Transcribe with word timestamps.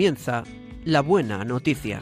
comienza 0.00 0.44
La 0.86 1.02
Buena 1.02 1.44
Noticia. 1.44 2.00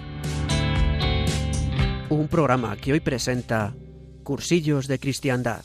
Un 2.08 2.28
programa 2.28 2.76
que 2.76 2.92
hoy 2.92 3.00
presenta 3.00 3.74
Cursillos 4.22 4.86
de 4.86 5.00
Cristiandad. 5.00 5.64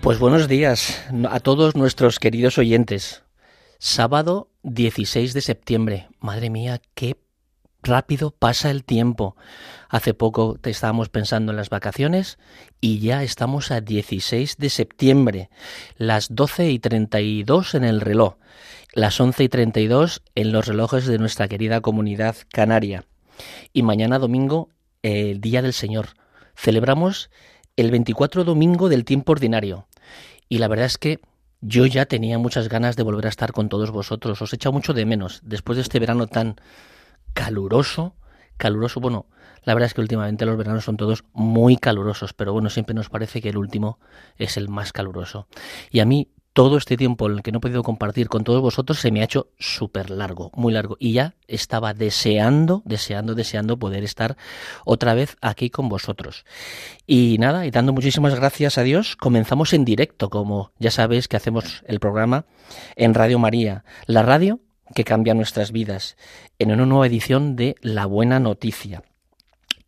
Pues 0.00 0.18
buenos 0.18 0.48
días 0.48 1.00
a 1.30 1.38
todos 1.38 1.76
nuestros 1.76 2.18
queridos 2.18 2.58
oyentes. 2.58 3.22
Sábado 3.80 4.50
16 4.64 5.34
de 5.34 5.40
septiembre. 5.40 6.08
Madre 6.18 6.50
mía, 6.50 6.82
qué 6.94 7.16
rápido 7.80 8.32
pasa 8.32 8.72
el 8.72 8.82
tiempo. 8.82 9.36
Hace 9.88 10.14
poco 10.14 10.58
te 10.60 10.70
estábamos 10.70 11.10
pensando 11.10 11.52
en 11.52 11.56
las 11.56 11.70
vacaciones 11.70 12.40
y 12.80 12.98
ya 12.98 13.22
estamos 13.22 13.70
a 13.70 13.80
16 13.80 14.56
de 14.56 14.68
septiembre. 14.68 15.48
Las 15.96 16.34
12 16.34 16.72
y 16.72 16.80
32 16.80 17.76
en 17.76 17.84
el 17.84 18.00
reloj. 18.00 18.34
Las 18.94 19.20
11 19.20 19.44
y 19.44 19.48
32 19.48 20.22
en 20.34 20.50
los 20.50 20.66
relojes 20.66 21.06
de 21.06 21.18
nuestra 21.18 21.46
querida 21.46 21.80
comunidad 21.80 22.34
canaria. 22.50 23.04
Y 23.72 23.84
mañana 23.84 24.18
domingo, 24.18 24.70
el 25.02 25.40
Día 25.40 25.62
del 25.62 25.72
Señor. 25.72 26.08
Celebramos 26.56 27.30
el 27.76 27.92
24 27.92 28.42
domingo 28.42 28.88
del 28.88 29.04
tiempo 29.04 29.30
ordinario. 29.30 29.86
Y 30.48 30.58
la 30.58 30.66
verdad 30.66 30.86
es 30.86 30.98
que 30.98 31.20
yo 31.60 31.86
ya 31.86 32.06
tenía 32.06 32.38
muchas 32.38 32.68
ganas 32.68 32.96
de 32.96 33.02
volver 33.02 33.26
a 33.26 33.30
estar 33.30 33.52
con 33.52 33.68
todos 33.68 33.90
vosotros. 33.90 34.40
Os 34.40 34.52
he 34.52 34.56
echado 34.56 34.72
mucho 34.72 34.92
de 34.94 35.06
menos 35.06 35.40
después 35.44 35.76
de 35.76 35.82
este 35.82 35.98
verano 35.98 36.26
tan 36.26 36.56
caluroso. 37.34 38.14
Caluroso, 38.56 39.00
bueno, 39.00 39.26
la 39.64 39.74
verdad 39.74 39.86
es 39.86 39.94
que 39.94 40.00
últimamente 40.00 40.46
los 40.46 40.56
veranos 40.56 40.84
son 40.84 40.96
todos 40.96 41.24
muy 41.32 41.76
calurosos, 41.76 42.32
pero 42.32 42.52
bueno, 42.52 42.70
siempre 42.70 42.94
nos 42.94 43.08
parece 43.08 43.40
que 43.40 43.50
el 43.50 43.56
último 43.56 43.98
es 44.36 44.56
el 44.56 44.68
más 44.68 44.92
caluroso. 44.92 45.46
Y 45.90 46.00
a 46.00 46.04
mí 46.04 46.28
todo 46.58 46.76
este 46.76 46.96
tiempo 46.96 47.28
en 47.28 47.34
el 47.34 47.42
que 47.44 47.52
no 47.52 47.58
he 47.58 47.60
podido 47.60 47.84
compartir 47.84 48.28
con 48.28 48.42
todos 48.42 48.60
vosotros 48.60 48.98
se 48.98 49.12
me 49.12 49.20
ha 49.20 49.24
hecho 49.24 49.52
súper 49.60 50.10
largo, 50.10 50.50
muy 50.56 50.72
largo. 50.72 50.96
Y 50.98 51.12
ya 51.12 51.36
estaba 51.46 51.94
deseando, 51.94 52.82
deseando, 52.84 53.36
deseando 53.36 53.78
poder 53.78 54.02
estar 54.02 54.36
otra 54.84 55.14
vez 55.14 55.36
aquí 55.40 55.70
con 55.70 55.88
vosotros. 55.88 56.44
Y 57.06 57.36
nada, 57.38 57.64
y 57.64 57.70
dando 57.70 57.92
muchísimas 57.92 58.34
gracias 58.34 58.76
a 58.76 58.82
Dios, 58.82 59.14
comenzamos 59.14 59.72
en 59.72 59.84
directo, 59.84 60.30
como 60.30 60.72
ya 60.80 60.90
sabéis 60.90 61.28
que 61.28 61.36
hacemos 61.36 61.84
el 61.86 62.00
programa 62.00 62.44
en 62.96 63.14
Radio 63.14 63.38
María, 63.38 63.84
la 64.06 64.24
radio 64.24 64.58
que 64.96 65.04
cambia 65.04 65.34
nuestras 65.34 65.70
vidas, 65.70 66.16
en 66.58 66.72
una 66.72 66.86
nueva 66.86 67.06
edición 67.06 67.54
de 67.54 67.76
La 67.82 68.04
Buena 68.04 68.40
Noticia. 68.40 69.04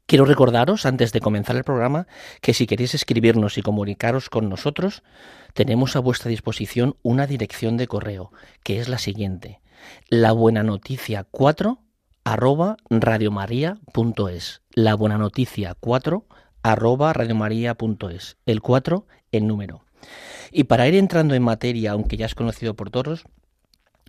Quiero 0.07 0.25
recordaros, 0.25 0.87
antes 0.87 1.13
de 1.13 1.21
comenzar 1.21 1.57
el 1.57 1.65
programa, 1.65 2.07
que 2.41 2.55
si 2.55 2.69
queréis 2.69 2.95
escribirnos 2.95 3.59
y 3.59 3.63
comunicaros 3.63 4.31
con 4.31 4.49
nosotros, 4.49 5.03
tenemos 5.55 5.97
a 5.97 6.01
vuestra 6.01 6.29
disposición 6.29 6.97
una 7.03 7.27
dirección 7.27 7.77
de 7.77 7.87
correo, 7.87 8.33
que 8.63 8.81
es 8.81 8.89
la 8.89 8.99
siguiente, 8.99 9.61
la 10.09 10.33
buena 10.33 10.63
noticia 10.63 11.25
4 11.31 11.79
arroba 12.25 12.77
radiomaria.es. 12.91 14.63
La 14.73 14.95
buena 14.95 15.19
noticia 15.19 15.75
4 15.79 16.27
arroba 16.63 17.13
radiomaria.es. 17.13 18.37
El 18.47 18.61
4 18.61 19.07
en 19.33 19.47
número. 19.47 19.85
Y 20.53 20.65
para 20.65 20.89
ir 20.89 20.95
entrando 20.95 21.35
en 21.35 21.43
materia, 21.43 21.93
aunque 21.93 22.17
ya 22.17 22.27
es 22.27 22.35
conocido 22.35 22.75
por 22.75 22.91
todos, 22.91 23.25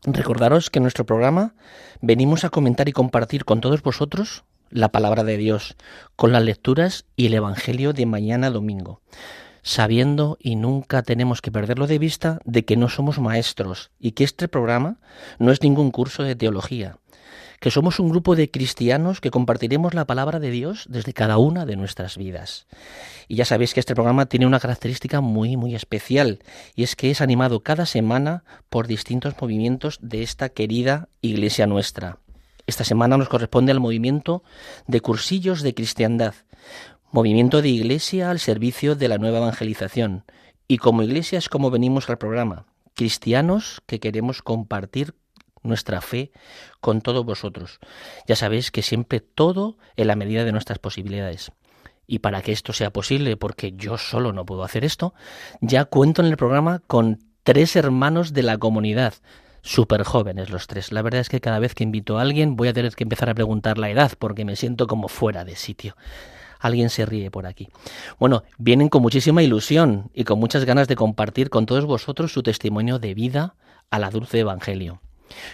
recordaros 0.04 0.70
que 0.70 0.80
en 0.80 0.84
nuestro 0.84 1.06
programa 1.06 1.56
venimos 2.02 2.44
a 2.44 2.50
comentar 2.50 2.90
y 2.90 2.94
compartir 2.94 3.46
con 3.46 3.62
todos 3.62 3.82
vosotros 3.82 4.44
la 4.70 4.90
palabra 4.90 5.24
de 5.24 5.38
Dios, 5.38 5.76
con 6.16 6.32
las 6.32 6.44
lecturas 6.44 7.06
y 7.16 7.28
el 7.28 7.34
Evangelio 7.34 7.94
de 7.94 8.06
mañana 8.06 8.50
domingo, 8.50 9.02
sabiendo 9.64 10.38
y 10.40 10.56
nunca 10.56 11.04
tenemos 11.04 11.42
que 11.42 11.52
perderlo 11.52 11.88
de 11.88 12.00
vista 12.00 12.40
de 12.46 12.66
que 12.66 12.78
no 12.78 12.90
somos 12.90 13.20
maestros 13.20 13.92
y 14.00 14.12
que 14.12 14.24
este 14.24 14.48
programa 14.48 14.98
no 15.40 15.52
es 15.52 15.62
ningún 15.62 15.92
curso 15.92 16.24
de 16.24 16.36
teología, 16.36 16.98
que 17.60 17.70
somos 17.70 18.00
un 18.00 18.10
grupo 18.10 18.36
de 18.36 18.50
cristianos 18.50 19.22
que 19.22 19.30
compartiremos 19.30 19.94
la 19.94 20.06
palabra 20.06 20.40
de 20.40 20.50
Dios 20.50 20.86
desde 20.90 21.14
cada 21.14 21.38
una 21.38 21.68
de 21.68 21.76
nuestras 21.76 22.18
vidas. 22.18 22.66
Y 23.28 23.36
ya 23.36 23.46
sabéis 23.46 23.76
que 23.76 23.80
este 23.80 23.94
programa 23.94 24.26
tiene 24.26 24.48
una 24.48 24.60
característica 24.60 25.22
muy, 25.22 25.58
muy 25.58 25.76
especial, 25.76 26.40
y 26.76 26.82
es 26.82 26.96
que 26.96 27.12
es 27.12 27.22
animado 27.22 27.62
cada 27.62 27.86
semana 27.86 28.44
por 28.70 28.88
distintos 28.88 29.36
movimientos 29.40 30.00
de 30.02 30.24
esta 30.24 30.50
querida 30.50 31.08
iglesia 31.22 31.68
nuestra. 31.68 32.18
Esta 32.66 32.84
semana 32.84 33.18
nos 33.18 33.30
corresponde 33.30 33.72
al 33.72 33.80
movimiento 33.80 34.44
de 34.88 35.02
cursillos 35.02 35.62
de 35.62 35.76
cristiandad, 35.76 36.34
movimiento 37.12 37.62
de 37.62 37.70
iglesia 37.70 38.32
al 38.32 38.40
servicio 38.40 38.96
de 38.96 39.08
la 39.08 39.18
nueva 39.18 39.40
evangelización. 39.40 40.24
Y 40.68 40.78
como 40.78 41.04
iglesia 41.04 41.38
es 41.38 41.50
como 41.50 41.70
venimos 41.70 42.10
al 42.10 42.18
programa, 42.18 42.66
cristianos 42.96 43.82
que 43.86 44.00
queremos 44.00 44.42
compartir 44.42 45.16
nuestra 45.64 46.02
fe 46.02 46.32
con 46.80 47.02
todos 47.02 47.26
vosotros. 47.26 47.80
Ya 48.28 48.36
sabéis 48.36 48.72
que 48.72 48.82
siempre 48.82 49.20
todo 49.20 49.78
en 49.96 50.08
la 50.08 50.16
medida 50.16 50.46
de 50.46 50.52
nuestras 50.52 50.80
posibilidades. 50.80 51.52
Y 52.08 52.20
para 52.20 52.42
que 52.42 52.52
esto 52.52 52.74
sea 52.74 52.92
posible, 52.92 53.38
porque 53.38 53.74
yo 53.74 53.98
solo 53.98 54.34
no 54.34 54.46
puedo 54.46 54.64
hacer 54.64 54.84
esto, 54.86 55.14
ya 55.60 55.86
cuento 55.86 56.22
en 56.22 56.30
el 56.30 56.38
programa 56.38 56.82
con 56.88 57.20
tres 57.44 57.76
hermanos 57.76 58.34
de 58.34 58.44
la 58.44 58.58
comunidad, 58.58 59.14
súper 59.62 60.04
jóvenes 60.04 60.50
los 60.50 60.68
tres. 60.68 60.92
La 60.92 61.02
verdad 61.02 61.22
es 61.22 61.30
que 61.30 61.42
cada 61.42 61.60
vez 61.60 61.76
que 61.76 61.84
invito 61.84 62.18
a 62.18 62.22
alguien 62.22 62.56
voy 62.56 62.70
a 62.70 62.74
tener 62.74 62.96
que 62.96 63.04
empezar 63.04 63.30
a 63.30 63.36
preguntar 63.36 63.78
la 63.78 63.90
edad 63.90 64.14
porque 64.18 64.46
me 64.46 64.56
siento 64.56 64.88
como 64.88 65.08
fuera 65.08 65.46
de 65.46 65.56
sitio. 65.56 65.96
Alguien 66.62 66.92
se 66.92 67.06
ríe 67.08 67.32
por 67.32 67.48
aquí. 67.48 67.70
Bueno, 68.20 68.44
vienen 68.60 68.88
con 68.88 69.02
muchísima 69.02 69.42
ilusión 69.42 70.12
y 70.14 70.24
con 70.24 70.40
muchas 70.40 70.64
ganas 70.64 70.88
de 70.88 70.96
compartir 70.96 71.50
con 71.50 71.66
todos 71.66 71.86
vosotros 71.86 72.32
su 72.32 72.44
testimonio 72.44 73.00
de 73.00 73.16
vida 73.16 73.56
a 73.90 73.98
la 73.98 74.12
dulce 74.12 74.40
evangelio. 74.40 75.02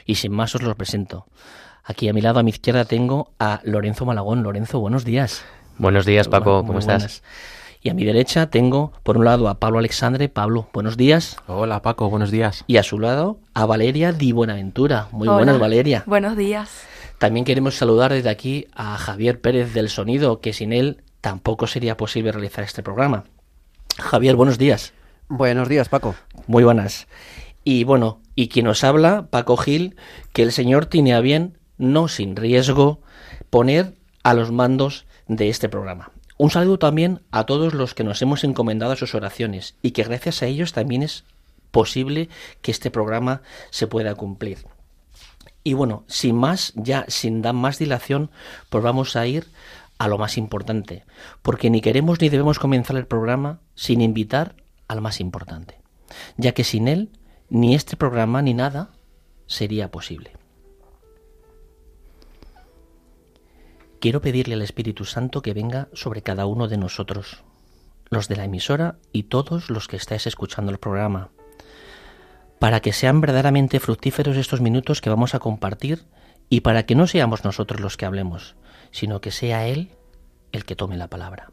Y 0.06 0.16
sin 0.16 0.34
más 0.34 0.54
os 0.54 0.62
los 0.62 0.76
presento. 0.76 1.26
Aquí 1.84 2.10
a 2.10 2.14
mi 2.14 2.20
lado, 2.20 2.40
a 2.40 2.44
mi 2.44 2.50
izquierda, 2.50 2.84
tengo 2.84 3.32
a 3.40 3.62
Lorenzo 3.64 4.06
Malagón. 4.06 4.44
Lorenzo, 4.44 4.82
buenos 4.82 5.06
días. 5.06 5.46
Buenos 5.78 6.06
días, 6.06 6.28
Paco. 6.28 6.66
¿Cómo 6.66 6.80
estás? 6.80 7.24
Y 7.82 7.90
a 7.90 7.94
mi 7.94 8.04
derecha 8.04 8.50
tengo, 8.50 8.92
por 9.04 9.18
un 9.18 9.24
lado, 9.24 9.48
a 9.48 9.60
Pablo 9.60 9.80
Alexandre. 9.80 10.28
Pablo, 10.28 10.68
buenos 10.74 10.98
días. 10.98 11.38
Hola, 11.48 11.82
Paco, 11.82 12.10
buenos 12.10 12.32
días. 12.32 12.66
Y 12.68 12.76
a 12.76 12.84
su 12.84 13.00
lado, 13.00 13.38
a 13.54 13.66
Valeria 13.66 14.12
Di 14.12 14.34
Buenaventura. 14.34 15.08
Muy 15.12 15.30
buenas, 15.30 15.58
Valeria. 15.58 16.04
Buenos 16.06 16.36
días. 16.36 16.86
También 17.18 17.46
queremos 17.46 17.76
saludar 17.76 18.14
desde 18.14 18.30
aquí 18.30 18.68
a 18.74 18.98
Javier 18.98 19.42
Pérez 19.42 19.74
del 19.74 19.90
Sonido, 19.90 20.40
que 20.40 20.54
sin 20.54 20.72
él 20.72 21.04
tampoco 21.22 21.66
sería 21.66 21.98
posible 21.98 22.32
realizar 22.32 22.64
este 22.64 22.84
programa. 22.84 23.24
Javier, 23.98 24.36
buenos 24.36 24.60
días. 24.60 24.94
Buenos 25.28 25.68
días, 25.68 25.90
Paco. 25.90 26.16
Muy 26.46 26.64
buenas. 26.64 27.08
Y 27.64 27.84
bueno, 27.84 28.22
y 28.36 28.50
quien 28.50 28.66
nos 28.66 28.84
habla, 28.84 29.28
Paco 29.32 29.58
Gil, 29.58 29.96
que 30.32 30.44
el 30.44 30.52
Señor 30.52 30.86
tiene 30.86 31.16
a 31.16 31.22
bien, 31.22 31.58
no 31.78 32.08
sin 32.08 32.36
riesgo, 32.36 33.02
poner 33.50 33.96
a 34.22 34.36
los 34.36 34.52
mandos 34.52 35.08
de 35.28 35.50
este 35.50 35.70
programa. 35.70 36.12
Un 36.38 36.52
saludo 36.52 36.78
también 36.78 37.22
a 37.32 37.48
todos 37.48 37.74
los 37.74 37.96
que 37.96 38.04
nos 38.04 38.22
hemos 38.22 38.44
encomendado 38.44 38.92
a 38.92 38.96
sus 38.96 39.16
oraciones 39.16 39.76
y 39.82 39.92
que 39.92 40.04
gracias 40.04 40.44
a 40.44 40.46
ellos 40.46 40.72
también 40.72 41.02
es 41.02 41.26
posible 41.72 42.30
que 42.62 42.70
este 42.70 42.92
programa 42.92 43.42
se 43.72 43.88
pueda 43.88 44.14
cumplir. 44.14 44.60
Y 45.68 45.74
bueno, 45.74 46.06
sin 46.08 46.38
más, 46.38 46.72
ya 46.78 47.04
sin 47.10 47.42
dar 47.42 47.54
más 47.54 47.78
dilación, 47.78 48.32
pues 48.70 48.82
vamos 48.82 49.18
a 49.18 49.28
ir 49.28 49.48
a 49.98 50.08
lo 50.08 50.18
más 50.18 50.38
importante, 50.38 51.04
porque 51.42 51.70
ni 51.70 51.82
queremos 51.82 52.22
ni 52.22 52.30
debemos 52.30 52.58
comenzar 52.58 52.96
el 52.96 53.06
programa 53.06 53.60
sin 53.76 54.00
invitar 54.00 54.56
al 54.88 55.02
más 55.02 55.20
importante, 55.20 55.82
ya 56.38 56.54
que 56.54 56.64
sin 56.64 56.88
él 56.88 57.10
ni 57.50 57.76
este 57.76 57.98
programa 57.98 58.42
ni 58.42 58.54
nada 58.54 58.92
sería 59.46 59.92
posible. 59.92 60.32
quiero 64.00 64.22
pedirle 64.22 64.54
al 64.54 64.62
Espíritu 64.62 65.04
Santo 65.04 65.42
que 65.42 65.54
venga 65.54 65.90
sobre 65.92 66.22
cada 66.22 66.46
uno 66.46 66.70
de 66.70 66.78
nosotros, 66.78 67.44
los 68.10 68.30
de 68.30 68.38
la 68.38 68.46
emisora 68.46 69.00
y 69.12 69.24
todos 69.24 69.70
los 69.70 69.90
que 69.90 69.98
estáis 69.98 70.28
escuchando 70.28 70.72
el 70.72 70.78
programa, 70.78 71.32
para 72.60 72.80
que 72.80 72.94
sean 72.94 73.22
verdaderamente 73.22 73.80
fructíferos 73.80 74.38
estos 74.38 74.62
minutos 74.62 75.02
que 75.02 75.10
vamos 75.10 75.36
a 75.36 75.40
compartir 75.40 76.06
y 76.50 76.62
para 76.62 76.86
que 76.86 76.96
no 76.96 77.08
seamos 77.08 77.44
nosotros 77.44 77.82
los 77.82 77.98
que 77.98 78.06
hablemos, 78.06 78.56
sino 78.92 79.22
que 79.22 79.32
sea 79.32 79.68
Él 79.68 79.92
el 80.52 80.66
que 80.66 80.76
tome 80.76 80.98
la 80.98 81.08
palabra. 81.08 81.50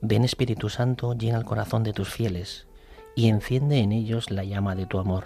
Ven 0.00 0.24
Espíritu 0.24 0.68
Santo, 0.68 1.14
llena 1.14 1.38
el 1.38 1.44
corazón 1.44 1.82
de 1.82 1.92
tus 1.92 2.10
fieles 2.10 2.66
y 3.16 3.28
enciende 3.28 3.78
en 3.78 3.92
ellos 3.92 4.30
la 4.30 4.44
llama 4.44 4.74
de 4.74 4.86
tu 4.86 4.98
amor 4.98 5.24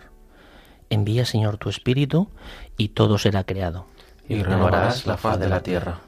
Envía, 0.90 1.26
Señor, 1.26 1.58
tu 1.58 1.68
Espíritu, 1.68 2.28
y 2.76 2.88
todo 2.88 3.18
será 3.18 3.44
creado. 3.44 3.86
Y 4.28 4.42
renovarás 4.42 5.06
la 5.06 5.16
faz 5.16 5.38
de 5.38 5.48
la 5.48 5.62
tierra. 5.62 6.00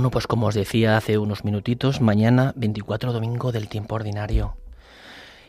Bueno, 0.00 0.12
pues 0.12 0.26
como 0.26 0.46
os 0.46 0.54
decía 0.54 0.96
hace 0.96 1.18
unos 1.18 1.44
minutitos, 1.44 2.00
mañana 2.00 2.54
24 2.56 3.12
domingo 3.12 3.52
del 3.52 3.68
tiempo 3.68 3.96
ordinario. 3.96 4.56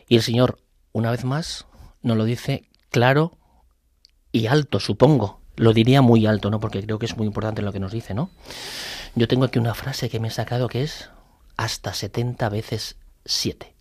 Y 0.06 0.16
el 0.16 0.22
Señor, 0.22 0.58
una 0.92 1.10
vez 1.10 1.24
más, 1.24 1.64
nos 2.02 2.18
lo 2.18 2.26
dice 2.26 2.68
claro 2.90 3.38
y 4.30 4.48
alto, 4.48 4.78
supongo. 4.78 5.40
Lo 5.56 5.72
diría 5.72 6.02
muy 6.02 6.26
alto, 6.26 6.50
¿no? 6.50 6.60
Porque 6.60 6.82
creo 6.82 6.98
que 6.98 7.06
es 7.06 7.16
muy 7.16 7.26
importante 7.26 7.62
lo 7.62 7.72
que 7.72 7.80
nos 7.80 7.92
dice, 7.92 8.12
¿no? 8.12 8.28
Yo 9.14 9.26
tengo 9.26 9.46
aquí 9.46 9.58
una 9.58 9.72
frase 9.72 10.10
que 10.10 10.20
me 10.20 10.28
he 10.28 10.30
sacado 10.30 10.68
que 10.68 10.82
es 10.82 11.08
hasta 11.56 11.94
70 11.94 12.46
veces 12.50 12.98
7. 13.24 13.74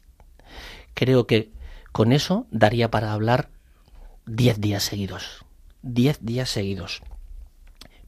Creo 0.93 1.27
que 1.27 1.51
con 1.91 2.13
eso 2.13 2.47
daría 2.49 2.89
para 2.89 3.11
hablar 3.11 3.49
10 4.25 4.61
días 4.61 4.83
seguidos. 4.83 5.43
10 5.81 6.19
días 6.23 6.49
seguidos. 6.49 7.01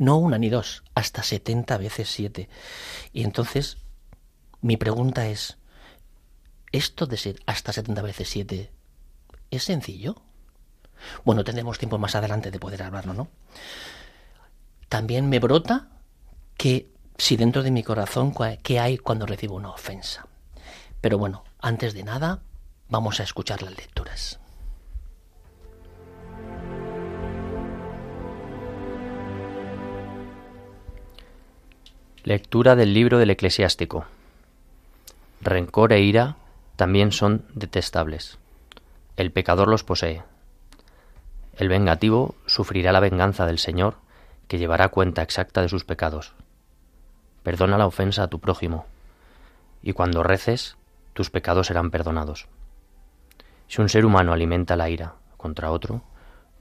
No 0.04 0.18
una 0.18 0.38
ni 0.38 0.50
dos, 0.50 0.84
hasta 0.96 1.24
70 1.24 1.78
veces 1.78 2.10
7. 2.10 2.50
Y 3.14 3.24
entonces, 3.24 3.78
mi 4.60 4.76
pregunta 4.76 5.28
es, 5.28 5.58
¿esto 6.74 7.06
de 7.06 7.16
ser 7.16 7.40
hasta 7.46 7.72
70 7.72 8.02
veces 8.02 8.28
7 8.28 8.70
es 9.50 9.64
sencillo? 9.64 10.22
Bueno, 11.24 11.46
tendremos 11.46 11.78
tiempo 11.80 11.98
más 12.00 12.16
adelante 12.16 12.52
de 12.52 12.60
poder 12.60 12.84
hablarlo, 12.84 13.14
¿no? 13.14 13.30
También 14.90 15.30
me 15.30 15.40
brota 15.40 15.88
que 16.58 16.90
si 17.18 17.38
dentro 17.38 17.64
de 17.64 17.72
mi 17.72 17.84
corazón, 17.84 18.34
¿qué 18.62 18.82
hay 18.82 18.98
cuando 18.98 19.26
recibo 19.26 19.56
una 19.56 19.70
ofensa? 19.70 20.28
Pero 21.00 21.18
bueno, 21.18 21.46
antes 21.60 21.94
de 21.94 22.04
nada, 22.04 22.42
vamos 22.90 23.22
a 23.22 23.24
escuchar 23.24 23.62
las 23.62 23.78
lecturas. 23.78 24.43
Lectura 32.25 32.78
del 32.78 32.94
libro 32.94 33.20
del 33.20 33.31
eclesiástico. 33.31 34.06
Rencor 35.42 35.92
e 35.92 36.00
ira 36.00 36.38
también 36.78 37.12
son 37.12 37.44
detestables. 37.54 38.40
El 39.18 39.34
pecador 39.34 39.68
los 39.68 39.84
posee. 39.84 40.24
El 41.58 41.68
vengativo 41.68 42.36
sufrirá 42.46 42.94
la 42.94 43.02
venganza 43.02 43.46
del 43.46 43.60
Señor, 43.60 43.98
que 44.48 44.58
llevará 44.58 44.88
cuenta 44.88 45.22
exacta 45.22 45.62
de 45.62 45.68
sus 45.68 45.84
pecados. 45.84 46.34
Perdona 47.44 47.78
la 47.78 47.88
ofensa 47.88 48.24
a 48.24 48.30
tu 48.30 48.40
prójimo, 48.40 48.86
y 49.81 49.92
cuando 49.92 50.24
reces, 50.24 50.78
tus 51.12 51.30
pecados 51.30 51.68
serán 51.68 51.92
perdonados. 51.92 52.48
Si 53.68 53.81
un 53.81 53.90
ser 53.90 54.06
humano 54.06 54.31
alimenta 54.31 54.78
la 54.78 54.90
ira 54.90 55.16
contra 55.36 55.72
otro, 55.72 56.04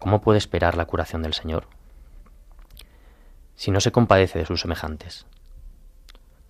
¿cómo 0.01 0.23
puede 0.23 0.39
esperar 0.39 0.77
la 0.77 0.87
curación 0.87 1.23
del 1.23 1.35
Señor? 1.35 1.69
Si 3.55 3.71
no 3.71 3.81
se 3.81 3.93
compadece 3.93 4.41
de 4.41 4.47
sus 4.47 4.61
semejantes, 4.61 5.25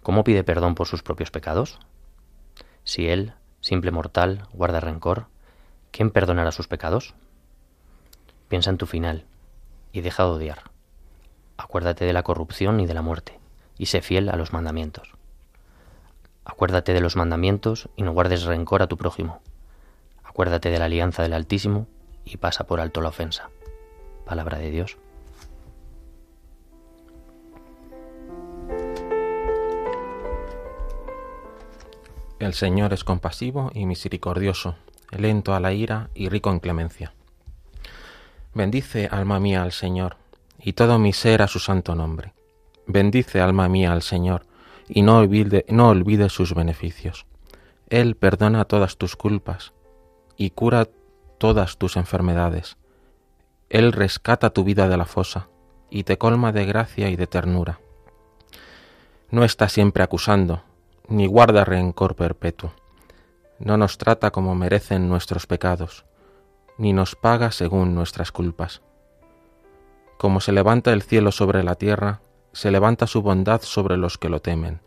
¿cómo 0.02 0.24
pide 0.24 0.44
perdón 0.44 0.74
por 0.74 0.86
sus 0.86 1.02
propios 1.02 1.30
pecados? 1.30 1.78
Si 2.84 3.08
él, 3.08 3.34
simple 3.60 3.90
mortal, 3.90 4.46
guarda 4.52 4.80
rencor, 4.80 5.26
¿quién 5.90 6.10
perdonará 6.10 6.52
sus 6.52 6.68
pecados? 6.68 7.14
Piensa 8.48 8.70
en 8.70 8.78
tu 8.78 8.86
final 8.86 9.24
y 9.92 10.00
deja 10.00 10.24
de 10.24 10.30
odiar. 10.30 10.70
Acuérdate 11.56 12.04
de 12.04 12.12
la 12.12 12.22
corrupción 12.22 12.80
y 12.80 12.86
de 12.86 12.94
la 12.94 13.02
muerte 13.02 13.38
y 13.78 13.86
sé 13.86 14.02
fiel 14.02 14.28
a 14.28 14.36
los 14.36 14.52
mandamientos. 14.52 15.14
Acuérdate 16.44 16.92
de 16.92 17.00
los 17.00 17.16
mandamientos 17.16 17.88
y 17.96 18.02
no 18.02 18.12
guardes 18.12 18.44
rencor 18.44 18.82
a 18.82 18.88
tu 18.88 18.96
prójimo. 18.96 19.40
Acuérdate 20.24 20.70
de 20.70 20.78
la 20.78 20.86
alianza 20.86 21.22
del 21.22 21.34
Altísimo 21.34 21.86
y 22.24 22.36
pasa 22.36 22.64
por 22.64 22.80
alto 22.80 23.00
la 23.00 23.10
ofensa. 23.10 23.50
Palabra 24.24 24.58
de 24.58 24.70
Dios. 24.70 24.98
El 32.42 32.54
Señor 32.54 32.92
es 32.92 33.04
compasivo 33.04 33.70
y 33.72 33.86
misericordioso, 33.86 34.74
lento 35.16 35.54
a 35.54 35.60
la 35.60 35.72
ira 35.72 36.10
y 36.12 36.28
rico 36.28 36.50
en 36.50 36.58
clemencia. 36.58 37.14
Bendice, 38.52 39.08
alma 39.12 39.38
mía, 39.38 39.62
al 39.62 39.70
Señor, 39.70 40.16
y 40.58 40.72
todo 40.72 40.98
mi 40.98 41.12
ser 41.12 41.40
a 41.42 41.46
su 41.46 41.60
santo 41.60 41.94
nombre 41.94 42.32
Bendice 42.88 43.40
alma 43.40 43.68
mía 43.68 43.92
al 43.92 44.02
Señor, 44.02 44.44
y 44.88 45.02
no 45.02 45.18
olvide, 45.18 45.64
no 45.68 45.94
sus 46.28 46.52
beneficios. 46.52 47.26
Él 47.88 48.16
perdona 48.16 48.64
todas 48.64 48.96
tus 48.96 49.14
culpas 49.14 49.72
y 50.36 50.50
cura 50.50 50.88
todas 51.38 51.78
tus 51.78 51.96
enfermedades. 51.96 52.76
Él 53.70 53.92
rescata 53.92 54.50
tu 54.50 54.64
vida 54.64 54.88
de 54.88 54.96
la 54.96 55.06
fosa 55.06 55.48
y 55.90 56.02
te 56.02 56.18
colma 56.18 56.50
de 56.50 56.66
gracia 56.66 57.08
y 57.08 57.14
de 57.14 57.28
ternura. 57.28 57.78
No 59.30 59.44
está 59.44 59.68
siempre 59.68 60.02
acusando, 60.02 60.64
ni 61.12 61.26
guarda 61.26 61.64
rencor 61.64 62.16
perpetuo. 62.16 62.72
No 63.58 63.76
nos 63.76 63.98
trata 63.98 64.30
como 64.30 64.54
merecen 64.54 65.10
nuestros 65.10 65.46
pecados, 65.46 66.06
ni 66.78 66.94
nos 66.94 67.16
paga 67.16 67.52
según 67.52 67.94
nuestras 67.94 68.32
culpas. 68.32 68.80
Como 70.16 70.40
se 70.40 70.52
levanta 70.52 70.92
el 70.92 71.02
cielo 71.02 71.30
sobre 71.30 71.62
la 71.62 71.74
tierra, 71.74 72.22
se 72.52 72.70
levanta 72.70 73.06
su 73.06 73.20
bondad 73.20 73.60
sobre 73.60 73.98
los 73.98 74.16
que 74.16 74.30
lo 74.30 74.40
temen. 74.40 74.80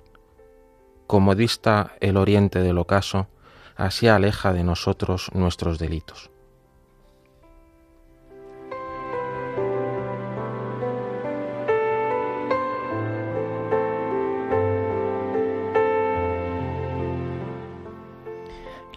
Como 1.05 1.35
dista 1.35 1.93
el 1.99 2.17
oriente 2.17 2.59
del 2.59 2.79
ocaso, 2.79 3.27
así 3.75 4.07
aleja 4.07 4.51
de 4.51 4.63
nosotros 4.63 5.29
nuestros 5.33 5.77
delitos. 5.77 6.31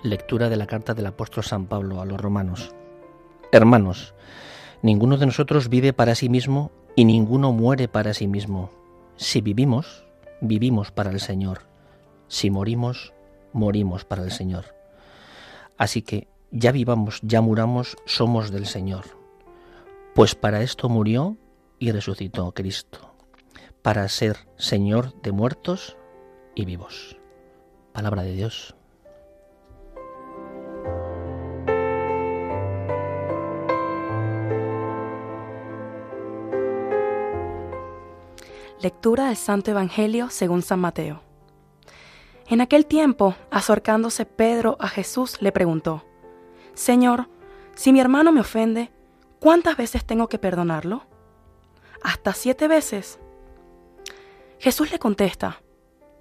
Lectura 0.09 0.49
de 0.49 0.57
la 0.57 0.67
carta 0.67 0.95
del 0.95 1.05
apóstol 1.05 1.45
San 1.45 1.67
Pablo 1.67 2.01
a 2.01 2.07
los 2.07 2.19
romanos. 2.19 2.75
Hermanos, 3.53 4.15
ninguno 4.81 5.19
de 5.19 5.27
nosotros 5.27 5.69
vive 5.69 5.93
para 5.93 6.15
sí 6.15 6.31
mismo 6.31 6.71
y 6.97 7.05
ninguno 7.05 7.53
muere 7.53 7.89
para 7.89 8.15
sí 8.15 8.27
mismo. 8.27 8.71
Si 9.17 9.43
vivimos, 9.43 10.07
vivimos 10.41 10.93
para 10.93 11.11
el 11.11 11.21
Señor. 11.21 11.67
Si 12.27 12.51
morimos, 12.51 13.13
morimos 13.53 14.07
para 14.07 14.23
el 14.23 14.31
Señor. 14.31 14.75
Así 15.77 16.01
que 16.01 16.27
ya 16.51 16.73
vivamos, 16.73 17.21
ya 17.23 17.43
muramos, 17.43 17.99
somos 18.07 18.51
del 18.51 18.65
Señor. 18.65 19.05
Pues 20.15 20.35
para 20.35 20.63
esto 20.63 20.89
murió 20.89 21.37
y 21.79 21.93
resucitó 21.93 22.51
Cristo, 22.53 23.13
para 23.83 24.09
ser 24.09 24.39
Señor 24.57 25.21
de 25.21 25.33
muertos 25.33 25.99
y 26.55 26.65
vivos. 26.65 27.19
Palabra 27.93 28.23
de 28.23 28.33
Dios. 28.33 28.78
Lectura 38.81 39.27
del 39.27 39.37
Santo 39.37 39.73
Evangelio 39.73 40.31
según 40.31 40.63
San 40.63 40.79
Mateo. 40.79 41.21
En 42.47 42.61
aquel 42.61 42.87
tiempo, 42.87 43.35
acercándose 43.51 44.25
Pedro 44.25 44.77
a 44.79 44.87
Jesús, 44.87 45.43
le 45.43 45.51
preguntó, 45.51 46.05
Señor, 46.75 47.29
si 47.75 47.93
mi 47.93 47.99
hermano 47.99 48.31
me 48.31 48.41
ofende, 48.41 48.93
¿cuántas 49.41 49.77
veces 49.77 50.05
tengo 50.05 50.29
que 50.29 50.39
perdonarlo? 50.39 51.03
¿Hasta 52.05 52.33
siete 52.35 52.69
veces? 52.69 53.19
Jesús 54.61 54.93
le 54.93 55.01
contesta, 55.01 55.61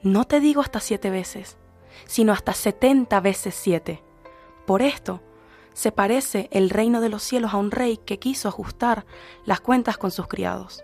no 0.02 0.26
te 0.26 0.40
digo 0.40 0.62
hasta 0.62 0.80
siete 0.80 1.12
veces, 1.12 1.58
sino 2.08 2.34
hasta 2.34 2.54
setenta 2.54 3.20
veces 3.20 3.54
siete. 3.54 4.04
Por 4.66 4.82
esto, 4.82 5.22
se 5.74 5.92
parece 5.92 6.50
el 6.52 6.72
reino 6.72 7.02
de 7.02 7.10
los 7.10 7.22
cielos 7.22 7.54
a 7.54 7.58
un 7.58 7.70
rey 7.70 7.98
que 7.98 8.18
quiso 8.18 8.48
ajustar 8.48 9.06
las 9.46 9.62
cuentas 9.62 10.00
con 10.00 10.10
sus 10.10 10.26
criados. 10.26 10.84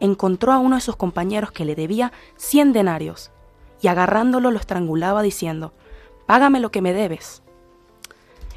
encontró 0.00 0.52
a 0.52 0.58
uno 0.58 0.76
de 0.76 0.82
sus 0.82 0.96
compañeros 0.96 1.52
que 1.52 1.64
le 1.64 1.74
debía 1.74 2.12
cien 2.36 2.72
denarios, 2.72 3.30
y 3.80 3.88
agarrándolo 3.88 4.50
lo 4.50 4.58
estrangulaba 4.58 5.22
diciendo, 5.22 5.72
Págame 6.26 6.60
lo 6.60 6.70
que 6.70 6.82
me 6.82 6.92
debes. 6.92 7.42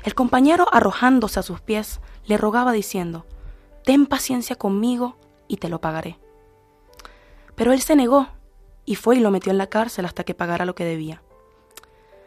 El 0.04 0.16
compañero, 0.16 0.68
arrojándose 0.72 1.40
a 1.40 1.44
sus 1.44 1.62
pies, 1.62 2.00
le 2.26 2.38
rogaba 2.38 2.72
diciendo, 2.72 3.26
Ten 3.84 4.06
paciencia 4.06 4.56
conmigo 4.56 5.18
y 5.48 5.58
te 5.58 5.70
lo 5.70 5.82
pagaré. 5.82 6.20
Pero 7.56 7.74
él 7.74 7.82
se 7.82 7.96
negó 7.96 8.28
y 8.86 8.96
fue 8.96 9.18
y 9.18 9.20
lo 9.20 9.32
metió 9.32 9.52
en 9.52 9.58
la 9.58 9.68
cárcel 9.68 10.06
hasta 10.06 10.24
que 10.24 10.34
pagara 10.34 10.66
lo 10.66 10.76
que 10.76 10.86
debía. 10.86 11.22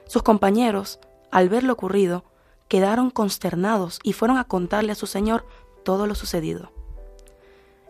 Sus 0.06 0.22
compañeros, 0.22 1.00
al 1.30 1.48
ver 1.48 1.64
lo 1.64 1.72
ocurrido, 1.72 2.24
quedaron 2.68 3.10
consternados 3.10 3.98
y 4.02 4.12
fueron 4.12 4.36
a 4.36 4.44
contarle 4.44 4.92
a 4.92 4.96
su 4.96 5.06
señor 5.06 5.46
todo 5.84 6.06
lo 6.06 6.14
sucedido. 6.14 6.72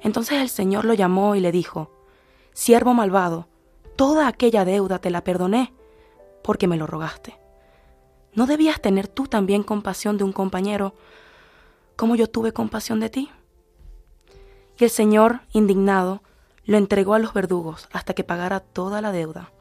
Entonces 0.02 0.40
el 0.40 0.48
señor 0.48 0.84
lo 0.84 0.94
llamó 0.94 1.34
y 1.34 1.40
le 1.40 1.52
dijo, 1.52 1.90
Siervo 2.52 2.92
malvado, 2.92 3.48
toda 3.96 4.26
aquella 4.28 4.64
deuda 4.64 4.98
te 4.98 5.10
la 5.10 5.24
perdoné 5.24 5.72
porque 6.42 6.66
me 6.66 6.76
lo 6.76 6.86
rogaste. 6.86 7.38
¿No 8.34 8.46
debías 8.46 8.80
tener 8.80 9.08
tú 9.08 9.26
también 9.26 9.62
compasión 9.62 10.18
de 10.18 10.24
un 10.24 10.32
compañero 10.32 10.94
como 11.96 12.16
yo 12.16 12.28
tuve 12.28 12.52
compasión 12.52 12.98
de 12.98 13.10
ti? 13.10 13.30
Y 14.78 14.84
el 14.84 14.90
Señor, 14.90 15.42
indignado, 15.52 16.22
lo 16.64 16.78
entregó 16.78 17.14
a 17.14 17.18
los 17.18 17.34
verdugos 17.34 17.88
hasta 17.92 18.14
que 18.14 18.24
pagara 18.24 18.60
toda 18.60 19.00
la 19.00 19.12
deuda. 19.12 19.52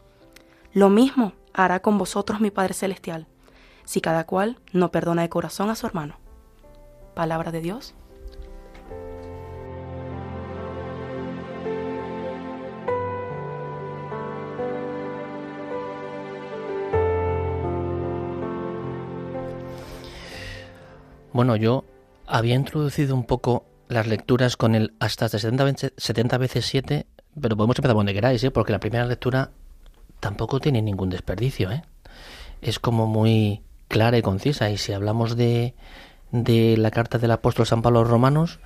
Lo 0.73 0.89
mismo 0.89 1.33
hará 1.53 1.81
con 1.81 1.97
vosotros 1.97 2.39
mi 2.39 2.49
Padre 2.49 2.73
Celestial, 2.73 3.27
si 3.83 4.01
cada 4.01 4.25
cual 4.25 4.59
no 4.71 4.89
perdona 4.91 5.23
de 5.23 5.29
corazón 5.29 5.69
a 5.69 5.75
su 5.75 5.85
hermano. 5.85 6.15
Palabra 7.13 7.51
de 7.51 7.59
Dios. 7.59 7.93
Bueno, 21.33 21.55
yo 21.55 21.85
había 22.27 22.55
introducido 22.55 23.15
un 23.15 23.25
poco 23.25 23.65
las 23.87 24.07
lecturas 24.07 24.57
con 24.57 24.75
el 24.75 24.93
hasta 24.99 25.29
70, 25.29 25.63
veces 26.37 26.65
7, 26.65 27.07
pero 27.39 27.55
podemos 27.55 27.77
empezar 27.77 27.95
donde 27.95 28.13
queráis, 28.13 28.43
¿eh? 28.43 28.51
porque 28.51 28.73
la 28.73 28.79
primera 28.79 29.05
lectura 29.05 29.51
tampoco 30.19 30.59
tiene 30.59 30.81
ningún 30.81 31.09
desperdicio. 31.09 31.71
¿eh? 31.71 31.83
Es 32.61 32.79
como 32.79 33.07
muy 33.07 33.61
clara 33.87 34.17
y 34.17 34.21
concisa. 34.21 34.69
Y 34.69 34.77
si 34.77 34.91
hablamos 34.91 35.35
de, 35.37 35.73
de 36.31 36.75
la 36.77 36.91
carta 36.91 37.17
del 37.17 37.31
apóstol 37.31 37.65
San 37.65 37.81
Pablo 37.81 37.99
a 37.99 38.01
los 38.03 38.11
romanos, 38.11 38.59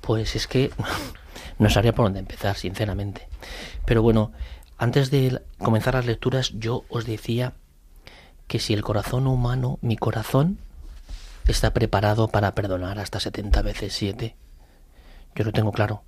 pues 0.00 0.36
es 0.36 0.46
que 0.46 0.70
no 1.58 1.68
sabría 1.68 1.94
por 1.94 2.06
dónde 2.06 2.20
empezar, 2.20 2.56
sinceramente. 2.56 3.28
Pero 3.84 4.02
bueno, 4.02 4.32
antes 4.78 5.10
de 5.10 5.42
comenzar 5.58 5.94
las 5.94 6.06
lecturas, 6.06 6.52
yo 6.54 6.84
os 6.88 7.04
decía 7.04 7.54
que 8.46 8.58
si 8.58 8.72
el 8.72 8.82
corazón 8.82 9.26
humano, 9.26 9.78
mi 9.80 9.96
corazón, 9.96 10.58
está 11.52 11.72
preparado 11.72 12.28
para 12.28 12.54
perdonar 12.54 12.98
hasta 12.98 13.20
70 13.20 13.62
veces 13.62 13.92
7? 13.94 14.36
Yo 15.34 15.44
lo 15.44 15.52
tengo 15.52 15.72
claro. 15.72 16.02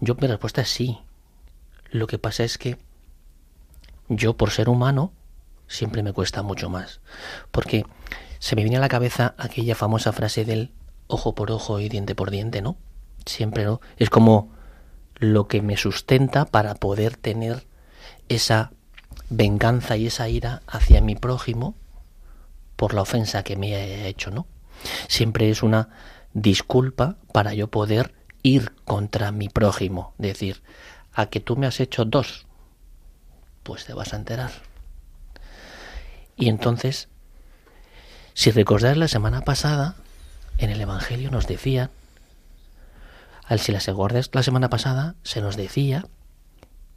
Yo 0.00 0.14
mi 0.16 0.26
respuesta 0.26 0.62
es 0.62 0.68
sí. 0.68 0.98
Lo 1.90 2.06
que 2.06 2.18
pasa 2.18 2.44
es 2.44 2.58
que 2.58 2.78
yo 4.08 4.36
por 4.36 4.50
ser 4.50 4.68
humano 4.68 5.12
siempre 5.68 6.02
me 6.02 6.12
cuesta 6.12 6.42
mucho 6.42 6.68
más. 6.68 7.00
Porque 7.50 7.84
se 8.38 8.56
me 8.56 8.62
viene 8.62 8.78
a 8.78 8.80
la 8.80 8.88
cabeza 8.88 9.34
aquella 9.38 9.74
famosa 9.74 10.12
frase 10.12 10.44
del 10.44 10.72
ojo 11.06 11.34
por 11.34 11.50
ojo 11.50 11.78
y 11.80 11.88
diente 11.88 12.14
por 12.14 12.30
diente, 12.30 12.62
¿no? 12.62 12.76
Siempre, 13.26 13.64
¿no? 13.64 13.80
Es 13.96 14.10
como 14.10 14.50
lo 15.16 15.46
que 15.46 15.62
me 15.62 15.76
sustenta 15.76 16.46
para 16.46 16.74
poder 16.74 17.16
tener 17.16 17.66
esa 18.28 18.72
venganza 19.30 19.96
y 19.96 20.06
esa 20.06 20.28
ira 20.28 20.62
hacia 20.66 21.00
mi 21.00 21.14
prójimo 21.14 21.74
por 22.82 22.94
la 22.94 23.02
ofensa 23.02 23.44
que 23.44 23.54
me 23.54 23.76
ha 23.76 24.08
hecho, 24.08 24.32
¿no? 24.32 24.48
Siempre 25.06 25.48
es 25.50 25.62
una 25.62 25.90
disculpa 26.32 27.16
para 27.32 27.54
yo 27.54 27.68
poder 27.68 28.12
ir 28.42 28.72
contra 28.84 29.30
mi 29.30 29.48
prójimo, 29.48 30.14
decir, 30.18 30.64
a 31.12 31.26
que 31.26 31.38
tú 31.38 31.54
me 31.54 31.68
has 31.68 31.78
hecho 31.78 32.04
dos, 32.04 32.44
pues 33.62 33.84
te 33.84 33.94
vas 33.94 34.12
a 34.12 34.16
enterar. 34.16 34.50
Y 36.34 36.48
entonces, 36.48 37.08
si 38.34 38.50
recordáis 38.50 38.96
la 38.96 39.06
semana 39.06 39.42
pasada, 39.42 39.94
en 40.58 40.70
el 40.70 40.80
Evangelio 40.80 41.30
nos 41.30 41.46
decía, 41.46 41.90
al 43.44 43.60
si 43.60 43.70
las 43.70 43.86
la 43.86 44.42
semana 44.42 44.70
pasada, 44.70 45.14
se 45.22 45.40
nos 45.40 45.54
decía 45.54 46.08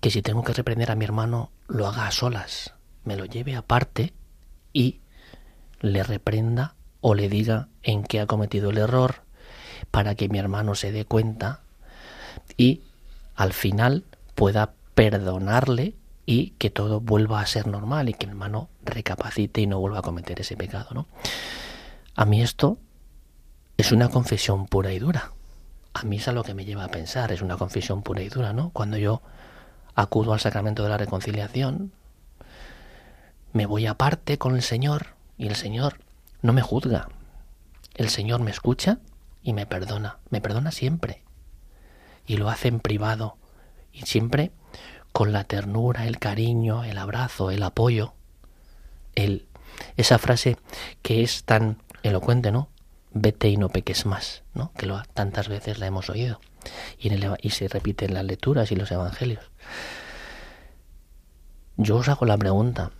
que 0.02 0.10
si 0.10 0.24
tengo 0.24 0.44
que 0.44 0.54
reprender 0.54 0.90
a 0.90 0.96
mi 0.96 1.06
hermano, 1.06 1.52
lo 1.68 1.86
haga 1.86 2.08
a 2.08 2.12
solas, 2.12 2.74
me 3.04 3.16
lo 3.16 3.26
lleve 3.26 3.56
aparte 3.56 4.14
y 4.74 5.02
le 5.82 6.04
reprenda 6.04 6.76
o 7.02 7.14
le 7.14 7.30
diga 7.30 7.68
en 7.84 8.04
qué 8.04 8.20
ha 8.20 8.28
cometido 8.28 8.70
el 8.72 8.78
error 8.78 9.24
para 9.92 10.16
que 10.16 10.30
mi 10.30 10.40
hermano 10.40 10.76
se 10.76 10.92
dé 10.92 11.06
cuenta 11.06 11.62
y 12.58 12.82
al 13.36 13.54
final 13.54 14.04
pueda 14.34 14.74
perdonarle 14.96 15.96
y 16.26 16.52
que 16.52 16.70
todo 16.70 17.00
vuelva 17.00 17.42
a 17.42 17.46
ser 17.46 17.68
normal 17.68 18.10
y 18.10 18.14
que 18.14 18.26
mi 18.26 18.32
hermano 18.32 18.70
recapacite 18.84 19.62
y 19.62 19.68
no 19.68 19.80
vuelva 19.80 20.00
a 20.00 20.02
cometer 20.02 20.42
ese 20.42 20.58
pecado, 20.58 20.88
¿no? 20.94 21.08
A 22.16 22.26
mí 22.26 22.42
esto 22.42 22.78
es 23.78 23.92
una 23.92 24.10
confesión 24.10 24.66
pura 24.68 24.92
y 24.94 25.00
dura. 25.00 25.32
A 25.94 26.04
mí 26.04 26.18
es 26.18 26.28
a 26.28 26.32
lo 26.32 26.44
que 26.44 26.54
me 26.54 26.66
lleva 26.66 26.86
a 26.86 26.92
pensar, 26.92 27.32
es 27.32 27.42
una 27.42 27.58
confesión 27.58 28.02
pura 28.02 28.22
y 28.22 28.30
dura, 28.30 28.54
¿no? 28.54 28.70
Cuando 28.72 28.98
yo 28.98 29.22
acudo 29.94 30.34
al 30.34 30.40
sacramento 30.40 30.84
de 30.84 30.90
la 30.90 30.98
reconciliación, 30.98 31.92
me 33.54 33.66
voy 33.66 33.86
aparte 33.86 34.38
con 34.38 34.56
el 34.56 34.62
Señor 34.62 35.15
y 35.38 35.48
el 35.48 35.56
Señor 35.56 36.00
no 36.42 36.54
me 36.54 36.62
juzga. 36.62 37.10
El 37.96 38.10
Señor 38.10 38.42
me 38.42 38.52
escucha 38.52 39.00
y 39.42 39.54
me 39.54 39.66
perdona. 39.66 40.20
Me 40.30 40.42
perdona 40.42 40.72
siempre. 40.72 41.24
Y 42.26 42.38
lo 42.38 42.50
hace 42.50 42.68
en 42.68 42.80
privado. 42.80 43.38
Y 43.92 44.02
siempre 44.06 44.52
con 45.12 45.32
la 45.32 45.46
ternura, 45.46 46.08
el 46.08 46.20
cariño, 46.20 46.84
el 46.84 46.98
abrazo, 46.98 47.52
el 47.52 47.64
apoyo. 47.64 48.14
El, 49.16 49.48
esa 49.96 50.18
frase 50.18 50.58
que 51.02 51.24
es 51.24 51.46
tan 51.46 51.78
elocuente, 52.04 52.52
¿no? 52.52 52.70
Vete 53.14 53.48
y 53.48 53.56
no 53.56 53.70
peques 53.70 54.06
más, 54.06 54.44
¿no? 54.54 54.74
Que 54.74 54.86
lo, 54.86 55.02
tantas 55.14 55.48
veces 55.48 55.80
la 55.80 55.88
hemos 55.88 56.10
oído. 56.10 56.42
Y, 57.00 57.08
en 57.08 57.14
el, 57.14 57.38
y 57.42 57.52
se 57.52 57.68
repite 57.70 58.06
en 58.06 58.14
las 58.14 58.26
lecturas 58.26 58.72
y 58.72 58.76
los 58.76 58.92
evangelios. 58.92 59.52
Yo 61.78 61.98
os 61.98 62.10
hago 62.10 62.26
la 62.26 62.38
pregunta, 62.38 62.92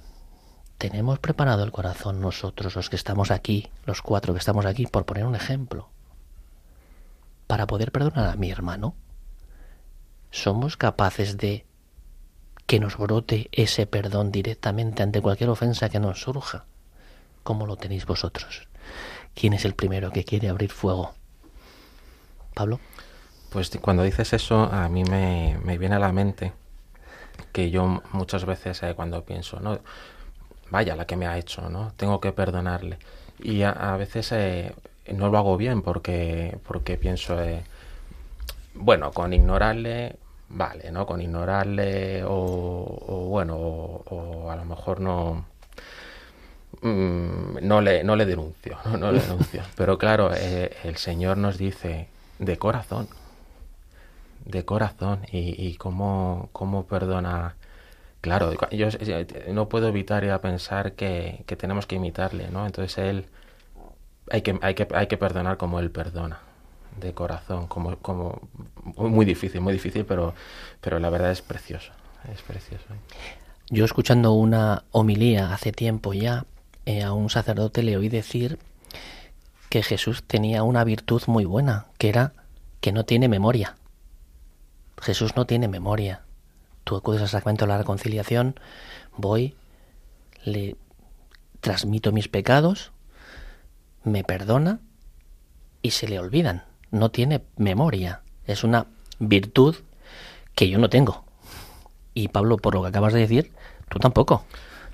¿Tenemos 0.78 1.20
preparado 1.20 1.64
el 1.64 1.72
corazón 1.72 2.20
nosotros, 2.20 2.76
los 2.76 2.90
que 2.90 2.98
estamos 2.98 3.32
aquí, 3.32 3.70
los 3.86 4.02
cuatro 4.02 4.34
que 4.34 4.40
estamos 4.40 4.66
aquí, 4.66 4.86
por 4.86 5.06
poner 5.06 5.26
un 5.26 5.36
ejemplo, 5.36 5.90
para 7.48 7.66
poder 7.66 7.92
perdonar 7.92 8.30
a 8.30 8.36
mi 8.36 8.52
hermano? 8.52 8.96
¿Somos 10.32 10.76
capaces 10.76 11.38
de 11.38 11.66
que 12.66 12.80
nos 12.80 12.98
brote 12.98 13.48
ese 13.52 13.86
perdón 13.88 14.32
directamente 14.32 15.02
ante 15.02 15.22
cualquier 15.22 15.50
ofensa 15.50 15.90
que 15.90 16.00
nos 16.00 16.22
surja? 16.22 16.66
¿Cómo 17.44 17.68
lo 17.68 17.78
tenéis 17.78 18.06
vosotros? 18.06 18.68
¿Quién 19.34 19.54
es 19.54 19.66
el 19.66 19.76
primero 19.76 20.12
que 20.12 20.26
quiere 20.26 20.50
abrir 20.50 20.72
fuego? 20.72 21.14
Pablo. 22.54 22.80
Pues 23.52 23.70
cuando 23.82 24.04
dices 24.04 24.34
eso, 24.34 24.64
a 24.64 24.90
mí 24.90 25.04
me, 25.06 25.78
viene 25.78 25.96
a 25.96 26.00
la 26.00 26.12
mente 26.12 26.54
que 27.54 27.70
yo 27.70 28.02
muchas 28.12 28.46
veces 28.46 28.82
eh, 28.84 28.94
cuando 28.96 29.24
pienso, 29.24 29.60
¿no? 29.60 29.80
Vaya 30.70 30.96
la 30.96 31.06
que 31.06 31.16
me 31.16 31.28
ha 31.28 31.38
hecho, 31.38 31.70
¿no? 31.70 31.94
Tengo 31.98 32.20
que 32.20 32.32
perdonarle. 32.32 32.98
Y 33.40 33.64
a, 33.64 33.96
veces 33.98 34.32
eh, 34.32 34.74
no 35.14 35.30
lo 35.30 35.38
hago 35.38 35.58
bien 35.58 35.82
porque, 35.82 36.58
porque 36.68 36.98
pienso, 36.98 37.42
eh, 37.42 37.64
bueno, 38.74 39.12
con 39.12 39.34
ignorarle, 39.34 40.16
vale, 40.50 40.92
¿no? 40.92 41.06
Con 41.06 41.22
ignorarle 41.22 42.24
o, 42.26 43.28
bueno, 43.30 43.56
o, 43.58 44.50
a 44.50 44.56
lo 44.56 44.66
mejor 44.66 45.00
no... 45.00 45.46
Mm, 46.82 47.58
no 47.62 47.82
le, 47.82 48.04
no 48.04 48.16
le 48.16 48.26
denuncio, 48.26 48.78
no, 49.00 49.12
le 49.12 49.20
denuncio. 49.20 49.64
Pero 49.76 49.98
claro, 49.98 50.32
eh, 50.34 50.76
el 50.84 50.98
Señor 50.98 51.38
nos 51.38 51.58
dice 51.58 52.08
de 52.40 52.58
corazón, 52.58 53.08
de 54.46 54.66
corazón, 54.66 55.22
y, 55.32 55.68
y 55.68 55.76
cómo, 55.78 56.50
cómo 56.52 56.86
perdona 56.86 57.56
Claro, 58.26 58.52
yo 58.72 58.88
no 59.54 59.70
puedo 59.70 59.88
evitar 59.88 60.24
ir 60.24 60.36
pensar 60.40 60.94
que, 60.94 61.46
tenemos 61.60 61.86
que 61.86 61.98
imitarle, 61.98 62.50
¿no? 62.50 62.66
Entonces 62.66 62.98
él 62.98 63.28
hay 64.32 64.42
que, 64.42 64.58
hay 64.64 64.74
que, 64.74 64.88
hay 64.96 65.06
que 65.06 65.16
perdonar 65.16 65.58
como 65.58 65.80
él 65.80 65.92
perdona, 65.92 66.40
de 67.00 67.14
corazón, 67.14 67.68
como, 67.68 67.96
como 67.98 68.42
muy 68.98 69.26
difícil, 69.26 69.62
muy 69.62 69.74
difícil, 69.74 70.06
pero, 70.06 70.34
pero 70.82 70.98
la 70.98 71.12
verdad 71.12 71.30
es 71.30 71.44
precioso, 71.44 71.92
es 72.34 72.42
precioso. 72.42 72.86
Yo 73.70 73.86
escuchando 73.86 74.32
una 74.32 74.86
homilía 74.90 75.54
hace 75.54 75.72
tiempo 75.72 76.16
ya, 76.16 76.46
eh, 76.88 77.04
a 77.04 77.14
un 77.14 77.30
sacerdote 77.30 77.84
le 77.84 77.96
oí 77.96 78.10
decir 78.10 78.58
que 79.70 79.84
Jesús 79.84 80.24
tenía 80.24 80.64
una 80.64 80.84
virtud 80.84 81.22
muy 81.28 81.46
buena, 81.46 81.86
que 82.00 82.10
era 82.10 82.34
que 82.82 82.92
no 82.92 83.06
tiene 83.06 83.28
memoria. 83.28 83.76
Jesús 85.00 85.36
no 85.36 85.46
tiene 85.46 85.68
memoria 85.68 86.25
tú 86.86 86.96
acudes 86.96 87.22
al 87.22 87.28
sacramento 87.28 87.66
de 87.66 87.70
la 87.70 87.78
reconciliación, 87.80 88.58
voy, 89.18 89.56
le 90.46 90.78
transmito 91.60 92.14
mis 92.14 92.30
pecados, 92.30 92.92
me 94.04 94.24
perdona 94.24 94.80
y 95.82 95.92
se 95.92 96.08
le 96.08 96.20
olvidan. 96.20 96.64
No 96.92 97.10
tiene 97.10 97.44
memoria. 97.58 98.22
Es 98.46 98.64
una 98.64 98.86
virtud 99.20 99.76
que 100.54 100.70
yo 100.70 100.78
no 100.78 100.90
tengo. 100.90 101.26
Y 102.14 102.30
Pablo, 102.30 102.58
por 102.58 102.76
lo 102.76 102.84
que 102.84 102.90
acabas 102.90 103.14
de 103.14 103.20
decir, 103.20 103.52
tú 103.90 104.00
tampoco. 104.00 104.46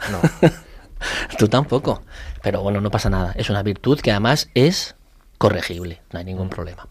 No. 0.09 0.49
tú 1.37 1.49
tampoco. 1.49 2.01
Pero 2.41 2.61
bueno, 2.61 2.79
no 2.81 2.89
pasa 2.89 3.09
nada. 3.09 3.33
Es 3.35 3.49
una 3.49 3.61
virtud 3.63 3.99
que 3.99 4.11
además 4.11 4.49
es 4.55 4.95
corregible. 5.37 6.01
No 6.11 6.19
hay 6.19 6.25
ningún 6.25 6.49
problema. 6.49 6.87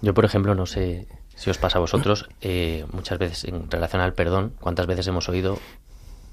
Yo, 0.00 0.14
por 0.14 0.24
ejemplo, 0.24 0.54
no 0.54 0.66
sé 0.66 1.06
si 1.36 1.50
os 1.50 1.58
pasa 1.58 1.78
a 1.78 1.80
vosotros, 1.80 2.28
eh, 2.40 2.86
muchas 2.92 3.18
veces 3.18 3.44
en 3.44 3.70
relación 3.70 4.00
al 4.02 4.14
perdón, 4.14 4.54
¿cuántas 4.60 4.86
veces 4.86 5.06
hemos 5.06 5.28
oído 5.28 5.58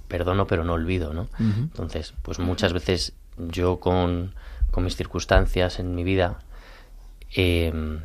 perdono 0.08 0.46
pero 0.46 0.64
no 0.64 0.74
olvido, 0.74 1.14
¿no? 1.14 1.28
Entonces, 1.40 2.14
pues 2.22 2.40
muchas 2.40 2.74
veces 2.74 3.14
yo 3.38 3.80
con, 3.80 4.36
con 4.70 4.84
mis 4.84 4.96
circunstancias 4.96 5.80
en 5.80 5.96
mi 5.96 6.04
vida, 6.04 6.40
em, 7.34 8.02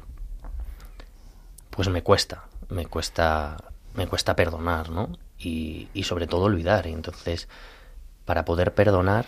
pues 1.70 1.88
me 1.88 2.02
cuesta, 2.02 2.44
me 2.68 2.86
cuesta, 2.86 3.56
me 3.94 4.06
cuesta 4.06 4.36
perdonar, 4.36 4.90
¿no? 4.90 5.10
Y, 5.38 5.88
y 5.92 6.04
sobre 6.04 6.26
todo 6.26 6.44
olvidar. 6.44 6.86
Entonces, 6.86 7.48
para 8.24 8.44
poder 8.44 8.72
perdonar, 8.72 9.26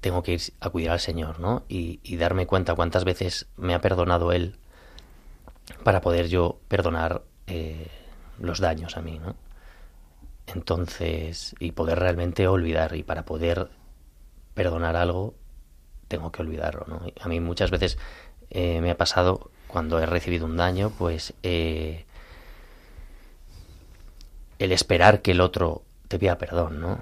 tengo 0.00 0.22
que 0.22 0.34
ir 0.34 0.40
a 0.60 0.66
acudir 0.66 0.90
al 0.90 1.00
Señor, 1.00 1.40
¿no? 1.40 1.64
Y, 1.68 1.98
y 2.02 2.16
darme 2.16 2.46
cuenta 2.46 2.74
cuántas 2.74 3.04
veces 3.04 3.46
me 3.56 3.74
ha 3.74 3.80
perdonado 3.80 4.32
Él 4.32 4.56
para 5.82 6.00
poder 6.00 6.28
yo 6.28 6.60
perdonar 6.68 7.22
eh, 7.46 7.88
los 8.38 8.60
daños 8.60 8.96
a 8.96 9.02
mí, 9.02 9.18
¿no? 9.18 9.36
Entonces, 10.46 11.56
y 11.58 11.72
poder 11.72 11.98
realmente 11.98 12.46
olvidar, 12.46 12.94
y 12.94 13.02
para 13.02 13.24
poder 13.24 13.68
perdonar 14.54 14.96
algo, 14.96 15.34
tengo 16.08 16.30
que 16.30 16.42
olvidarlo, 16.42 16.84
¿no? 16.86 17.02
A 17.20 17.28
mí 17.28 17.40
muchas 17.40 17.70
veces 17.70 17.98
eh, 18.50 18.80
me 18.80 18.90
ha 18.90 18.96
pasado 18.96 19.50
cuando 19.66 19.98
he 19.98 20.06
recibido 20.06 20.46
un 20.46 20.56
daño, 20.56 20.92
pues 20.96 21.34
eh, 21.42 22.06
el 24.58 24.70
esperar 24.70 25.20
que 25.20 25.32
el 25.32 25.40
otro 25.40 25.82
te 26.08 26.18
pida 26.18 26.38
perdón, 26.38 26.80
¿no? 26.80 27.00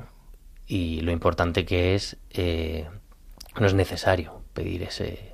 Y 0.66 1.02
lo 1.02 1.12
importante 1.12 1.66
que 1.66 1.94
es, 1.94 2.16
no 3.60 3.66
es 3.66 3.74
necesario 3.74 4.40
pedir 4.54 4.82
ese, 4.84 5.33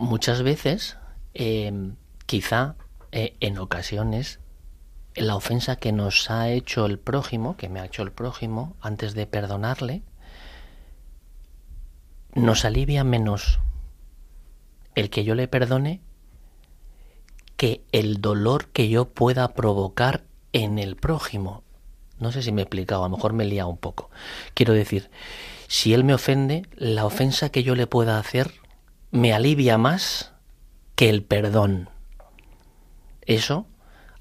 muchas 0.00 0.42
veces, 0.42 0.96
eh, 1.34 1.92
quizá 2.26 2.74
eh, 3.12 3.36
en 3.40 3.58
ocasiones, 3.58 4.40
la 5.14 5.36
ofensa 5.36 5.76
que 5.76 5.92
nos 5.92 6.30
ha 6.30 6.48
hecho 6.48 6.86
el 6.86 6.98
prójimo, 6.98 7.56
que 7.56 7.68
me 7.68 7.80
ha 7.80 7.84
hecho 7.84 8.02
el 8.02 8.10
prójimo, 8.10 8.76
antes 8.80 9.14
de 9.14 9.26
perdonarle, 9.26 10.02
nos 12.34 12.64
alivia 12.64 13.04
menos 13.04 13.60
el 14.94 15.10
que 15.10 15.24
yo 15.24 15.34
le 15.34 15.48
perdone 15.48 16.00
que 17.56 17.82
el 17.92 18.20
dolor 18.20 18.68
que 18.68 18.88
yo 18.88 19.06
pueda 19.06 19.48
provocar 19.54 20.24
en 20.52 20.78
el 20.78 20.96
prójimo. 20.96 21.62
No 22.18 22.32
sé 22.32 22.42
si 22.42 22.52
me 22.52 22.62
he 22.62 22.64
explicado, 22.64 23.04
a 23.04 23.08
lo 23.08 23.16
mejor 23.16 23.32
me 23.34 23.44
he 23.44 23.48
liado 23.48 23.68
un 23.68 23.76
poco. 23.76 24.10
Quiero 24.54 24.72
decir, 24.72 25.10
si 25.68 25.92
él 25.92 26.04
me 26.04 26.14
ofende, 26.14 26.66
la 26.74 27.04
ofensa 27.04 27.50
que 27.50 27.62
yo 27.62 27.74
le 27.74 27.86
pueda 27.86 28.18
hacer 28.18 28.59
me 29.10 29.32
alivia 29.32 29.78
más 29.78 30.32
que 30.94 31.08
el 31.08 31.22
perdón. 31.22 31.88
Eso 33.22 33.66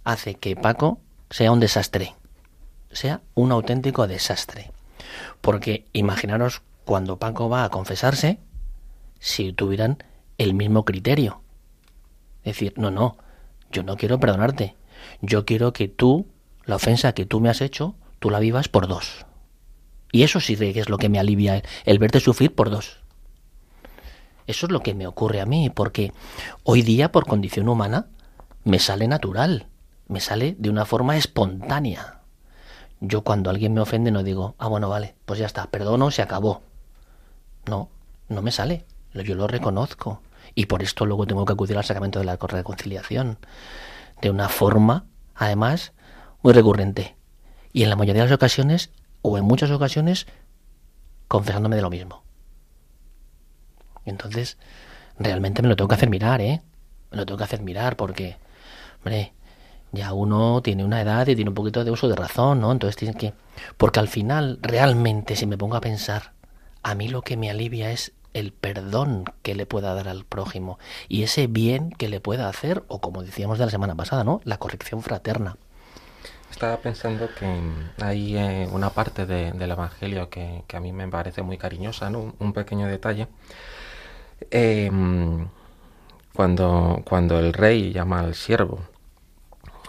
hace 0.03 0.35
que 0.35 0.55
Paco 0.55 0.99
sea 1.29 1.51
un 1.51 1.59
desastre, 1.59 2.15
sea 2.91 3.21
un 3.35 3.51
auténtico 3.51 4.07
desastre. 4.07 4.71
Porque 5.41 5.85
imaginaros 5.93 6.61
cuando 6.85 7.17
Paco 7.17 7.49
va 7.49 7.63
a 7.63 7.69
confesarse, 7.69 8.39
si 9.19 9.53
tuvieran 9.53 10.03
el 10.37 10.53
mismo 10.53 10.85
criterio. 10.85 11.41
Decir, 12.43 12.73
no, 12.77 12.89
no, 12.89 13.17
yo 13.71 13.83
no 13.83 13.97
quiero 13.97 14.19
perdonarte. 14.19 14.75
Yo 15.21 15.45
quiero 15.45 15.71
que 15.73 15.87
tú, 15.87 16.27
la 16.65 16.77
ofensa 16.77 17.13
que 17.13 17.25
tú 17.25 17.39
me 17.39 17.49
has 17.49 17.61
hecho, 17.61 17.95
tú 18.19 18.29
la 18.29 18.39
vivas 18.39 18.69
por 18.69 18.87
dos. 18.87 19.25
Y 20.11 20.23
eso 20.23 20.39
sí 20.39 20.55
que 20.55 20.79
es 20.79 20.89
lo 20.89 20.97
que 20.97 21.09
me 21.09 21.19
alivia, 21.19 21.61
el 21.85 21.99
verte 21.99 22.19
sufrir 22.19 22.55
por 22.55 22.69
dos. 22.69 22.99
Eso 24.49 24.65
es 24.65 24.71
lo 24.71 24.79
que 24.79 24.95
me 24.95 25.05
ocurre 25.05 25.41
a 25.41 25.45
mí, 25.45 25.69
porque 25.69 26.11
hoy 26.63 26.81
día, 26.81 27.11
por 27.11 27.27
condición 27.27 27.69
humana, 27.69 28.07
me 28.63 28.79
sale 28.79 29.07
natural, 29.07 29.67
me 30.07 30.21
sale 30.21 30.55
de 30.57 30.71
una 30.71 30.85
forma 30.85 31.17
espontánea. 31.17 32.21
Yo 32.99 33.23
cuando 33.23 33.51
alguien 33.51 33.75
me 33.75 33.81
ofende 33.81 34.09
no 34.09 34.23
digo, 34.23 34.55
ah, 34.57 34.67
bueno, 34.67 34.89
vale, 34.89 35.13
pues 35.25 35.37
ya 35.37 35.45
está, 35.45 35.67
perdono, 35.67 36.09
se 36.09 36.23
acabó. 36.23 36.63
No, 37.67 37.89
no 38.27 38.41
me 38.41 38.49
sale, 38.49 38.87
yo 39.13 39.35
lo 39.35 39.45
reconozco. 39.45 40.23
Y 40.55 40.65
por 40.65 40.81
esto 40.81 41.05
luego 41.05 41.27
tengo 41.27 41.45
que 41.45 41.53
acudir 41.53 41.77
al 41.77 41.85
sacramento 41.85 42.17
de 42.17 42.25
la 42.25 42.37
reconciliación. 42.37 43.37
De 44.19 44.31
una 44.31 44.49
forma, 44.49 45.05
además, 45.35 45.93
muy 46.41 46.53
recurrente. 46.53 47.15
Y 47.71 47.83
en 47.83 47.91
la 47.91 47.95
mayoría 47.95 48.23
de 48.23 48.29
las 48.29 48.35
ocasiones, 48.35 48.89
o 49.21 49.37
en 49.37 49.45
muchas 49.45 49.69
ocasiones, 49.69 50.25
confesándome 51.27 51.75
de 51.75 51.83
lo 51.83 51.91
mismo. 51.91 52.23
Entonces, 54.09 54.57
realmente 55.17 55.61
me 55.61 55.67
lo 55.67 55.75
tengo 55.75 55.87
que 55.87 55.95
hacer 55.95 56.09
mirar, 56.09 56.41
¿eh? 56.41 56.61
Me 57.11 57.17
lo 57.17 57.25
tengo 57.25 57.37
que 57.37 57.43
hacer 57.43 57.61
mirar 57.61 57.95
porque, 57.95 58.37
hombre, 58.97 59.33
ya 59.91 60.13
uno 60.13 60.61
tiene 60.61 60.83
una 60.83 61.01
edad 61.01 61.27
y 61.27 61.35
tiene 61.35 61.49
un 61.49 61.55
poquito 61.55 61.83
de 61.83 61.91
uso 61.91 62.07
de 62.07 62.15
razón, 62.15 62.61
¿no? 62.61 62.71
Entonces 62.71 62.95
tiene 62.95 63.15
que... 63.15 63.33
Porque 63.77 63.99
al 63.99 64.07
final, 64.07 64.59
realmente, 64.61 65.35
si 65.35 65.45
me 65.45 65.57
pongo 65.57 65.75
a 65.75 65.81
pensar, 65.81 66.33
a 66.83 66.95
mí 66.95 67.07
lo 67.07 67.21
que 67.21 67.37
me 67.37 67.49
alivia 67.49 67.91
es 67.91 68.13
el 68.33 68.53
perdón 68.53 69.25
que 69.41 69.55
le 69.55 69.65
pueda 69.65 69.93
dar 69.95 70.07
al 70.07 70.23
prójimo 70.23 70.77
y 71.07 71.23
ese 71.23 71.47
bien 71.47 71.91
que 71.91 72.09
le 72.09 72.19
pueda 72.19 72.47
hacer, 72.47 72.83
o 72.87 73.01
como 73.01 73.23
decíamos 73.23 73.57
de 73.57 73.65
la 73.65 73.71
semana 73.71 73.95
pasada, 73.95 74.23
¿no? 74.23 74.41
La 74.43 74.57
corrección 74.57 75.01
fraterna. 75.01 75.57
Estaba 76.51 76.77
pensando 76.77 77.29
que 77.37 77.45
hay 78.03 78.35
eh, 78.35 78.67
una 78.71 78.89
parte 78.89 79.25
del 79.25 79.71
Evangelio 79.71 80.29
que, 80.29 80.63
a 80.73 80.79
mí 80.79 80.91
me 80.91 81.07
parece 81.07 81.41
muy 81.43 81.57
cariñosa, 81.57 82.09
¿no? 82.09 82.33
un 82.39 82.53
pequeño 82.53 82.87
detalle 82.87 83.27
eh, 84.51 84.91
cuando, 86.33 87.01
cuando 87.03 87.39
el 87.39 87.53
rey 87.53 87.91
llama 87.91 88.21
al 88.21 88.35
siervo 88.35 88.79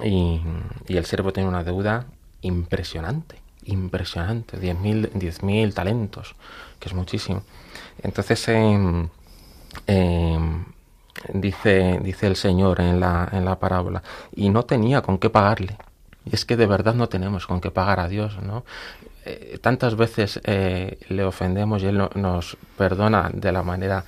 y, 0.02 0.40
el 0.88 1.04
siervo 1.04 1.32
tiene 1.32 1.48
una 1.48 1.64
deuda 1.64 2.06
impresionante, 2.42 3.36
impresionante, 3.64 4.58
10.000 4.58 5.10
diez 5.12 5.42
mil 5.42 5.74
talentos, 5.74 6.34
que 6.78 6.88
es 6.88 6.94
muchísimo. 6.94 7.42
Entonces 8.02 8.48
em, 8.48 9.08
em, 9.86 10.64
dice, 11.34 12.00
dice 12.02 12.26
el 12.26 12.36
Señor 12.36 12.80
en 12.80 12.98
la, 12.98 13.28
en 13.30 13.44
la 13.44 13.58
parábola, 13.58 14.02
y 14.34 14.48
no 14.48 14.64
tenía 14.64 15.02
con 15.02 15.18
qué 15.18 15.30
pagarle. 15.30 15.76
Y 16.24 16.34
es 16.34 16.44
que 16.44 16.56
de 16.56 16.66
verdad 16.66 16.94
no 16.94 17.08
tenemos 17.08 17.46
con 17.46 17.60
qué 17.60 17.70
pagar 17.70 18.00
a 18.00 18.08
Dios, 18.08 18.38
¿no? 18.42 18.64
Eh, 19.24 19.58
tantas 19.60 19.96
veces 19.96 20.40
eh, 20.44 20.98
le 21.08 21.24
ofendemos 21.24 21.82
y 21.82 21.86
Él 21.86 22.08
nos 22.14 22.56
perdona 22.76 23.30
de 23.32 23.52
la 23.52 23.62
manera 23.62 24.04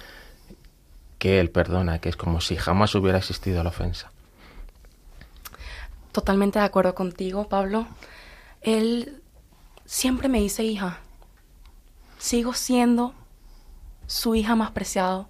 que 1.22 1.38
Él 1.38 1.50
perdona, 1.50 2.00
que 2.00 2.08
es 2.08 2.16
como 2.16 2.40
si 2.40 2.56
jamás 2.56 2.96
hubiera 2.96 3.18
existido 3.18 3.62
la 3.62 3.68
ofensa. 3.68 4.10
Totalmente 6.10 6.58
de 6.58 6.64
acuerdo 6.64 6.96
contigo, 6.96 7.48
Pablo. 7.48 7.86
Él 8.60 9.22
siempre 9.84 10.28
me 10.28 10.40
dice 10.40 10.64
hija. 10.64 10.98
Sigo 12.18 12.54
siendo 12.54 13.14
su 14.08 14.34
hija 14.34 14.56
más 14.56 14.72
preciado, 14.72 15.28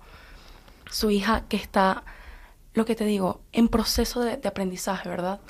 su 0.91 1.11
hija 1.11 1.43
que 1.51 1.59
está, 1.59 2.05
lo 2.73 2.87
que 2.87 2.95
te 2.95 3.05
digo, 3.05 3.43
en 3.53 3.69
proceso 3.69 4.23
de, 4.23 4.39
de 4.39 4.49
aprendizaje, 4.49 5.11
¿verdad? 5.11 5.41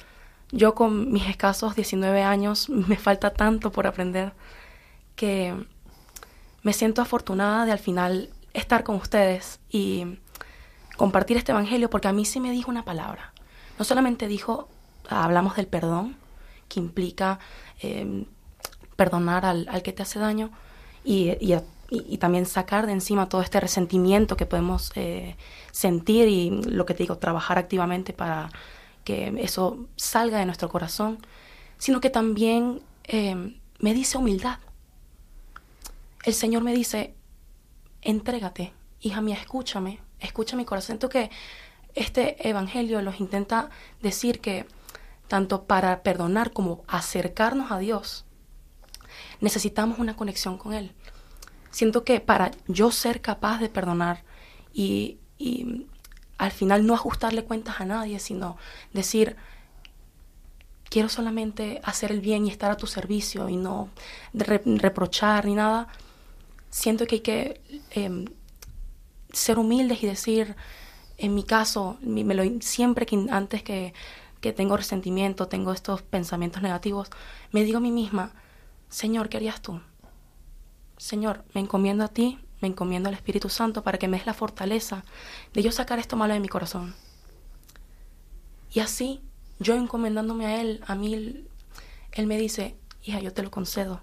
Yo 0.51 0.75
con 0.75 1.13
mis 1.13 1.29
escasos 1.29 1.77
19 1.77 2.25
años 2.25 2.69
me 2.69 2.97
falta 2.97 3.33
tanto 3.33 3.71
por 3.71 3.87
aprender 3.87 4.33
que 5.15 5.55
me 6.65 6.73
siento 6.73 7.01
afortunada 7.01 7.65
de 7.65 7.71
al 7.71 7.79
final 7.79 8.31
estar 8.55 8.83
con 8.83 8.97
ustedes 8.97 9.61
y 9.71 10.19
compartir 10.97 11.37
este 11.37 11.53
evangelio 11.53 11.91
porque 11.91 12.09
a 12.09 12.13
mí 12.13 12.25
sí 12.25 12.41
me 12.41 12.51
dijo 12.51 12.71
una 12.71 12.85
palabra. 12.85 13.33
No 13.79 13.85
solamente 13.85 14.29
dijo, 14.29 14.69
hablamos 15.09 15.57
del 15.57 15.67
perdón, 15.67 16.17
que 16.69 16.81
implica 16.81 17.39
em, 17.81 18.27
perdonar 18.97 19.45
al, 19.45 19.83
que 19.83 19.93
te 19.93 20.03
hace 20.03 20.19
daño 20.19 20.51
y, 21.05 21.33
y, 21.91 22.19
también 22.19 22.47
sacar 22.47 22.87
de 22.87 22.93
encima 22.93 23.29
todo 23.29 23.43
este 23.43 23.61
resentimiento 23.61 24.37
que 24.37 24.47
podemos 24.47 24.93
eh, 24.95 25.37
sentir 25.73 26.29
y 26.29 26.51
lo 26.51 26.87
que 26.87 26.95
te 26.95 27.03
digo, 27.03 27.19
trabajar 27.19 27.59
activamente 27.59 28.13
para 28.13 28.49
que 29.05 29.35
eso 29.39 29.87
salga 29.97 30.39
de 30.39 30.47
nuestro 30.47 30.69
corazón, 30.69 31.19
sino 31.79 32.01
que 32.01 32.09
también 32.09 32.81
em, 33.05 33.59
me 33.79 33.93
dice 33.93 34.17
humildad. 34.17 34.59
El 36.25 36.35
Señor 36.35 36.63
me 36.63 36.73
dice, 36.73 37.15
entrégate, 38.01 38.73
hija 39.01 39.21
mía, 39.21 39.37
escúchame, 39.41 39.99
escucha 40.23 40.57
mi 40.57 40.65
corazón. 40.65 40.87
Siento 40.87 41.09
que 41.09 41.31
este 41.95 42.49
evangelio 42.49 43.03
los 43.03 43.21
intenta 43.21 43.71
decir 44.01 44.41
que 44.41 44.67
tanto 45.29 45.65
para 45.65 46.03
perdonar 46.03 46.53
como 46.53 46.85
acercarnos 46.89 47.71
a 47.71 47.79
Dios, 47.79 48.25
necesitamos 49.41 49.99
una 49.99 50.17
conexión 50.17 50.59
con 50.59 50.75
Él. 50.75 50.93
Siento 51.71 52.05
que 52.05 52.21
para 52.21 52.51
yo 52.67 52.91
ser 52.91 53.21
capaz 53.21 53.59
de 53.59 53.69
perdonar 53.69 54.25
y, 54.73 55.19
y 55.39 55.87
al 56.39 56.51
final 56.51 56.87
no 56.87 56.95
ajustarle 56.95 57.45
cuentas 57.45 57.81
a 57.81 57.87
nadie, 57.87 58.19
sino 58.19 58.57
decir, 58.93 59.37
quiero 60.91 61.09
solamente 61.09 61.81
hacer 61.85 62.13
el 62.13 62.21
bien 62.21 62.47
y 62.47 62.51
estar 62.51 62.71
a 62.71 62.77
tu 62.77 62.87
servicio 62.87 63.49
y 63.49 63.57
no 63.57 63.89
reprochar 64.35 65.47
ni 65.47 65.55
nada, 65.55 65.89
siento 66.69 67.07
que 67.07 67.15
hay 67.15 67.21
que 67.21 67.61
em, 67.93 68.27
ser 69.33 69.59
humildes 69.59 70.03
y 70.03 70.07
decir, 70.07 70.57
en 71.19 71.35
mi 71.35 71.45
caso, 71.45 71.99
me 72.03 72.35
lo, 72.35 72.45
siempre 72.61 73.07
que 73.07 73.27
antes 73.31 73.63
que, 73.63 73.95
que 74.41 74.53
tengo 74.53 74.77
resentimiento, 74.77 75.49
tengo 75.49 75.73
estos 75.73 76.03
pensamientos 76.03 76.63
negativos, 76.63 77.09
me 77.53 77.65
digo 77.65 77.79
a 77.79 77.81
mí 77.81 77.91
misma, 77.91 78.33
Señor, 78.89 79.29
¿qué 79.29 79.39
harías 79.39 79.63
tú? 79.63 79.81
Señor, 80.99 81.45
me 81.55 81.61
encomiendo 81.61 82.05
a 82.05 82.09
ti, 82.09 82.39
me 82.61 82.69
encomiendo 82.69 83.09
al 83.09 83.15
Espíritu 83.15 83.49
Santo 83.49 83.83
para 83.83 83.99
que 83.99 84.09
me 84.09 84.19
des 84.19 84.27
la 84.27 84.35
fortaleza 84.35 85.05
de 85.53 85.63
yo 85.63 85.73
sacar 85.73 85.99
esto 85.99 86.17
malo 86.17 86.35
de 86.35 86.41
mi 86.41 86.49
corazón. 86.49 86.95
Y 88.73 88.81
así, 88.81 89.21
yo 89.59 89.75
encomendándome 89.75 90.47
a 90.47 90.61
Él, 90.61 90.83
a 90.87 90.95
mí, 90.95 91.47
Él 92.13 92.27
me 92.27 92.39
dice, 92.39 92.77
hija, 93.03 93.21
yo 93.21 93.33
te 93.33 93.43
lo 93.43 93.51
concedo. 93.51 94.03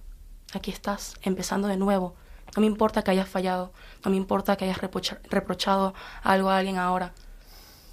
Aquí 0.54 0.72
estás, 0.72 1.16
empezando 1.22 1.68
de 1.68 1.78
nuevo. 1.78 2.16
No 2.56 2.62
me 2.62 2.68
importa 2.68 3.04
que 3.04 3.12
hayas 3.12 3.30
fallado, 3.30 3.72
no 4.04 4.12
me 4.12 4.18
importa 4.18 4.56
que 4.56 4.66
hayas 4.66 4.80
reprochado 4.80 5.94
algo 6.24 6.50
a 6.50 6.58
alguien 6.58 6.78
ahora. 6.78 7.14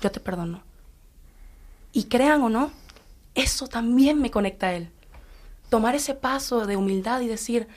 Yo 0.01 0.11
te 0.11 0.21
perdono. 0.21 0.63
Y 1.93 2.05
crean 2.05 2.43
o 2.43 2.49
no, 2.49 2.71
eso 3.35 3.69
también 3.69 4.21
me 4.21 4.31
conecta 4.31 4.69
a 4.69 4.75
Él. 4.75 4.91
Tomar 5.69 5.95
ese 5.95 6.15
paso 6.15 6.67
de 6.67 6.77
humildad 6.77 7.21
y 7.21 7.27
decir, 7.27 7.69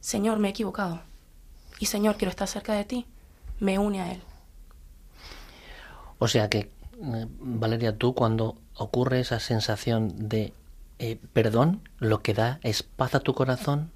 Señor, 0.00 0.38
me 0.38 0.48
he 0.48 0.50
equivocado. 0.50 1.00
Y 1.78 1.86
Señor, 1.86 2.16
quiero 2.16 2.30
estar 2.30 2.48
cerca 2.48 2.74
de 2.74 2.84
ti. 2.84 3.06
Me 3.60 3.78
une 3.78 4.00
a 4.00 4.12
Él. 4.12 4.22
O 6.18 6.28
sea 6.28 6.48
que 6.48 6.58
eh, 6.58 7.26
Valeria, 7.38 7.96
tú 7.96 8.14
cuando 8.14 8.56
ocurre 8.74 9.20
esa 9.20 9.40
sensación 9.40 10.28
de 10.28 10.52
eh, 10.98 11.18
perdón, 11.32 11.88
lo 11.98 12.22
que 12.22 12.34
da 12.34 12.60
es 12.62 12.82
paz 12.82 13.14
a 13.14 13.20
tu 13.20 13.34
corazón 13.34 13.90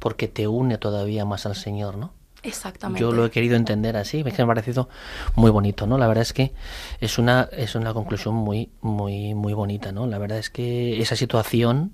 porque 0.00 0.26
te 0.26 0.48
une 0.48 0.78
todavía 0.78 1.24
más 1.24 1.46
al 1.46 1.54
Señor, 1.54 1.96
¿no? 1.96 2.12
Exactamente. 2.42 3.00
Yo 3.00 3.12
lo 3.12 3.24
he 3.26 3.30
querido 3.30 3.54
entender 3.54 3.96
así, 3.96 4.24
me 4.24 4.32
ha 4.36 4.46
parecido 4.46 4.88
muy 5.36 5.50
bonito, 5.50 5.86
¿no? 5.86 5.98
La 5.98 6.08
verdad 6.08 6.22
es 6.22 6.32
que 6.32 6.52
es 7.00 7.18
una 7.18 7.48
es 7.52 7.74
una 7.74 7.92
conclusión 7.92 8.34
muy 8.34 8.70
muy 8.80 9.34
muy 9.34 9.52
bonita, 9.52 9.92
¿no? 9.92 10.06
La 10.06 10.18
verdad 10.18 10.38
es 10.38 10.50
que 10.50 11.00
esa 11.00 11.16
situación 11.16 11.92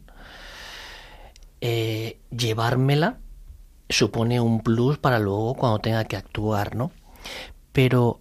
eh, 1.61 2.21
llevármela 2.31 3.19
supone 3.89 4.41
un 4.41 4.61
plus 4.61 4.99
para 4.99 5.19
luego 5.19 5.55
cuando 5.55 5.81
tenga 5.81 6.05
que 6.05 6.17
actuar, 6.17 6.77
¿no? 6.77 6.93
Pero 7.73 8.21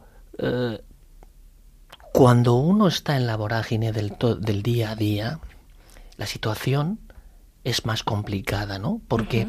cuando 2.11 2.55
uno 2.55 2.87
está 2.87 3.17
en 3.17 3.27
la 3.27 3.35
vorágine 3.35 3.91
del, 3.91 4.15
del 4.39 4.63
día 4.63 4.91
a 4.91 4.95
día, 4.95 5.39
la 6.17 6.25
situación 6.25 6.99
es 7.65 7.85
más 7.85 8.03
complicada, 8.03 8.79
¿no? 8.79 9.01
Porque 9.07 9.47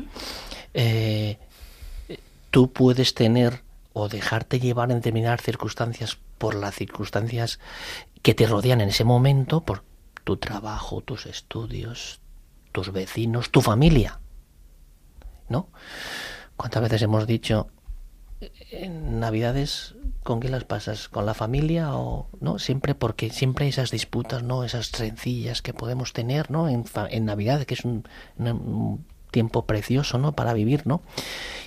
eh, 0.75 1.39
tú 2.51 2.73
puedes 2.73 3.15
tener 3.15 3.63
o 3.93 4.09
dejarte 4.09 4.59
llevar 4.59 4.91
en 4.91 4.97
determinadas 4.99 5.43
circunstancias 5.43 6.19
por 6.39 6.55
las 6.55 6.75
circunstancias 6.75 7.61
que 8.23 8.35
te 8.35 8.47
rodean 8.47 8.81
en 8.81 8.89
ese 8.89 9.05
momento, 9.05 9.65
por 9.65 9.85
tu 10.25 10.39
trabajo, 10.39 11.03
tus 11.03 11.27
estudios, 11.27 12.21
tus 12.73 12.91
vecinos, 12.91 13.51
tu 13.51 13.61
familia, 13.61 14.19
¿no? 15.49 15.69
¿Cuántas 16.57 16.83
veces 16.83 17.03
hemos 17.03 17.27
dicho 17.27 17.69
en 18.71 19.21
Navidades 19.21 19.95
¿Con 20.27 20.41
quién 20.41 20.51
las 20.51 20.65
pasas? 20.65 21.09
¿Con 21.09 21.25
la 21.25 21.35
familia 21.35 21.95
o 21.95 22.27
no? 22.41 22.59
Siempre 22.59 22.97
porque 22.97 23.31
siempre 23.31 23.69
esas 23.69 23.93
disputas, 23.93 24.43
¿no? 24.43 24.65
Esas 24.65 24.89
sencillas 24.89 25.63
que 25.63 25.73
podemos 25.73 26.13
tener, 26.13 26.51
¿no? 26.51 26.69
En, 26.69 26.85
en 27.11 27.25
Navidad, 27.27 27.63
que 27.63 27.75
es 27.75 27.85
un, 27.85 28.05
tiempo 29.31 29.67
precioso, 29.67 30.19
¿no? 30.19 30.33
Para 30.33 30.53
vivir, 30.53 30.85
¿no? 30.85 31.01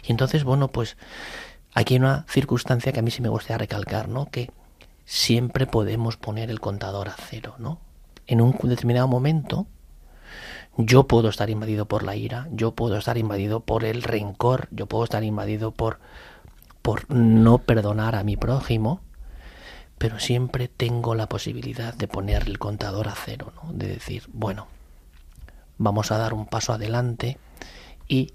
Y 0.06 0.12
entonces, 0.12 0.44
bueno, 0.44 0.68
pues 0.68 0.98
aquí 1.74 1.94
hay 1.94 2.02
una 2.02 2.26
circunstancia 2.28 2.92
que 2.92 3.00
a 3.00 3.02
mí 3.02 3.12
sí 3.12 3.22
me 3.22 3.30
gustaría 3.30 3.60
recalcar, 3.60 4.10
¿no? 4.10 4.30
Que 4.30 4.52
siempre 5.06 5.66
podemos 5.66 6.18
poner 6.18 6.50
el 6.50 6.60
contador 6.60 7.08
a 7.08 7.16
cero, 7.18 7.56
¿no? 7.60 7.80
En 8.28 8.42
un 8.42 8.58
determinado 8.64 9.08
momento, 9.08 9.68
yo 10.76 11.08
puedo 11.08 11.30
estar 11.30 11.50
invadido 11.50 11.86
por 11.86 12.04
la 12.04 12.18
ira, 12.18 12.50
yo 12.52 12.72
puedo 12.74 12.98
estar 12.98 13.18
invadido 13.18 13.62
por 13.62 13.86
el 13.86 14.04
rencor, 14.04 14.68
yo 14.72 14.86
puedo 14.86 15.06
estar 15.06 15.24
invadido 15.24 15.72
por 15.72 16.00
por 16.90 17.06
no 17.14 17.60
perdonar 17.60 18.16
a 18.16 18.24
mi 18.24 18.36
prójimo, 18.36 19.02
pero 20.00 20.20
siempre 20.20 20.68
tengo 20.68 21.14
la 21.14 21.30
posibilidad 21.30 21.94
de 21.94 22.08
poner 22.08 22.48
el 22.48 22.58
contador 22.58 23.10
a 23.10 23.14
cero, 23.14 23.54
¿no? 23.62 23.72
de 23.74 23.90
decir, 23.90 24.24
bueno, 24.34 24.66
vamos 25.78 26.12
a 26.12 26.18
dar 26.18 26.34
un 26.34 26.48
paso 26.48 26.74
adelante 26.74 27.38
y 28.08 28.34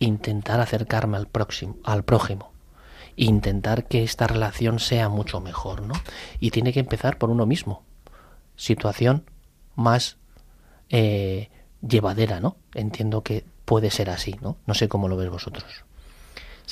intentar 0.00 0.58
acercarme 0.58 1.16
al 1.16 1.28
próximo, 1.28 1.76
al 1.84 2.02
prójimo, 2.02 2.50
intentar 3.14 3.86
que 3.86 4.02
esta 4.02 4.26
relación 4.26 4.80
sea 4.80 5.08
mucho 5.08 5.40
mejor, 5.40 5.82
¿no? 5.82 5.94
Y 6.40 6.50
tiene 6.50 6.72
que 6.72 6.80
empezar 6.80 7.18
por 7.18 7.30
uno 7.30 7.46
mismo. 7.46 7.84
Situación 8.56 9.30
más 9.76 10.16
eh, 10.88 11.50
llevadera, 11.86 12.40
¿no? 12.40 12.56
Entiendo 12.74 13.22
que 13.22 13.44
puede 13.64 13.92
ser 13.92 14.10
así, 14.10 14.34
¿no? 14.42 14.56
No 14.66 14.74
sé 14.74 14.88
cómo 14.88 15.06
lo 15.06 15.16
ves 15.16 15.30
vosotros. 15.30 15.84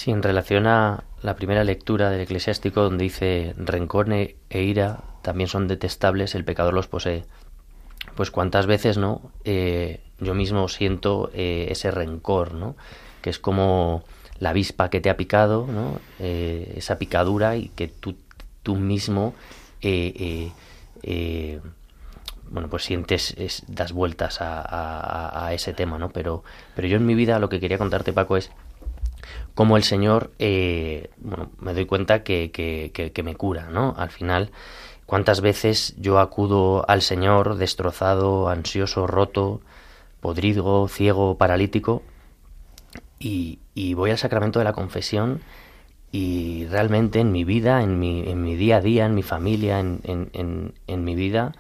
Sí, 0.01 0.13
en 0.13 0.23
relación 0.23 0.67
a 0.67 1.05
la 1.21 1.37
primera 1.37 1.63
lectura 1.63 2.09
del 2.09 2.23
eclesiástico 2.23 2.81
donde 2.81 3.05
dice 3.05 3.53
rencor 3.59 4.11
e 4.11 4.37
ira 4.51 5.01
también 5.21 5.47
son 5.47 5.69
detestables, 5.69 6.35
el 6.35 6.43
pecador 6.43 6.73
los 6.73 6.89
posee. 6.89 7.27
Pues 8.15 8.31
cuántas 8.31 8.65
veces, 8.65 8.97
¿no? 8.97 9.31
Eh, 9.45 10.01
yo 10.19 10.33
mismo 10.33 10.69
siento 10.69 11.31
eh, 11.35 11.67
ese 11.69 11.91
rencor, 11.91 12.55
¿no? 12.55 12.77
Que 13.21 13.29
es 13.29 13.39
como 13.39 14.03
la 14.39 14.51
avispa 14.51 14.89
que 14.89 15.03
te 15.03 15.11
ha 15.11 15.19
picado, 15.19 15.67
¿no? 15.67 16.01
Eh, 16.19 16.73
esa 16.77 16.97
picadura 16.97 17.57
y 17.57 17.69
que 17.69 17.89
tú, 17.89 18.17
tú 18.63 18.77
mismo, 18.77 19.35
bueno, 22.51 22.69
pues 22.71 22.85
sientes, 22.85 23.37
das 23.69 23.93
vueltas 23.93 24.41
a, 24.41 24.63
a, 24.63 25.47
a, 25.47 25.53
ese 25.53 25.75
tema, 25.75 25.99
¿no? 25.99 26.09
Pero, 26.09 26.43
pero 26.75 26.89
yo 26.89 26.97
en 26.97 27.05
mi 27.05 27.15
vida 27.15 27.39
lo 27.39 27.51
que 27.51 27.61
quería 27.61 27.77
contarte, 27.77 28.15
Paco, 28.15 28.39
es 28.39 28.51
como 29.61 29.77
el 29.77 29.83
Señor, 29.83 30.31
eh, 30.39 31.11
bueno, 31.19 31.51
me 31.59 31.75
doy 31.75 31.85
cuenta 31.85 32.23
que, 32.23 32.51
que, 32.51 33.23
me 33.23 33.35
cura, 33.35 33.69
¿no? 33.69 33.95
Al 33.99 34.09
final, 34.09 34.53
¿cuántas 35.05 35.43
veces 35.43 35.95
yo 35.99 36.19
acudo 36.19 36.83
al 36.89 37.03
Señor 37.03 37.57
destrozado, 37.57 38.49
ansioso, 38.49 39.07
roto, 39.07 39.61
podrido, 40.23 40.89
ciego, 40.89 41.37
paralítico, 41.37 42.03
y, 43.19 43.59
y, 43.75 43.93
voy 43.93 44.13
al 44.13 44.17
sacramento 44.17 44.61
de 44.61 44.65
la 44.65 44.73
confesión 44.73 45.43
y 46.11 46.65
realmente 46.71 47.21
en 47.21 47.31
mi 47.31 47.45
vida, 47.45 47.83
en 47.83 47.99
mi, 47.99 48.27
en 48.31 48.43
mi 48.43 48.57
día 48.57 48.79
a 48.79 48.81
día, 48.81 49.05
en 49.05 49.15
mi 49.15 49.23
familia, 49.23 49.79
en, 49.79 50.01
en, 50.05 50.73
en 50.87 51.05
mi 51.05 51.15
vida, 51.15 51.53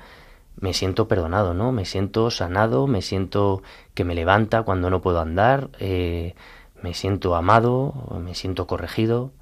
me 0.56 0.72
siento 0.72 1.06
perdonado, 1.06 1.52
¿no? 1.52 1.70
Me 1.70 1.84
siento 1.84 2.30
sanado, 2.30 2.86
me 2.86 3.02
siento 3.02 3.62
que 3.92 4.04
me 4.04 4.14
levanta 4.14 4.62
cuando 4.62 4.88
no 4.88 5.02
puedo 5.02 5.20
andar, 5.20 5.68
eh, 5.80 6.34
me 6.82 6.94
siento 6.94 7.34
amado, 7.34 7.92
me 8.22 8.34
siento 8.34 8.66
corregido. 8.66 9.32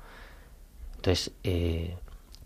Entonces, 0.97 1.33
eh, 1.45 1.97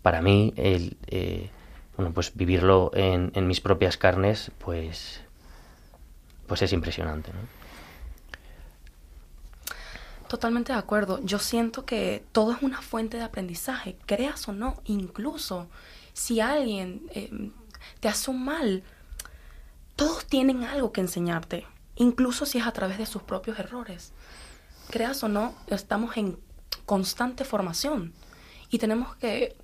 para 0.01 0.21
mí, 0.21 0.53
el, 0.57 0.97
eh, 1.07 1.49
bueno, 1.97 2.13
pues 2.13 2.35
vivirlo 2.35 2.91
en, 2.93 3.31
en, 3.35 3.47
mis 3.47 3.61
propias 3.61 3.97
carnes, 3.97 4.51
pues, 4.59 5.21
pues 6.47 6.61
es 6.61 6.73
impresionante. 6.73 7.31
Totalmente 10.27 10.73
de 10.73 10.79
acuerdo. 10.79 11.19
Yo 11.23 11.39
siento 11.39 11.85
que 11.85 12.23
todo 12.31 12.53
es 12.53 12.61
una 12.61 12.81
fuente 12.81 13.17
de 13.17 13.23
aprendizaje, 13.23 13.97
creas 14.05 14.47
o 14.47 14.53
no. 14.53 14.81
Incluso 14.85 15.67
si 16.13 16.39
alguien 16.39 17.03
eh, 17.13 17.51
te 17.99 18.07
hace 18.07 18.31
un 18.31 18.43
mal, 18.43 18.83
todos 19.95 20.25
tienen 20.25 20.63
algo 20.63 20.91
que 20.91 21.01
enseñarte, 21.01 21.67
incluso 21.95 22.45
si 22.45 22.57
es 22.57 22.65
a 22.65 22.71
través 22.71 22.97
de 22.97 23.05
sus 23.05 23.21
propios 23.21 23.59
errores 23.59 24.13
creas 24.89 25.23
o 25.23 25.27
no, 25.27 25.53
estamos 25.67 26.17
en 26.17 26.37
constante 26.85 27.45
formación 27.45 28.13
y 28.69 28.77
tenemos 28.77 29.15
que, 29.15 29.55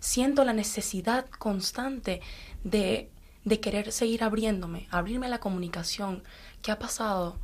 siento 0.00 0.44
la 0.44 0.52
necesidad 0.52 1.26
constante 1.38 2.20
de, 2.64 3.10
de 3.44 3.60
querer 3.60 3.92
seguir 3.92 4.22
abriéndome, 4.22 4.86
abrirme 4.90 5.28
la 5.28 5.40
comunicación, 5.40 6.22
qué 6.62 6.70
ha 6.70 6.78
pasado 6.78 7.38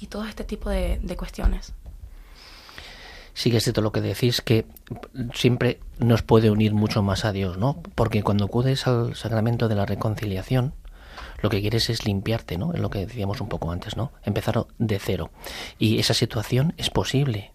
y 0.00 0.06
todo 0.06 0.24
este 0.24 0.44
tipo 0.44 0.70
de, 0.70 0.98
de 1.02 1.16
cuestiones. 1.16 1.74
Sí 3.32 3.50
que 3.50 3.56
es 3.56 3.64
cierto 3.64 3.80
lo 3.80 3.90
que 3.90 4.00
decís, 4.00 4.40
que 4.40 4.64
siempre 5.32 5.80
nos 5.98 6.22
puede 6.22 6.50
unir 6.50 6.72
mucho 6.72 7.02
más 7.02 7.24
a 7.24 7.32
Dios, 7.32 7.58
¿no? 7.58 7.82
Porque 7.96 8.22
cuando 8.22 8.44
acudes 8.44 8.86
al 8.86 9.16
sacramento 9.16 9.66
de 9.66 9.74
la 9.74 9.86
reconciliación, 9.86 10.72
lo 11.44 11.50
que 11.50 11.60
quieres 11.60 11.90
es 11.90 12.06
limpiarte, 12.06 12.56
¿no? 12.56 12.72
Es 12.72 12.80
lo 12.80 12.88
que 12.88 13.00
decíamos 13.00 13.42
un 13.42 13.50
poco 13.50 13.70
antes, 13.70 13.98
¿no? 13.98 14.12
Empezar 14.22 14.66
de 14.78 14.98
cero. 14.98 15.30
Y 15.78 15.98
esa 15.98 16.14
situación 16.14 16.72
es 16.78 16.88
posible, 16.88 17.52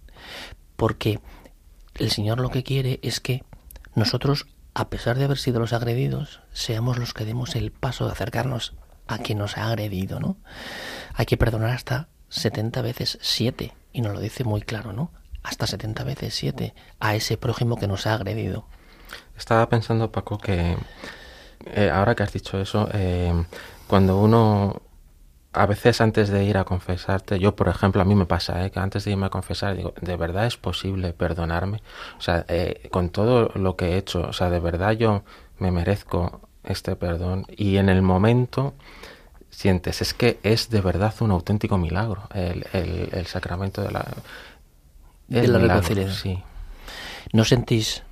porque 0.75 1.19
el 1.95 2.11
Señor 2.11 2.39
lo 2.39 2.51
que 2.51 2.61
quiere 2.61 2.99
es 3.01 3.19
que 3.19 3.43
nosotros, 3.95 4.45
a 4.75 4.89
pesar 4.89 5.17
de 5.17 5.25
haber 5.25 5.39
sido 5.39 5.59
los 5.59 5.73
agredidos, 5.73 6.41
seamos 6.53 6.99
los 6.99 7.15
que 7.15 7.25
demos 7.25 7.55
el 7.55 7.71
paso 7.71 8.05
de 8.05 8.11
acercarnos 8.11 8.75
a 9.07 9.17
quien 9.17 9.39
nos 9.39 9.57
ha 9.57 9.65
agredido, 9.65 10.19
¿no? 10.19 10.37
Hay 11.15 11.25
que 11.25 11.37
perdonar 11.37 11.71
hasta 11.71 12.09
70 12.29 12.83
veces 12.83 13.17
7, 13.23 13.73
y 13.91 14.01
nos 14.01 14.13
lo 14.13 14.19
dice 14.19 14.43
muy 14.43 14.61
claro, 14.61 14.93
¿no? 14.93 15.11
Hasta 15.41 15.65
70 15.65 16.03
veces 16.03 16.35
7 16.35 16.75
a 16.99 17.15
ese 17.15 17.37
prójimo 17.37 17.75
que 17.75 17.87
nos 17.87 18.05
ha 18.05 18.13
agredido. 18.13 18.67
Estaba 19.35 19.67
pensando, 19.67 20.11
Paco, 20.11 20.37
que 20.37 20.77
eh, 21.65 21.89
ahora 21.91 22.13
que 22.13 22.21
has 22.21 22.33
dicho 22.33 22.61
eso, 22.61 22.87
eh, 22.93 23.33
cuando 23.89 24.19
uno 24.19 24.83
a 25.51 25.65
veces 25.65 25.99
antes 25.99 26.29
de 26.29 26.43
ir 26.43 26.57
a 26.57 26.63
confesarte, 26.63 27.39
yo 27.39 27.55
por 27.55 27.69
ejemplo, 27.69 28.03
a 28.03 28.05
mí 28.05 28.13
me 28.13 28.27
pasa, 28.27 28.63
¿eh? 28.63 28.69
que 28.69 28.79
antes 28.79 29.03
de 29.03 29.11
irme 29.11 29.25
a 29.25 29.29
confesar, 29.29 29.75
digo, 29.75 29.95
¿de 29.99 30.15
verdad 30.15 30.45
es 30.45 30.57
posible 30.57 31.11
perdonarme? 31.11 31.81
O 32.19 32.21
sea, 32.21 32.45
eh, 32.49 32.87
con 32.91 33.09
todo 33.09 33.51
lo 33.55 33.75
que 33.75 33.93
he 33.93 33.97
hecho, 33.97 34.21
o 34.21 34.33
sea, 34.33 34.51
¿de 34.51 34.59
verdad 34.59 34.91
yo 34.91 35.23
me 35.57 35.71
merezco 35.71 36.41
este 36.63 36.95
perdón? 36.95 37.47
Y 37.49 37.77
en 37.77 37.89
el 37.89 38.03
momento 38.03 38.75
sientes, 39.49 40.03
es 40.03 40.13
que 40.13 40.39
es 40.43 40.69
de 40.69 40.81
verdad 40.81 41.15
un 41.21 41.31
auténtico 41.31 41.79
milagro 41.79 42.29
el, 42.35 42.67
el, 42.71 43.25
sacramento 43.25 43.81
de 43.81 43.91
la, 43.91 44.05
de 45.27 45.47
la 45.47 45.57
reconciliación. 45.57 46.15
Sí. 46.15 46.43
¿No 47.33 47.43
sentís 47.43 48.03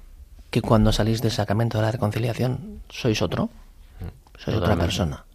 que 0.49 0.63
cuando 0.63 0.91
salís 0.91 1.21
del 1.21 1.31
sacramento 1.31 1.77
de 1.77 1.83
la 1.83 1.91
reconciliación 1.91 2.81
sois 2.89 3.21
otro? 3.21 3.45
Mm. 3.45 4.39
Sois 4.39 4.57
otra 4.57 4.75
persona 4.75 5.26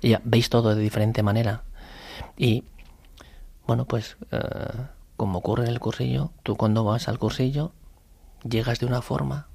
y 0.00 0.16
veis 0.24 0.50
todo 0.50 0.74
de 0.74 0.80
diferente 0.80 1.22
manera. 1.22 1.64
Y 2.36 2.64
bueno, 3.66 3.86
pues 3.86 4.16
eh, 4.30 4.38
como 5.16 5.38
ocurre 5.38 5.64
en 5.64 5.70
el 5.70 5.80
cursillo, 5.80 6.32
tú 6.42 6.56
cuando 6.56 6.84
vas 6.84 7.08
al 7.08 7.18
cursillo 7.18 7.72
llegas 8.42 8.80
de 8.80 8.86
una 8.86 9.02
forma, 9.02 9.48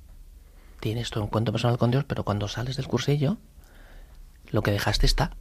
tienes 0.80 1.10
tu 1.10 1.22
encuentro 1.22 1.52
personal 1.52 1.78
con 1.78 1.92
Dios, 1.92 2.06
pero 2.06 2.24
cuando 2.24 2.48
sales 2.48 2.76
del 2.78 2.88
cursillo, 2.88 3.38
lo 4.52 4.62
que 4.62 4.72
dejaste 4.72 5.06
está, 5.06 5.32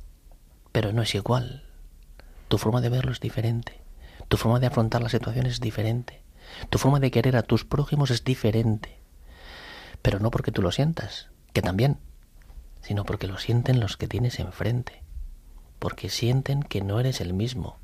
pero 0.72 0.92
no 0.92 1.02
es 1.02 1.14
igual. 1.14 1.64
Tu 2.48 2.58
forma 2.58 2.80
de 2.80 2.88
verlo 2.88 3.12
es 3.12 3.20
diferente. 3.20 3.82
Tu 4.28 4.36
forma 4.36 4.60
de 4.60 4.66
afrontar 4.66 5.02
la 5.02 5.08
situación 5.08 5.46
es 5.46 5.60
diferente. 5.60 6.22
Tu 6.70 6.78
forma 6.78 7.00
de 7.00 7.10
querer 7.10 7.36
a 7.36 7.42
tus 7.42 7.64
prójimos 7.64 8.10
es 8.10 8.24
diferente. 8.24 8.98
Pero 10.02 10.18
no 10.18 10.30
porque 10.30 10.52
tú 10.52 10.62
lo 10.62 10.72
sientas, 10.72 11.28
que 11.52 11.62
también, 11.62 11.98
sino 12.84 13.04
porque 13.04 13.26
lo 13.26 13.38
sienten 13.38 13.80
los 13.80 13.96
que 13.96 14.06
tienes 14.06 14.38
enfrente, 14.38 15.02
porque 15.78 16.10
sienten 16.10 16.62
que 16.62 16.82
no 16.82 17.00
eres 17.00 17.22
el 17.22 17.32
mismo, 17.32 17.78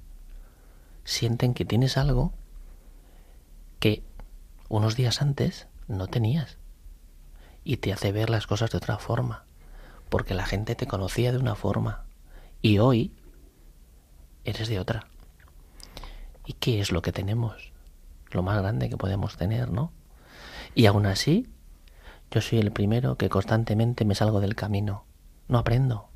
sienten 1.04 1.54
que 1.54 1.64
tienes 1.64 1.96
algo 1.96 2.34
que 3.78 4.02
unos 4.68 4.96
días 4.96 5.22
antes 5.22 5.68
no 5.88 6.06
tenías 6.06 6.58
y 7.64 7.78
te 7.78 7.94
hace 7.94 8.12
ver 8.12 8.28
las 8.28 8.46
cosas 8.46 8.72
de 8.72 8.76
otra 8.76 8.98
forma, 8.98 9.46
porque 10.10 10.34
la 10.34 10.44
gente 10.44 10.74
te 10.74 10.86
conocía 10.86 11.32
de 11.32 11.38
una 11.38 11.54
forma 11.54 12.04
y 12.60 12.78
hoy 12.78 13.14
eres 14.44 14.68
de 14.68 14.80
otra. 14.80 15.06
¿Y 16.44 16.52
qué 16.52 16.78
es 16.78 16.92
lo 16.92 17.00
que 17.00 17.12
tenemos? 17.12 17.72
Lo 18.32 18.42
más 18.42 18.60
grande 18.60 18.90
que 18.90 18.98
podemos 18.98 19.38
tener, 19.38 19.70
¿no? 19.70 19.92
Y 20.74 20.84
aún 20.84 21.06
así, 21.06 21.48
yo 22.30 22.40
soy 22.40 22.60
el 22.60 22.70
primero 22.70 23.16
que 23.16 23.28
constantemente 23.28 24.04
me 24.04 24.14
salgo 24.14 24.40
del 24.40 24.54
camino. 24.54 25.04
No 25.48 25.58
aprendo. 25.58 26.10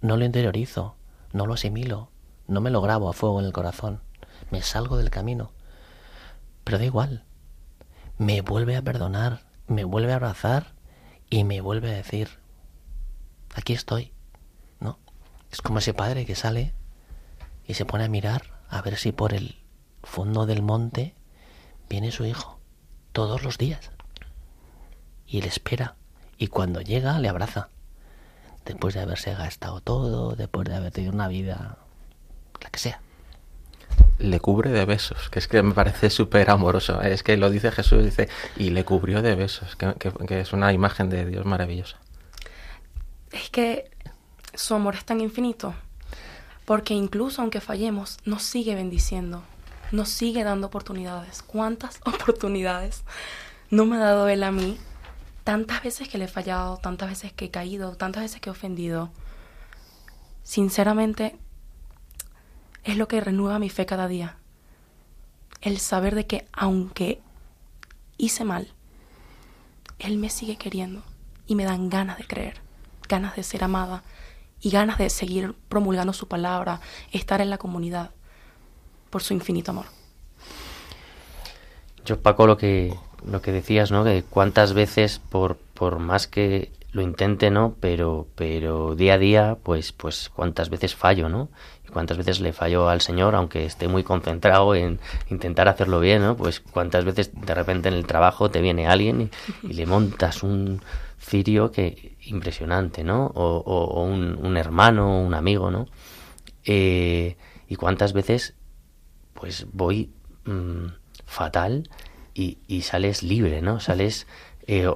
No 0.00 0.16
lo 0.16 0.24
interiorizo. 0.24 0.94
No 1.32 1.46
lo 1.46 1.54
asimilo. 1.54 2.10
No 2.46 2.60
me 2.60 2.70
lo 2.70 2.80
grabo 2.80 3.08
a 3.08 3.12
fuego 3.12 3.40
en 3.40 3.46
el 3.46 3.52
corazón. 3.52 4.00
Me 4.52 4.62
salgo 4.62 4.96
del 4.96 5.10
camino. 5.10 5.50
Pero 6.62 6.78
da 6.78 6.84
igual. 6.84 7.24
Me 8.16 8.42
vuelve 8.42 8.76
a 8.76 8.82
perdonar. 8.82 9.40
Me 9.66 9.82
vuelve 9.82 10.12
a 10.12 10.16
abrazar. 10.16 10.74
Y 11.28 11.42
me 11.42 11.60
vuelve 11.60 11.90
a 11.90 11.96
decir, 11.96 12.28
aquí 13.56 13.72
estoy. 13.72 14.12
¿No? 14.78 15.00
Es 15.50 15.62
como 15.62 15.78
ese 15.78 15.94
padre 15.94 16.26
que 16.26 16.36
sale 16.36 16.74
y 17.66 17.74
se 17.74 17.86
pone 17.86 18.04
a 18.04 18.08
mirar 18.08 18.60
a 18.68 18.82
ver 18.82 18.96
si 18.96 19.12
por 19.12 19.32
el 19.32 19.56
fondo 20.02 20.46
del 20.46 20.62
monte 20.62 21.16
viene 21.88 22.12
su 22.12 22.24
hijo. 22.24 22.60
Todos 23.12 23.42
los 23.42 23.58
días 23.58 23.92
y 25.32 25.38
él 25.38 25.46
espera. 25.46 25.96
Y 26.36 26.48
cuando 26.48 26.82
llega, 26.82 27.18
le 27.18 27.28
abraza. 27.28 27.70
Después 28.66 28.94
de 28.94 29.00
haberse 29.00 29.34
gastado 29.34 29.80
todo, 29.80 30.36
después 30.36 30.68
de 30.68 30.76
haber 30.76 30.92
tenido 30.92 31.14
una 31.14 31.26
vida, 31.26 31.78
la 32.60 32.70
que 32.70 32.78
sea. 32.78 33.00
Le 34.18 34.38
cubre 34.40 34.70
de 34.70 34.84
besos, 34.84 35.30
que 35.30 35.38
es 35.38 35.48
que 35.48 35.62
me 35.62 35.72
parece 35.72 36.10
súper 36.10 36.50
amoroso. 36.50 37.00
Es 37.00 37.22
que 37.22 37.38
lo 37.38 37.48
dice 37.48 37.72
Jesús, 37.72 38.04
dice, 38.04 38.28
y 38.56 38.70
le 38.70 38.84
cubrió 38.84 39.22
de 39.22 39.34
besos, 39.34 39.74
que, 39.74 39.94
que 40.28 40.40
es 40.40 40.52
una 40.52 40.70
imagen 40.72 41.08
de 41.08 41.24
Dios 41.24 41.46
maravillosa. 41.46 41.96
Es 43.32 43.48
que 43.48 43.90
su 44.52 44.74
amor 44.74 44.96
es 44.96 45.06
tan 45.06 45.22
infinito, 45.22 45.74
porque 46.66 46.92
incluso 46.92 47.40
aunque 47.40 47.62
fallemos, 47.62 48.18
nos 48.26 48.42
sigue 48.42 48.74
bendiciendo, 48.74 49.42
nos 49.92 50.10
sigue 50.10 50.44
dando 50.44 50.66
oportunidades. 50.66 51.42
¿Cuántas 51.42 52.00
oportunidades 52.04 53.02
no 53.70 53.86
me 53.86 53.96
ha 53.96 54.00
dado 54.00 54.28
Él 54.28 54.42
a 54.42 54.52
mí 54.52 54.78
tantas 55.44 55.82
veces 55.82 56.08
que 56.08 56.18
le 56.18 56.24
he 56.24 56.28
fallado, 56.28 56.76
tantas 56.78 57.08
veces 57.08 57.32
que 57.32 57.46
he 57.46 57.50
caído, 57.50 57.96
tantas 57.96 58.22
veces 58.22 58.40
que 58.40 58.50
he 58.50 58.52
ofendido, 58.52 59.10
sinceramente 60.42 61.36
es 62.84 62.96
lo 62.96 63.08
que 63.08 63.20
renueva 63.20 63.58
mi 63.58 63.70
fe 63.70 63.86
cada 63.86 64.08
día. 64.08 64.36
El 65.60 65.78
saber 65.78 66.14
de 66.14 66.26
que 66.26 66.46
aunque 66.52 67.20
hice 68.16 68.44
mal, 68.44 68.72
Él 69.98 70.18
me 70.18 70.30
sigue 70.30 70.56
queriendo 70.56 71.02
y 71.46 71.54
me 71.54 71.64
dan 71.64 71.88
ganas 71.88 72.18
de 72.18 72.26
creer, 72.26 72.60
ganas 73.08 73.36
de 73.36 73.42
ser 73.42 73.64
amada 73.64 74.02
y 74.60 74.70
ganas 74.70 74.98
de 74.98 75.10
seguir 75.10 75.54
promulgando 75.68 76.12
su 76.12 76.28
palabra, 76.28 76.80
estar 77.12 77.40
en 77.40 77.50
la 77.50 77.58
comunidad 77.58 78.10
por 79.10 79.22
su 79.22 79.34
infinito 79.34 79.72
amor. 79.72 79.86
Yo, 82.04 82.20
Paco, 82.20 82.46
lo 82.46 82.56
que 82.56 82.96
lo 83.30 83.42
que 83.42 83.52
decías, 83.52 83.90
¿no? 83.90 84.04
Que 84.04 84.22
cuántas 84.28 84.74
veces, 84.74 85.18
por, 85.18 85.56
por 85.74 85.98
más 85.98 86.26
que 86.26 86.70
lo 86.92 87.02
intente, 87.02 87.50
¿no? 87.50 87.74
Pero, 87.80 88.28
pero 88.34 88.94
día 88.94 89.14
a 89.14 89.18
día, 89.18 89.56
pues, 89.62 89.92
pues 89.92 90.28
cuántas 90.28 90.68
veces 90.68 90.94
fallo, 90.94 91.28
¿no? 91.28 91.48
Y 91.86 91.88
cuántas 91.88 92.18
veces 92.18 92.40
le 92.40 92.52
fallo 92.52 92.88
al 92.88 93.00
Señor, 93.00 93.34
aunque 93.34 93.64
esté 93.64 93.88
muy 93.88 94.02
concentrado 94.02 94.74
en 94.74 95.00
intentar 95.30 95.68
hacerlo 95.68 96.00
bien, 96.00 96.22
¿no? 96.22 96.36
Pues 96.36 96.60
cuántas 96.60 97.04
veces 97.04 97.30
de 97.34 97.54
repente 97.54 97.88
en 97.88 97.94
el 97.94 98.06
trabajo 98.06 98.50
te 98.50 98.60
viene 98.60 98.86
alguien 98.86 99.30
y, 99.62 99.72
le 99.72 99.86
montas 99.86 100.42
un 100.42 100.82
cirio 101.18 101.70
que 101.70 102.16
impresionante, 102.22 103.04
¿no? 103.04 103.26
O, 103.34 103.56
o, 103.64 104.04
un, 104.04 104.38
un, 104.42 104.56
hermano, 104.56 105.22
un 105.22 105.34
amigo, 105.34 105.70
¿no? 105.70 105.86
Eh, 106.64 107.36
y 107.68 107.76
cuántas 107.76 108.12
veces, 108.12 108.54
pues 109.32 109.66
voy 109.72 110.10
mm, 110.44 110.88
fatal 111.24 111.88
y, 112.34 112.82
sales 112.82 113.22
libre, 113.22 113.62
¿no? 113.62 113.80
Sales, 113.80 114.26
eh, 114.66 114.90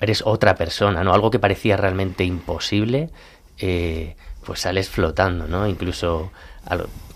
eres 0.00 0.22
otra 0.24 0.54
persona, 0.54 1.04
¿no? 1.04 1.14
Algo 1.14 1.30
que 1.30 1.38
parecía 1.38 1.76
realmente 1.76 2.24
imposible, 2.24 3.10
eh, 3.58 4.16
pues 4.44 4.60
sales 4.60 4.88
flotando, 4.88 5.46
¿no? 5.46 5.66
Incluso 5.66 6.32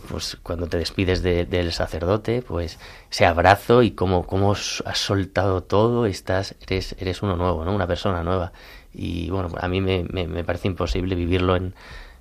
pues 0.09 0.37
cuando 0.43 0.67
te 0.69 0.79
despides 0.79 1.23
del 1.23 1.73
sacerdote, 1.73 2.43
pues 2.43 2.79
ese 3.11 3.25
abrazo 3.25 3.83
y 3.83 3.93
cómo, 3.93 4.27
cómo 4.27 4.53
has 4.53 4.99
soltado 4.99 5.63
todo, 5.63 6.07
estás, 6.07 6.55
eres, 6.61 6.95
eres 6.99 7.23
uno 7.23 7.37
nuevo, 7.37 7.65
¿no? 7.65 7.75
Una 7.75 7.87
persona 7.87 8.23
nueva. 8.23 8.53
Y 8.93 9.31
bueno, 9.31 9.49
a 9.59 9.69
mí 9.69 9.81
me, 9.81 10.05
me, 10.05 10.45
parece 10.45 10.69
imposible 10.69 11.15
vivirlo 11.15 11.57
en, 11.57 11.75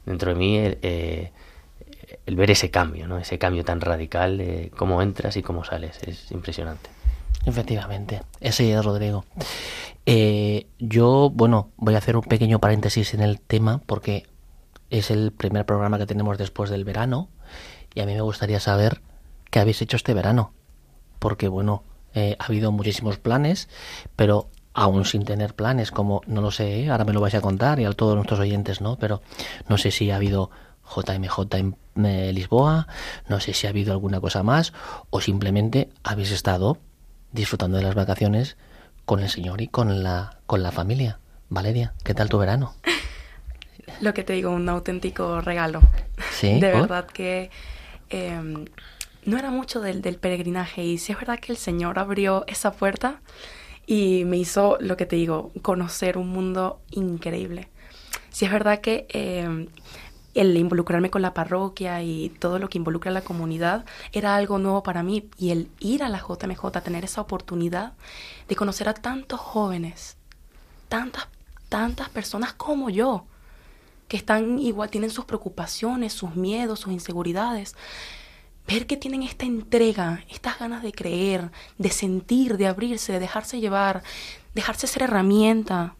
dentro 0.05 0.29
de 0.29 0.35
mí. 0.35 0.57
Eh, 0.59 1.31
el 2.25 2.35
ver 2.35 2.51
ese 2.51 2.71
cambio, 2.71 3.07
¿no? 3.07 3.17
Ese 3.17 3.37
cambio 3.37 3.63
tan 3.65 3.81
radical, 3.81 4.37
de 4.37 4.71
cómo 4.77 5.01
entras 5.01 5.35
y 5.37 5.43
cómo 5.43 5.63
sales, 5.63 5.99
es 6.03 6.31
impresionante. 6.31 6.89
Efectivamente, 7.45 8.21
ese 8.39 8.73
es 8.73 8.85
Rodrigo. 8.85 9.25
Eh, 10.05 10.67
yo, 10.79 11.29
bueno, 11.33 11.71
voy 11.77 11.95
a 11.95 11.97
hacer 11.97 12.15
un 12.15 12.23
pequeño 12.23 12.59
paréntesis 12.59 13.13
en 13.13 13.21
el 13.21 13.39
tema 13.39 13.81
porque 13.85 14.27
es 14.89 15.11
el 15.11 15.31
primer 15.31 15.65
programa 15.65 15.97
que 15.97 16.05
tenemos 16.05 16.37
después 16.37 16.69
del 16.69 16.83
verano 16.83 17.29
y 17.93 18.01
a 18.01 18.05
mí 18.05 18.13
me 18.13 18.21
gustaría 18.21 18.59
saber 18.59 19.01
qué 19.49 19.59
habéis 19.59 19.81
hecho 19.81 19.97
este 19.97 20.13
verano. 20.13 20.53
Porque, 21.19 21.47
bueno, 21.47 21.83
eh, 22.13 22.35
ha 22.39 22.45
habido 22.45 22.71
muchísimos 22.71 23.17
planes, 23.17 23.69
pero 24.15 24.49
aún 24.73 25.05
sin 25.05 25.25
tener 25.25 25.55
planes, 25.55 25.91
como 25.91 26.21
no 26.25 26.41
lo 26.41 26.51
sé, 26.51 26.83
¿eh? 26.83 26.89
ahora 26.89 27.05
me 27.05 27.13
lo 27.13 27.21
vais 27.21 27.35
a 27.35 27.41
contar 27.41 27.79
y 27.79 27.85
a 27.85 27.91
todos 27.91 28.15
nuestros 28.15 28.39
oyentes, 28.39 28.81
¿no? 28.81 28.97
Pero 28.97 29.21
no 29.67 29.77
sé 29.77 29.91
si 29.91 30.11
ha 30.11 30.15
habido 30.15 30.49
JMJ 30.83 31.39
en 31.55 31.75
Lisboa, 32.35 32.87
no 33.27 33.39
sé 33.39 33.53
si 33.53 33.67
ha 33.67 33.69
habido 33.69 33.93
alguna 33.93 34.19
cosa 34.19 34.43
más 34.43 34.73
o 35.09 35.21
simplemente 35.21 35.89
habéis 36.03 36.31
estado 36.31 36.79
disfrutando 37.33 37.77
de 37.77 37.83
las 37.83 37.95
vacaciones 37.95 38.55
con 39.05 39.19
el 39.19 39.29
Señor 39.29 39.61
y 39.61 39.67
con 39.67 40.03
la, 40.03 40.37
con 40.45 40.63
la 40.63 40.71
familia. 40.71 41.19
Valeria, 41.49 41.93
¿qué 42.03 42.13
tal 42.13 42.29
tu 42.29 42.37
verano? 42.37 42.73
Lo 43.99 44.13
que 44.13 44.23
te 44.23 44.33
digo, 44.33 44.51
un 44.51 44.69
auténtico 44.69 45.41
regalo. 45.41 45.81
Sí. 46.31 46.59
De 46.59 46.71
verdad 46.71 47.05
que 47.05 47.51
em, 48.09 48.65
no 49.25 49.37
era 49.37 49.51
mucho 49.51 49.81
del, 49.81 50.01
del 50.01 50.17
peregrinaje 50.17 50.83
y 50.83 50.97
sí 50.97 51.11
es 51.11 51.19
verdad 51.19 51.39
que 51.39 51.51
el 51.51 51.57
Señor 51.57 51.99
abrió 51.99 52.45
esa 52.47 52.71
puerta 52.71 53.19
y 53.85 54.23
me 54.25 54.37
hizo, 54.37 54.77
lo 54.79 54.95
que 54.95 55.05
te 55.05 55.15
digo, 55.15 55.51
conocer 55.61 56.17
un 56.17 56.29
mundo 56.29 56.79
increíble. 56.91 57.67
sí 58.29 58.45
es 58.45 58.51
verdad 58.51 58.79
que 58.79 59.05
eh, 59.09 59.67
el 60.33 60.57
involucrarme 60.57 61.09
con 61.09 61.21
la 61.21 61.33
parroquia 61.33 62.01
y 62.01 62.29
todo 62.39 62.59
lo 62.59 62.69
que 62.69 62.77
involucra 62.77 63.11
a 63.11 63.13
la 63.13 63.21
comunidad 63.21 63.85
era 64.11 64.35
algo 64.35 64.57
nuevo 64.57 64.83
para 64.83 65.03
mí 65.03 65.29
y 65.37 65.51
el 65.51 65.69
ir 65.79 66.03
a 66.03 66.09
la 66.09 66.19
JMJ, 66.19 66.81
tener 66.83 67.03
esa 67.05 67.21
oportunidad 67.21 67.93
de 68.47 68.55
conocer 68.55 68.89
a 68.89 68.93
tantos 68.93 69.39
jóvenes, 69.39 70.17
tantas, 70.89 71.27
tantas 71.69 72.09
personas 72.09 72.53
como 72.53 72.89
yo, 72.89 73.25
que 74.07 74.17
están 74.17 74.59
igual, 74.59 74.89
tienen 74.89 75.09
sus 75.09 75.25
preocupaciones, 75.25 76.13
sus 76.13 76.35
miedos, 76.35 76.81
sus 76.81 76.93
inseguridades. 76.93 77.75
Ver 78.67 78.87
que 78.87 78.97
tienen 78.97 79.23
esta 79.23 79.45
entrega, 79.45 80.23
estas 80.29 80.59
ganas 80.59 80.83
de 80.83 80.91
creer, 80.91 81.51
de 81.77 81.89
sentir, 81.89 82.57
de 82.57 82.67
abrirse, 82.67 83.13
de 83.13 83.19
dejarse 83.19 83.59
llevar, 83.59 84.03
dejarse 84.53 84.87
ser 84.87 85.03
herramienta 85.03 85.95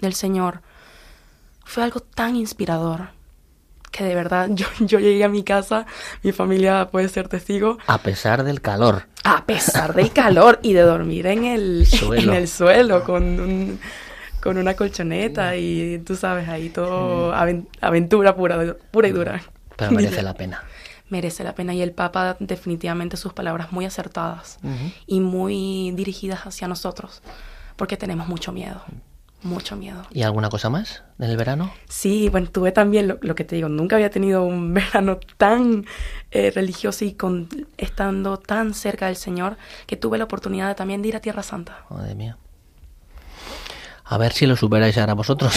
del 0.00 0.14
Señor, 0.14 0.62
fue 1.64 1.82
algo 1.82 2.00
tan 2.00 2.36
inspirador 2.36 3.17
que 3.90 4.04
de 4.04 4.14
verdad 4.14 4.48
yo, 4.52 4.66
yo 4.80 4.98
llegué 4.98 5.24
a 5.24 5.28
mi 5.28 5.42
casa, 5.42 5.86
mi 6.22 6.32
familia 6.32 6.88
puede 6.90 7.08
ser 7.08 7.28
testigo. 7.28 7.78
A 7.86 7.98
pesar 7.98 8.44
del 8.44 8.60
calor. 8.60 9.06
A 9.24 9.44
pesar 9.44 9.94
del 9.94 10.12
calor 10.12 10.58
y 10.62 10.72
de 10.72 10.82
dormir 10.82 11.26
en 11.26 11.44
el 11.44 11.86
suelo, 11.86 12.32
en 12.32 12.38
el 12.38 12.48
suelo 12.48 13.04
con, 13.04 13.22
un, 13.40 13.80
con 14.42 14.58
una 14.58 14.74
colchoneta 14.74 15.56
y 15.56 15.98
tú 15.98 16.16
sabes, 16.16 16.48
ahí 16.48 16.70
todo 16.70 17.34
aventura 17.80 18.36
pura, 18.36 18.76
pura 18.90 19.08
y 19.08 19.12
dura. 19.12 19.42
Pero 19.76 19.92
merece 19.92 20.22
la 20.22 20.34
pena. 20.34 20.62
Merece 21.10 21.42
la 21.42 21.54
pena 21.54 21.72
y 21.72 21.80
el 21.80 21.92
Papa 21.92 22.36
definitivamente 22.38 23.16
sus 23.16 23.32
palabras 23.32 23.72
muy 23.72 23.86
acertadas 23.86 24.58
y 25.06 25.20
muy 25.20 25.92
dirigidas 25.92 26.46
hacia 26.46 26.68
nosotros, 26.68 27.22
porque 27.76 27.96
tenemos 27.96 28.28
mucho 28.28 28.52
miedo 28.52 28.82
mucho 29.42 29.76
miedo. 29.76 30.02
¿Y 30.10 30.22
alguna 30.22 30.48
cosa 30.48 30.70
más 30.70 31.02
en 31.18 31.30
el 31.30 31.36
verano? 31.36 31.72
Sí, 31.88 32.28
bueno, 32.28 32.48
tuve 32.50 32.72
también 32.72 33.18
lo, 33.20 33.34
que 33.34 33.44
te 33.44 33.56
digo, 33.56 33.68
nunca 33.68 33.96
había 33.96 34.10
tenido 34.10 34.44
un 34.44 34.74
verano 34.74 35.18
tan 35.36 35.86
eh, 36.30 36.50
religioso 36.54 37.04
y 37.04 37.12
con, 37.12 37.48
estando 37.76 38.38
tan 38.38 38.74
cerca 38.74 39.06
del 39.06 39.16
Señor 39.16 39.56
que 39.86 39.96
tuve 39.96 40.18
la 40.18 40.24
oportunidad 40.24 40.76
también 40.76 41.02
de 41.02 41.08
ir 41.08 41.16
a 41.16 41.20
Tierra 41.20 41.42
Santa. 41.42 41.84
Madre 41.90 42.14
mía. 42.14 42.36
A 44.04 44.16
ver 44.16 44.32
si 44.32 44.46
lo 44.46 44.56
superáis 44.56 44.96
ahora 44.96 45.12
vosotros. 45.12 45.54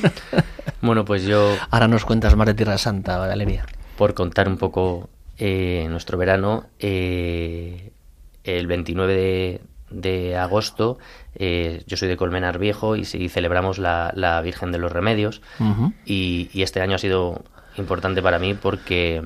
bueno, 0.82 1.04
pues 1.06 1.24
yo... 1.24 1.56
Ahora 1.70 1.88
nos 1.88 2.04
cuentas 2.04 2.36
más 2.36 2.46
de 2.46 2.54
Tierra 2.54 2.76
Santa, 2.76 3.16
Valeria. 3.16 3.64
Por 3.96 4.12
contar 4.12 4.46
un 4.46 4.58
poco 4.58 5.08
eh, 5.38 5.86
nuestro 5.88 6.18
verano, 6.18 6.66
eh, 6.78 7.92
el 8.44 8.66
29 8.66 9.14
de, 9.14 9.60
de 9.92 10.36
agosto, 10.36 10.98
eh, 11.34 11.82
yo 11.86 11.96
soy 11.96 12.08
de 12.08 12.16
Colmenar 12.16 12.58
Viejo 12.58 12.96
y, 12.96 13.04
celebramos 13.04 13.78
la, 13.78 14.40
Virgen 14.44 14.72
de 14.72 14.78
los 14.78 14.92
Remedios. 14.92 15.42
y, 16.04 16.48
este 16.62 16.80
año 16.80 16.96
ha 16.96 16.98
sido 16.98 17.42
importante 17.76 18.22
para 18.22 18.38
mí 18.38 18.54
porque, 18.54 19.22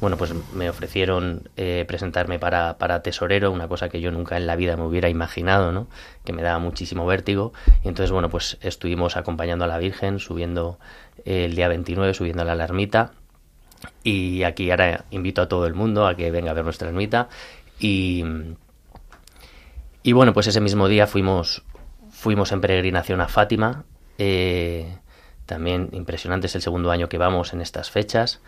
bueno, 0.00 0.16
pues 0.16 0.34
me 0.54 0.68
ofrecieron 0.68 1.48
eh, 1.56 1.84
presentarme 1.86 2.38
para, 2.38 2.76
para, 2.78 3.02
tesorero, 3.02 3.50
una 3.52 3.68
cosa 3.68 3.88
que 3.88 4.00
yo 4.00 4.10
nunca 4.10 4.36
en 4.36 4.46
la 4.46 4.56
vida 4.56 4.76
me 4.76 4.84
hubiera 4.84 5.08
imaginado, 5.08 5.72
¿no? 5.72 5.86
Que 6.24 6.32
me 6.32 6.42
daba 6.42 6.58
muchísimo 6.58 7.06
vértigo. 7.06 7.52
Y 7.84 7.88
entonces, 7.88 8.10
bueno, 8.10 8.30
pues 8.30 8.58
estuvimos 8.60 9.16
acompañando 9.16 9.64
a 9.64 9.68
la 9.68 9.78
Virgen, 9.78 10.18
subiendo 10.18 10.78
el 11.24 11.54
día 11.54 11.68
29, 11.68 12.14
subiendo 12.14 12.42
a 12.42 12.54
la 12.54 12.64
ermita. 12.64 13.12
Y 14.02 14.42
aquí 14.42 14.70
ahora 14.70 15.04
invito 15.10 15.42
a 15.42 15.48
todo 15.48 15.66
el 15.66 15.74
mundo 15.74 16.06
a 16.06 16.14
que 16.14 16.30
venga 16.30 16.50
a 16.50 16.54
ver 16.54 16.64
nuestra 16.64 16.88
ermita. 16.88 17.28
Y, 17.78 18.24
y 20.04 20.12
bueno, 20.12 20.34
pues 20.34 20.46
ese 20.46 20.60
mismo 20.60 20.86
día 20.86 21.06
fuimos, 21.06 21.62
fuimos 22.10 22.52
en 22.52 22.60
peregrinación 22.60 23.22
a 23.22 23.26
Fátima. 23.26 23.84
Eh, 24.18 24.98
también 25.46 25.88
impresionante 25.92 26.46
es 26.46 26.54
el 26.54 26.60
segundo 26.60 26.90
año 26.90 27.08
que 27.08 27.16
vamos 27.16 27.54
en 27.54 27.62
estas 27.62 27.90
fechas 27.90 28.42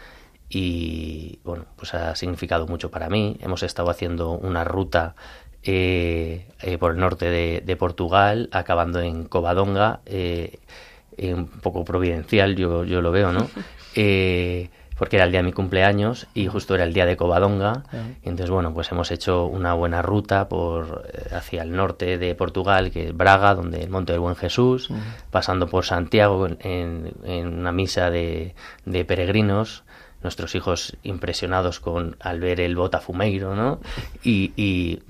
y 0.50 1.40
bueno, 1.44 1.64
pues 1.76 1.94
ha 1.94 2.14
significado 2.14 2.66
mucho 2.66 2.90
para 2.90 3.08
mí. 3.08 3.38
Hemos 3.40 3.62
estado 3.62 3.88
haciendo 3.88 4.32
una 4.32 4.64
ruta 4.64 5.14
eh, 5.62 6.46
eh, 6.60 6.76
por 6.76 6.92
el 6.92 6.98
norte 6.98 7.30
de, 7.30 7.76
Portugal, 7.76 8.50
acabando 8.52 9.00
en 9.00 9.24
Covadonga, 9.24 10.00
un 11.18 11.46
poco 11.62 11.86
providencial, 11.86 12.54
yo, 12.54 12.84
yo 12.84 13.00
lo 13.00 13.12
veo, 13.12 13.32
¿no? 13.32 13.48
porque 14.96 15.16
era 15.16 15.26
el 15.26 15.30
día 15.30 15.40
de 15.40 15.44
mi 15.44 15.52
cumpleaños 15.52 16.26
y 16.34 16.46
justo 16.46 16.74
era 16.74 16.84
el 16.84 16.92
día 16.92 17.06
de 17.06 17.16
Covadonga. 17.16 17.84
Y 18.22 18.28
entonces, 18.28 18.50
bueno, 18.50 18.72
pues 18.72 18.90
hemos 18.92 19.10
hecho 19.10 19.44
una 19.44 19.74
buena 19.74 20.02
ruta 20.02 20.48
por 20.48 21.06
eh, 21.12 21.34
hacia 21.34 21.62
el 21.62 21.72
norte 21.72 22.18
de 22.18 22.34
Portugal, 22.34 22.90
que 22.90 23.08
es 23.08 23.16
Braga, 23.16 23.54
donde 23.54 23.82
el 23.82 23.90
Monte 23.90 24.12
del 24.12 24.20
Buen 24.20 24.36
Jesús, 24.36 24.90
pasando 25.30 25.68
por 25.68 25.84
Santiago 25.84 26.48
en, 26.60 27.12
una 27.24 27.72
misa 27.72 28.10
de, 28.10 28.54
peregrinos. 29.06 29.84
Nuestros 30.22 30.54
hijos 30.54 30.96
impresionados 31.02 31.78
con 31.78 32.16
al 32.18 32.40
ver 32.40 32.60
el 32.60 32.74
Botafumeiro, 32.74 33.54
¿no? 33.54 33.80
Y, 34.24 35.00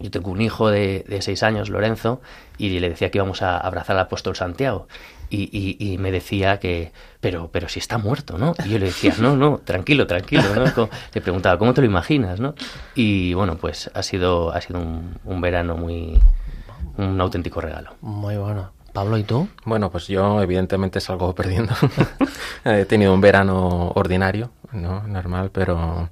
yo 0.00 0.12
tengo 0.12 0.30
un 0.30 0.40
hijo 0.40 0.70
de, 0.70 1.04
de, 1.08 1.22
seis 1.22 1.42
años, 1.42 1.70
Lorenzo, 1.70 2.20
y 2.56 2.78
le 2.78 2.88
decía 2.88 3.10
que 3.10 3.18
íbamos 3.18 3.42
a 3.42 3.58
abrazar 3.58 3.96
al 3.96 4.02
apóstol 4.02 4.36
Santiago 4.36 4.86
y, 5.30 5.76
y, 5.78 5.98
me 5.98 6.10
decía 6.10 6.58
que, 6.58 6.92
pero, 7.20 7.50
pero 7.52 7.68
si 7.68 7.78
está 7.78 7.98
muerto, 7.98 8.38
¿no? 8.38 8.54
Y 8.64 8.70
yo 8.70 8.78
le 8.78 8.86
decía, 8.86 9.14
no, 9.18 9.36
no, 9.36 9.58
tranquilo, 9.58 10.06
tranquilo, 10.06 10.42
¿no? 10.54 10.88
le 11.12 11.20
preguntaba, 11.20 11.58
¿cómo 11.58 11.74
te 11.74 11.80
lo 11.80 11.86
imaginas, 11.86 12.40
no? 12.40 12.54
Y 12.94 13.34
bueno, 13.34 13.56
pues 13.56 13.90
ha 13.94 14.02
sido, 14.02 14.52
ha 14.52 14.60
sido 14.60 14.80
un, 14.80 15.40
verano 15.40 15.76
muy, 15.76 16.20
un 16.96 17.20
auténtico 17.20 17.60
regalo. 17.60 17.94
Muy 18.00 18.36
bueno. 18.36 18.70
Pablo, 18.92 19.18
¿y 19.18 19.22
tú? 19.22 19.48
Bueno, 19.64 19.90
pues 19.90 20.08
yo 20.08 20.40
evidentemente 20.42 21.00
salgo 21.00 21.34
perdiendo. 21.34 21.74
He 22.64 22.84
tenido 22.86 23.12
un 23.12 23.20
verano 23.20 23.92
ordinario, 23.94 24.50
¿no? 24.72 25.06
Normal, 25.06 25.50
pero, 25.52 26.10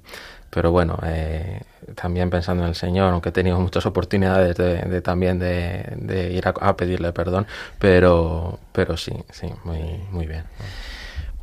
pero 0.57 0.71
bueno, 0.71 0.97
eh, 1.03 1.61
también 1.93 2.31
pensando 2.31 2.63
en 2.63 2.69
el 2.69 2.73
Señor, 2.73 3.13
aunque 3.13 3.29
he 3.29 3.31
tenido 3.31 3.59
muchas 3.59 3.85
oportunidades 3.85 4.57
de, 4.57 5.01
también 5.03 5.37
de, 5.37 6.31
ir 6.33 6.47
a, 6.47 6.75
pedirle 6.75 7.13
perdón, 7.13 7.45
pero, 7.77 8.57
pero 8.71 8.97
sí, 8.97 9.13
sí, 9.29 9.53
muy, 9.65 9.99
muy 10.09 10.25
bien. 10.25 10.45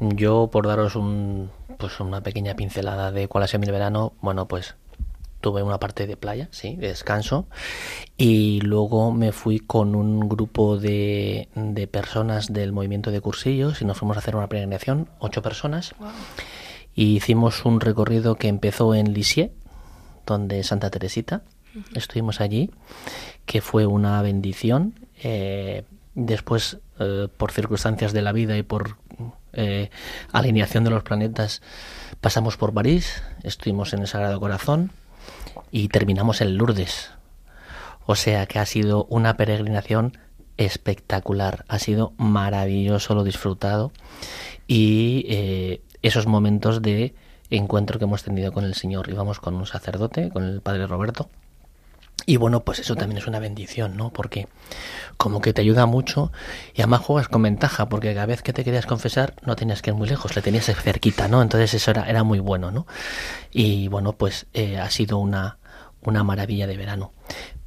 Yo, 0.00 0.48
por 0.50 0.66
daros 0.66 0.96
un, 0.96 1.48
pues 1.78 2.00
una 2.00 2.22
pequeña 2.22 2.56
pincelada 2.56 3.12
de 3.12 3.28
cuál 3.28 3.44
ha 3.44 3.46
sido 3.46 3.60
mi 3.60 3.70
verano, 3.70 4.14
bueno, 4.20 4.48
pues 4.48 4.74
tuve 5.40 5.62
una 5.62 5.78
parte 5.78 6.08
de 6.08 6.16
playa, 6.16 6.48
sí, 6.50 6.74
de 6.74 6.88
descanso, 6.88 7.46
y 8.16 8.62
luego 8.62 9.12
me 9.12 9.30
fui 9.30 9.60
con 9.60 9.94
un 9.94 10.28
grupo 10.28 10.76
de, 10.76 11.48
de 11.54 11.86
personas 11.86 12.52
del 12.52 12.72
movimiento 12.72 13.12
de 13.12 13.20
cursillos 13.20 13.80
y 13.80 13.84
nos 13.84 13.96
fuimos 13.96 14.16
a 14.16 14.18
hacer 14.18 14.34
una 14.34 14.48
peregrinación, 14.48 15.08
ocho 15.20 15.40
personas, 15.40 15.94
y 16.94 17.16
hicimos 17.16 17.64
un 17.64 17.80
recorrido 17.80 18.36
que 18.36 18.48
empezó 18.48 18.94
en 18.94 19.12
Lisieux, 19.12 19.52
donde 20.26 20.62
Santa 20.62 20.90
Teresita. 20.90 21.42
Estuvimos 21.94 22.40
allí, 22.40 22.70
que 23.46 23.60
fue 23.60 23.86
una 23.86 24.22
bendición. 24.22 24.94
Eh, 25.22 25.84
después, 26.14 26.78
eh, 27.00 27.28
por 27.36 27.50
circunstancias 27.50 28.12
de 28.12 28.22
la 28.22 28.30
vida 28.30 28.56
y 28.56 28.62
por 28.62 28.96
eh, 29.52 29.90
alineación 30.32 30.84
de 30.84 30.90
los 30.90 31.02
planetas, 31.02 31.62
pasamos 32.20 32.56
por 32.56 32.72
París, 32.72 33.22
estuvimos 33.42 33.92
en 33.92 34.00
el 34.00 34.06
Sagrado 34.06 34.38
Corazón 34.38 34.92
y 35.72 35.88
terminamos 35.88 36.40
en 36.40 36.56
Lourdes. 36.56 37.10
O 38.06 38.14
sea 38.14 38.46
que 38.46 38.60
ha 38.60 38.66
sido 38.66 39.06
una 39.06 39.36
peregrinación 39.36 40.18
espectacular, 40.56 41.64
ha 41.66 41.80
sido 41.80 42.12
maravilloso 42.18 43.16
lo 43.16 43.24
disfrutado 43.24 43.90
y 44.68 45.80
esos 46.08 46.26
momentos 46.26 46.82
de 46.82 47.14
encuentro 47.50 47.98
que 47.98 48.04
hemos 48.04 48.22
tenido 48.22 48.52
con 48.52 48.64
el 48.64 48.74
Señor. 48.74 49.08
Íbamos 49.08 49.40
con 49.40 49.54
un 49.54 49.66
sacerdote, 49.66 50.30
con 50.30 50.44
el 50.44 50.60
Padre 50.60 50.86
Roberto. 50.86 51.28
Y 52.26 52.36
bueno, 52.36 52.60
pues 52.60 52.78
eso 52.78 52.94
también 52.94 53.18
es 53.18 53.26
una 53.26 53.38
bendición, 53.38 53.96
¿no? 53.96 54.10
Porque 54.10 54.48
como 55.16 55.40
que 55.40 55.52
te 55.52 55.60
ayuda 55.60 55.84
mucho 55.84 56.32
y 56.74 56.80
además 56.80 57.00
juegas 57.00 57.28
con 57.28 57.42
ventaja, 57.42 57.88
porque 57.88 58.14
cada 58.14 58.26
vez 58.26 58.42
que 58.42 58.52
te 58.52 58.64
querías 58.64 58.86
confesar 58.86 59.34
no 59.44 59.56
tenías 59.56 59.82
que 59.82 59.90
ir 59.90 59.96
muy 59.96 60.08
lejos, 60.08 60.34
le 60.34 60.42
tenías 60.42 60.64
cerquita, 60.82 61.28
¿no? 61.28 61.42
Entonces 61.42 61.74
eso 61.74 61.90
era, 61.90 62.08
era 62.08 62.22
muy 62.22 62.38
bueno, 62.38 62.70
¿no? 62.70 62.86
Y 63.50 63.88
bueno, 63.88 64.12
pues 64.12 64.46
eh, 64.54 64.78
ha 64.78 64.90
sido 64.90 65.18
una, 65.18 65.58
una 66.02 66.22
maravilla 66.22 66.66
de 66.66 66.76
verano. 66.76 67.12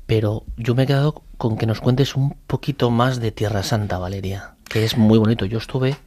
Pero 0.06 0.44
yo 0.56 0.74
me 0.74 0.84
he 0.84 0.88
quedado 0.88 1.22
con 1.38 1.58
que 1.58 1.66
nos 1.66 1.82
cuentes 1.82 2.16
un 2.16 2.36
poquito 2.48 2.90
más 2.90 3.20
de 3.20 3.32
Tierra 3.32 3.62
Santa, 3.62 3.98
Valeria, 4.00 4.56
que 4.70 4.86
es 4.86 4.98
muy 4.98 5.20
bonito. 5.20 5.46
Yo 5.46 5.58
estuve 5.58 5.98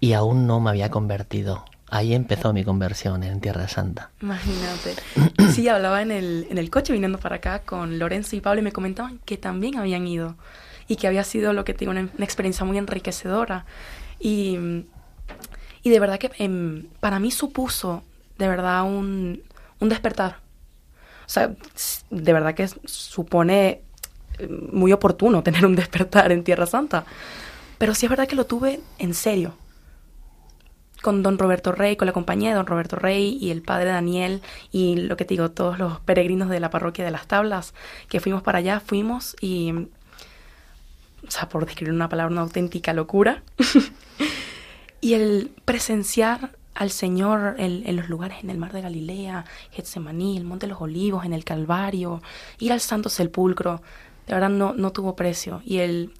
y 0.00 0.14
aún 0.14 0.46
no 0.46 0.60
me 0.60 0.70
había 0.70 0.90
convertido. 0.90 1.64
Ahí 1.90 2.14
empezó 2.14 2.52
mi 2.52 2.64
conversión 2.64 3.24
en 3.24 3.40
Tierra 3.40 3.68
Santa. 3.68 4.10
Imagínate. 4.22 4.94
Sí, 5.50 5.68
hablaba 5.68 6.00
en 6.00 6.12
el, 6.12 6.46
en 6.48 6.58
el 6.58 6.70
coche 6.70 6.92
viniendo 6.92 7.18
para 7.18 7.36
acá 7.36 7.60
con 7.60 7.98
Lorenzo 7.98 8.36
y 8.36 8.40
Pablo 8.40 8.60
y 8.60 8.64
me 8.64 8.70
comentaban 8.70 9.18
que 9.24 9.36
también 9.36 9.76
habían 9.76 10.06
ido 10.06 10.36
y 10.86 10.94
que 10.94 11.08
había 11.08 11.24
sido 11.24 11.52
lo 11.52 11.64
que 11.64 11.74
tiene 11.74 11.90
una, 11.90 12.24
experiencia 12.24 12.64
muy 12.64 12.78
enriquecedora. 12.78 13.66
Y, 14.20 14.84
y 15.82 15.90
de 15.90 16.00
verdad 16.00 16.18
que 16.18 16.30
em, 16.38 16.86
para 17.00 17.18
mí 17.18 17.32
supuso 17.32 18.04
de 18.38 18.46
verdad 18.46 18.84
un, 18.84 19.42
un 19.80 19.88
despertar. 19.88 20.36
O 21.26 21.28
sea, 21.28 21.54
de 22.10 22.32
verdad 22.32 22.54
que 22.54 22.68
supone 22.84 23.82
em, 24.38 24.68
muy 24.72 24.92
oportuno 24.92 25.42
tener 25.42 25.66
un 25.66 25.74
despertar 25.82 26.30
en 26.32 26.44
Tierra 26.44 26.66
Santa 26.66 27.04
Pero 27.78 27.94
sí 27.94 28.06
es 28.06 28.10
verdad 28.10 28.28
que 28.28 28.36
lo 28.36 28.46
tuve 28.46 28.80
en 28.98 29.14
serio. 29.14 29.54
Con 31.02 31.22
don 31.22 31.38
Roberto 31.38 31.72
Rey, 31.72 31.96
con 31.96 32.06
la 32.06 32.12
compañía 32.12 32.50
de 32.50 32.56
don 32.56 32.66
Roberto 32.66 32.96
Rey 32.96 33.38
y 33.40 33.50
el 33.50 33.62
padre 33.62 33.90
Daniel 33.90 34.42
y 34.70 34.96
lo 34.96 35.16
que 35.16 35.24
te 35.24 35.34
digo, 35.34 35.50
todos 35.50 35.78
los 35.78 36.00
peregrinos 36.00 36.50
de 36.50 36.60
la 36.60 36.70
parroquia 36.70 37.04
de 37.04 37.10
las 37.10 37.26
tablas 37.26 37.74
que 38.08 38.20
fuimos 38.20 38.42
para 38.42 38.58
allá, 38.58 38.80
fuimos 38.80 39.36
y, 39.40 39.72
o 39.72 41.30
sea, 41.30 41.48
por 41.48 41.64
describir 41.64 41.94
una 41.94 42.08
palabra, 42.08 42.32
una 42.32 42.42
auténtica 42.42 42.92
locura. 42.92 43.42
y 45.00 45.14
el 45.14 45.52
presenciar 45.64 46.50
al 46.74 46.90
Señor 46.90 47.56
en, 47.58 47.96
los 47.96 48.08
lugares 48.08 48.38
en 48.42 48.50
el 48.50 48.58
mar 48.58 48.72
de 48.72 48.80
Galilea, 48.80 49.44
Getsemaní, 49.70 50.36
el 50.36 50.44
Monte 50.44 50.66
de 50.66 50.72
los 50.72 50.80
Olivos, 50.80 51.24
en 51.24 51.32
el 51.32 51.44
Calvario, 51.44 52.22
ir 52.58 52.72
al 52.72 52.80
Santo 52.80 53.08
Sepulcro, 53.08 53.82
de 54.26 54.34
verdad 54.34 54.48
no, 54.48 54.72
no 54.74 54.92
tuvo 54.92 55.16
precio. 55.16 55.60
Y 55.64 55.78
el, 55.78 56.14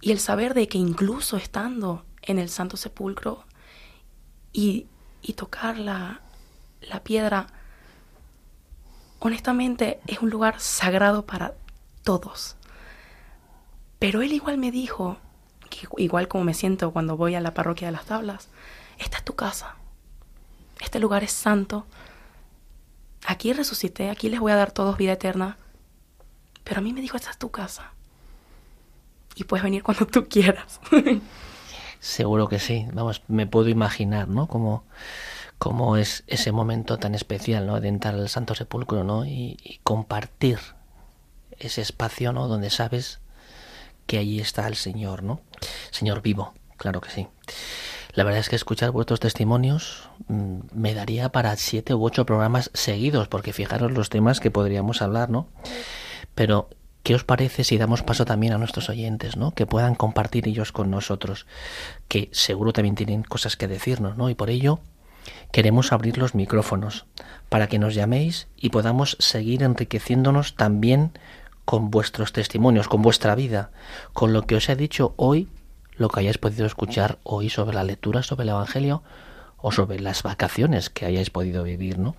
y 0.00 0.12
el 0.12 0.18
saber 0.20 0.54
de 0.54 0.68
que 0.68 0.78
incluso 0.78 1.36
estando 1.36 2.04
en 2.22 2.38
el 2.38 2.50
Santo 2.50 2.76
Sepulcro 2.76 3.44
y, 4.52 4.86
y 5.22 5.34
tocar 5.34 5.78
la, 5.78 6.20
la 6.80 7.02
piedra, 7.02 7.46
honestamente 9.18 10.00
es 10.06 10.20
un 10.20 10.30
lugar 10.30 10.60
sagrado 10.60 11.26
para 11.26 11.54
todos. 12.02 12.56
Pero 13.98 14.22
él 14.22 14.32
igual 14.32 14.58
me 14.58 14.70
dijo, 14.70 15.18
igual 15.96 16.28
como 16.28 16.44
me 16.44 16.54
siento 16.54 16.92
cuando 16.92 17.16
voy 17.16 17.34
a 17.34 17.40
la 17.40 17.54
parroquia 17.54 17.88
de 17.88 17.92
las 17.92 18.06
tablas, 18.06 18.48
esta 18.98 19.18
es 19.18 19.24
tu 19.24 19.34
casa. 19.34 19.76
Este 20.80 21.00
lugar 21.00 21.24
es 21.24 21.32
santo. 21.32 21.86
Aquí 23.26 23.52
resucité, 23.52 24.10
aquí 24.10 24.28
les 24.28 24.40
voy 24.40 24.52
a 24.52 24.56
dar 24.56 24.70
todos 24.70 24.96
vida 24.96 25.12
eterna. 25.12 25.56
Pero 26.64 26.78
a 26.78 26.82
mí 26.82 26.92
me 26.92 27.00
dijo, 27.00 27.16
esta 27.16 27.30
es 27.30 27.38
tu 27.38 27.50
casa. 27.50 27.92
Y 29.34 29.44
puedes 29.44 29.64
venir 29.64 29.82
cuando 29.82 30.06
tú 30.06 30.28
quieras. 30.28 30.80
Seguro 32.00 32.48
que 32.48 32.58
sí. 32.58 32.86
Vamos, 32.92 33.22
me 33.28 33.46
puedo 33.46 33.68
imaginar, 33.68 34.28
¿no? 34.28 34.46
Cómo, 34.46 34.84
cómo 35.58 35.96
es 35.96 36.24
ese 36.26 36.52
momento 36.52 36.98
tan 36.98 37.14
especial, 37.14 37.66
¿no? 37.66 37.80
De 37.80 37.88
entrar 37.88 38.14
al 38.14 38.28
Santo 38.28 38.54
Sepulcro, 38.54 39.04
¿no? 39.04 39.24
Y, 39.24 39.56
y 39.62 39.80
compartir 39.82 40.58
ese 41.58 41.80
espacio, 41.82 42.32
¿no? 42.32 42.48
Donde 42.48 42.70
sabes 42.70 43.20
que 44.06 44.18
allí 44.18 44.40
está 44.40 44.66
el 44.66 44.76
Señor, 44.76 45.22
¿no? 45.22 45.40
Señor 45.90 46.22
vivo, 46.22 46.54
claro 46.76 47.00
que 47.00 47.10
sí. 47.10 47.28
La 48.14 48.24
verdad 48.24 48.40
es 48.40 48.48
que 48.48 48.56
escuchar 48.56 48.90
vuestros 48.90 49.20
testimonios 49.20 50.08
mm, 50.28 50.60
me 50.72 50.94
daría 50.94 51.28
para 51.28 51.54
siete 51.56 51.94
u 51.94 52.04
ocho 52.04 52.26
programas 52.26 52.70
seguidos, 52.74 53.28
porque 53.28 53.52
fijaros 53.52 53.92
los 53.92 54.08
temas 54.08 54.40
que 54.40 54.50
podríamos 54.50 55.02
hablar, 55.02 55.30
¿no? 55.30 55.46
Pero, 56.34 56.68
¿qué 57.02 57.14
os 57.14 57.24
parece 57.24 57.64
si 57.64 57.78
damos 57.78 58.02
paso 58.02 58.24
también 58.24 58.52
a 58.52 58.58
nuestros 58.58 58.88
oyentes, 58.88 59.36
¿no? 59.36 59.52
Que 59.52 59.66
puedan 59.66 59.94
compartir 59.94 60.48
ellos 60.48 60.72
con 60.72 60.90
nosotros, 60.90 61.46
que 62.08 62.28
seguro 62.32 62.72
también 62.72 62.94
tienen 62.94 63.22
cosas 63.22 63.56
que 63.56 63.68
decirnos, 63.68 64.16
¿no? 64.16 64.30
Y 64.30 64.34
por 64.34 64.50
ello 64.50 64.80
queremos 65.52 65.92
abrir 65.92 66.18
los 66.18 66.34
micrófonos 66.34 67.06
para 67.48 67.68
que 67.68 67.78
nos 67.78 67.94
llaméis 67.94 68.48
y 68.56 68.70
podamos 68.70 69.16
seguir 69.20 69.62
enriqueciéndonos 69.62 70.54
también 70.54 71.12
con 71.64 71.90
vuestros 71.90 72.32
testimonios, 72.32 72.88
con 72.88 73.02
vuestra 73.02 73.34
vida, 73.34 73.70
con 74.12 74.32
lo 74.32 74.42
que 74.42 74.56
os 74.56 74.68
he 74.68 74.76
dicho 74.76 75.14
hoy 75.16 75.48
lo 75.96 76.08
que 76.08 76.20
hayáis 76.20 76.38
podido 76.38 76.64
escuchar 76.64 77.18
hoy 77.24 77.50
sobre 77.50 77.74
la 77.74 77.84
lectura 77.84 78.22
sobre 78.22 78.44
el 78.44 78.50
Evangelio 78.50 79.02
o 79.58 79.72
sobre 79.72 79.98
las 79.98 80.22
vacaciones 80.22 80.88
que 80.88 81.04
hayáis 81.04 81.30
podido 81.30 81.64
vivir, 81.64 81.98
¿no? 81.98 82.14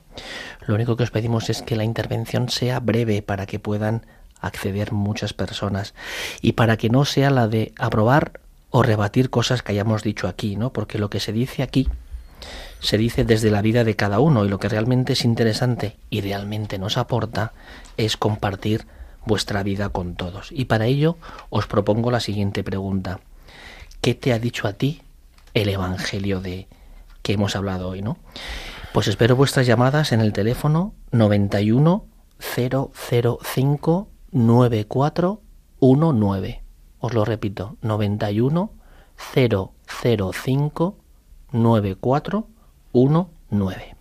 Lo 0.68 0.76
único 0.76 0.98
que 0.98 1.04
os 1.04 1.12
pedimos 1.12 1.50
es 1.50 1.62
que 1.62 1.78
la 1.78 1.86
intervención 1.86 2.50
sea 2.50 2.80
breve 2.80 3.22
para 3.22 3.46
que 3.46 3.60
puedan 3.60 4.06
acceder 4.42 4.92
muchas 4.92 5.34
personas 5.34 5.94
y 6.42 6.54
para 6.54 6.78
que 6.78 6.90
no 6.90 7.06
sea 7.06 7.30
la 7.30 7.48
de 7.48 7.74
aprobar 7.78 8.40
o 8.72 8.84
rebatir 8.84 9.30
cosas 9.30 9.62
que 9.62 9.72
hayamos 9.72 10.04
dicho 10.04 10.28
aquí, 10.28 10.56
¿no? 10.56 10.72
Porque 10.72 11.00
lo 11.00 11.10
que 11.10 11.20
se 11.20 11.34
dice 11.34 11.64
aquí 11.64 11.90
se 12.80 12.98
dice 12.98 13.26
desde 13.26 13.52
la 13.52 13.62
vida 13.62 13.84
de 13.84 13.96
cada 13.96 14.20
uno 14.20 14.46
y 14.46 14.50
lo 14.50 14.60
que 14.60 14.70
realmente 14.70 15.14
es 15.14 15.26
interesante 15.26 15.98
y 16.10 16.22
realmente 16.22 16.80
nos 16.80 16.98
aporta 16.98 17.54
es 17.98 18.16
compartir 18.16 18.86
vuestra 19.26 19.64
vida 19.64 19.90
con 19.90 20.16
todos. 20.16 20.52
Y 20.52 20.66
para 20.66 20.86
ello 20.86 21.18
os 21.50 21.68
propongo 21.68 22.12
la 22.12 22.22
siguiente 22.22 22.64
pregunta. 22.64 23.20
¿qué 24.02 24.16
te 24.16 24.34
ha 24.34 24.40
dicho 24.40 24.68
a 24.68 24.74
ti 24.74 25.02
el 25.54 25.70
Evangelio 25.70 26.42
de 26.42 26.68
que 27.22 27.34
hemos 27.34 27.56
hablado 27.56 27.90
hoy, 27.90 28.02
no? 28.02 28.18
Pues 28.94 29.08
espero 29.08 29.36
vuestras 29.36 29.68
llamadas 29.68 30.12
en 30.12 30.22
el 30.22 30.34
teléfono 30.34 30.94
91 31.12 32.06
005 32.40 34.08
9419. 34.32 36.62
Os 37.00 37.14
lo 37.14 37.26
repito, 37.26 37.78
91 37.82 38.72
005 39.34 40.96
9419. 41.52 43.96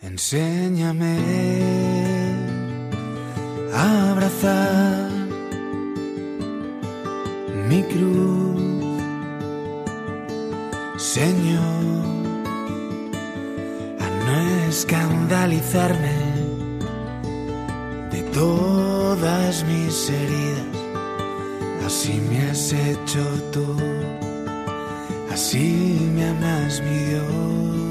Enséñame 0.00 1.90
a 1.90 1.93
abrazar 3.74 5.10
mi 7.68 7.82
cruz, 7.82 8.62
Señor, 10.96 12.04
a 14.00 14.08
no 14.24 14.68
escandalizarme 14.68 16.14
de 18.12 18.22
todas 18.32 19.64
mis 19.64 20.10
heridas. 20.10 20.74
Así 21.86 22.20
me 22.30 22.50
has 22.50 22.72
hecho 22.72 23.22
tú, 23.52 23.76
así 25.32 26.10
me 26.14 26.28
amas 26.28 26.80
mi 26.80 26.98
Dios. 27.10 27.83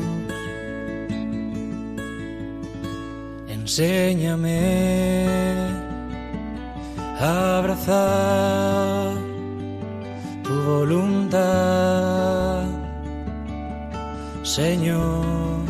Enséñame 3.63 4.59
a 7.17 7.59
abrazar 7.59 9.13
tu 10.43 10.53
voluntad, 10.63 12.65
Señor. 14.43 15.63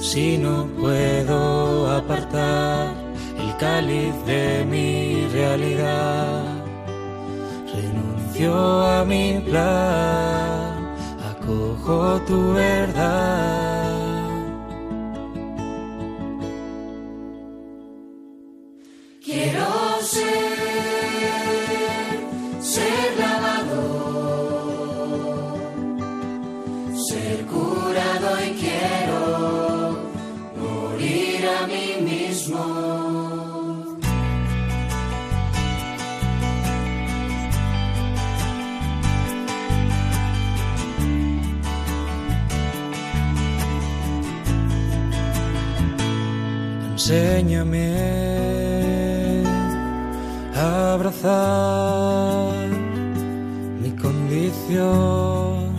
Si 0.00 0.38
no 0.38 0.68
puedo 0.80 1.90
apartar 1.90 2.94
el 3.36 3.56
cáliz 3.56 4.14
de 4.24 4.64
mi 4.70 5.26
realidad, 5.32 6.44
renuncio 7.74 8.84
a 8.84 9.04
mi 9.04 9.42
plan, 9.44 10.94
acojo 11.32 12.20
tu 12.20 12.52
verdad. 12.52 13.93
A 50.54 50.92
abrazar 50.92 52.68
mi 53.80 53.90
condición, 53.92 55.74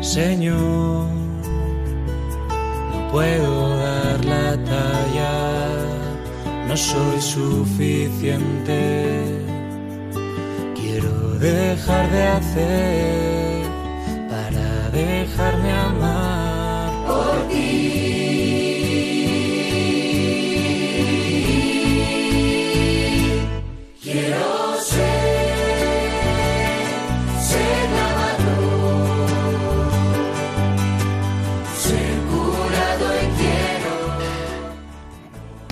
Señor. 0.00 1.08
No 2.92 3.10
puedo 3.10 3.76
dar 3.76 4.24
la 4.24 4.56
talla, 4.64 5.76
no 6.68 6.76
soy 6.76 7.20
suficiente. 7.20 8.80
Quiero 10.76 11.38
dejar 11.40 12.08
de 12.12 12.22
hacer 12.28 13.31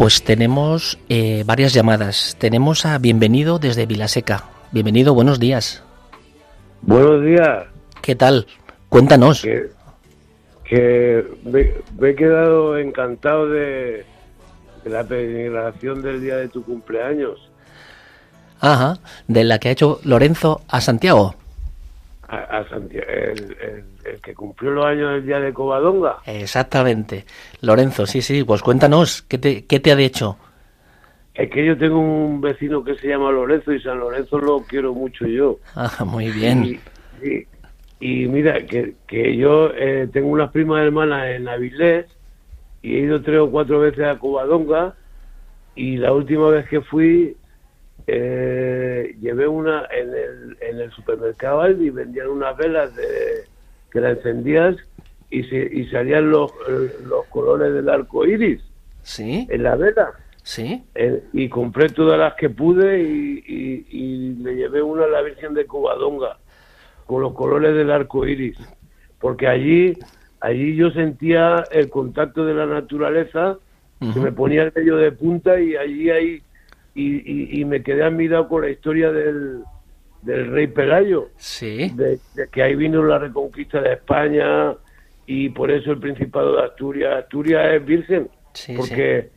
Pues 0.00 0.22
tenemos 0.22 0.98
eh, 1.10 1.42
varias 1.44 1.74
llamadas. 1.74 2.34
Tenemos 2.38 2.86
a 2.86 2.96
Bienvenido 2.96 3.58
desde 3.58 3.84
Vilaseca. 3.84 4.44
Bienvenido, 4.72 5.12
buenos 5.12 5.38
días. 5.38 5.82
Buenos 6.80 7.22
días. 7.22 7.66
¿Qué 8.00 8.16
tal? 8.16 8.46
Cuéntanos. 8.88 9.42
Que, 9.42 9.68
que 10.64 11.22
me, 11.44 11.74
me 11.98 12.08
he 12.08 12.14
quedado 12.14 12.78
encantado 12.78 13.50
de, 13.50 14.06
de 14.84 14.90
la 14.90 15.04
peregrinación 15.04 16.00
del 16.00 16.22
día 16.22 16.36
de 16.36 16.48
tu 16.48 16.64
cumpleaños. 16.64 17.50
Ajá, 18.58 19.00
de 19.28 19.44
la 19.44 19.58
que 19.58 19.68
ha 19.68 19.72
hecho 19.72 20.00
Lorenzo 20.04 20.62
a 20.68 20.80
Santiago. 20.80 21.34
A, 22.32 22.58
a 22.58 22.68
Santiago, 22.68 23.06
el, 23.10 23.56
el- 23.60 23.84
el 24.04 24.20
que 24.20 24.34
cumplió 24.34 24.70
los 24.70 24.84
años 24.86 25.10
del 25.14 25.26
día 25.26 25.40
de 25.40 25.52
Covadonga. 25.52 26.18
Exactamente. 26.26 27.24
Lorenzo, 27.60 28.06
sí, 28.06 28.22
sí, 28.22 28.44
pues 28.44 28.62
cuéntanos, 28.62 29.22
¿qué 29.22 29.36
te, 29.38 29.64
qué 29.66 29.80
te 29.80 29.90
ha 29.90 29.98
hecho? 29.98 30.36
Es 31.34 31.50
que 31.50 31.64
yo 31.66 31.76
tengo 31.76 31.98
un 31.98 32.40
vecino 32.40 32.84
que 32.84 32.94
se 32.96 33.08
llama 33.08 33.32
Lorenzo 33.32 33.72
y 33.72 33.80
San 33.82 33.98
Lorenzo 33.98 34.38
lo 34.38 34.62
quiero 34.62 34.94
mucho 34.94 35.26
yo. 35.26 35.58
Ah, 35.74 36.04
muy 36.04 36.30
bien. 36.30 36.64
Y, 36.64 36.80
y- 37.26 37.46
y 38.02 38.26
mira, 38.28 38.64
que, 38.64 38.94
que 39.08 39.36
yo 39.36 39.70
eh, 39.74 40.08
tengo 40.12 40.28
unas 40.28 40.50
primas 40.52 40.82
hermanas 40.84 41.26
en 41.30 41.48
Avilés 41.48 42.06
y 42.82 42.94
he 42.96 43.00
ido 43.00 43.20
tres 43.22 43.40
o 43.40 43.50
cuatro 43.50 43.80
veces 43.80 44.06
a 44.06 44.18
Covadonga 44.18 44.94
y 45.74 45.96
la 45.96 46.12
última 46.12 46.48
vez 46.48 46.68
que 46.68 46.80
fui 46.80 47.36
eh, 48.06 49.14
llevé 49.20 49.46
una 49.48 49.86
en 49.90 50.08
el, 50.10 50.56
en 50.60 50.80
el 50.80 50.90
supermercado 50.92 51.60
Aldi 51.60 51.90
vendían 51.90 52.28
unas 52.28 52.56
velas 52.56 52.94
de, 52.96 53.44
que 53.90 54.00
las 54.00 54.16
encendías 54.18 54.76
y, 55.30 55.44
se, 55.44 55.56
y 55.56 55.86
salían 55.88 56.30
los, 56.30 56.50
los 57.04 57.26
colores 57.26 57.72
del 57.72 57.88
arco 57.88 58.26
iris 58.26 58.60
¿Sí? 59.02 59.46
en 59.50 59.62
la 59.62 59.76
vela. 59.76 60.12
¿Sí? 60.42 60.82
Eh, 60.94 61.22
y 61.32 61.48
compré 61.48 61.88
todas 61.90 62.18
las 62.18 62.34
que 62.34 62.50
pude 62.50 63.00
y, 63.00 63.44
y- 63.46 63.86
y 63.90 64.34
le 64.42 64.56
llevé 64.56 64.82
una 64.82 65.04
a 65.04 65.08
la 65.08 65.22
Virgen 65.22 65.54
de 65.54 65.66
Covadonga 65.66 66.38
con 67.06 67.22
los 67.22 67.34
colores 67.34 67.74
del 67.74 67.90
arco 67.90 68.26
iris. 68.26 68.56
Porque 69.20 69.46
allí, 69.46 69.98
allí 70.40 70.74
yo 70.74 70.90
sentía 70.90 71.64
el 71.70 71.90
contacto 71.90 72.44
de 72.46 72.54
la 72.54 72.66
naturaleza, 72.66 73.58
se 74.00 74.06
Ujú. 74.06 74.20
me 74.20 74.32
ponía 74.32 74.62
el 74.64 74.70
vello 74.70 74.96
de 74.96 75.12
punta 75.12 75.60
y 75.60 75.76
allí 75.76 76.10
ahí, 76.10 76.42
y, 76.94 77.16
y- 77.56 77.60
y 77.60 77.64
me 77.64 77.82
quedé 77.82 78.02
admirado 78.02 78.48
con 78.48 78.62
la 78.62 78.70
historia 78.70 79.12
del, 79.12 79.60
del 80.22 80.50
rey 80.50 80.66
Pelayo 80.66 81.28
Sí. 81.36 81.90
de, 81.94 82.18
de 82.34 82.48
que 82.50 82.62
ahí 82.62 82.74
vino 82.74 83.02
la 83.04 83.18
reconquista 83.18 83.80
de 83.80 83.92
España 83.94 84.74
y 85.26 85.48
por 85.50 85.70
eso 85.70 85.92
el 85.92 85.98
Principado 86.00 86.56
de 86.56 86.62
Asturias. 86.64 87.14
Asturias 87.24 87.74
es 87.74 87.84
virgen, 87.84 88.28
Sí, 88.52 88.74
porque 88.76 89.30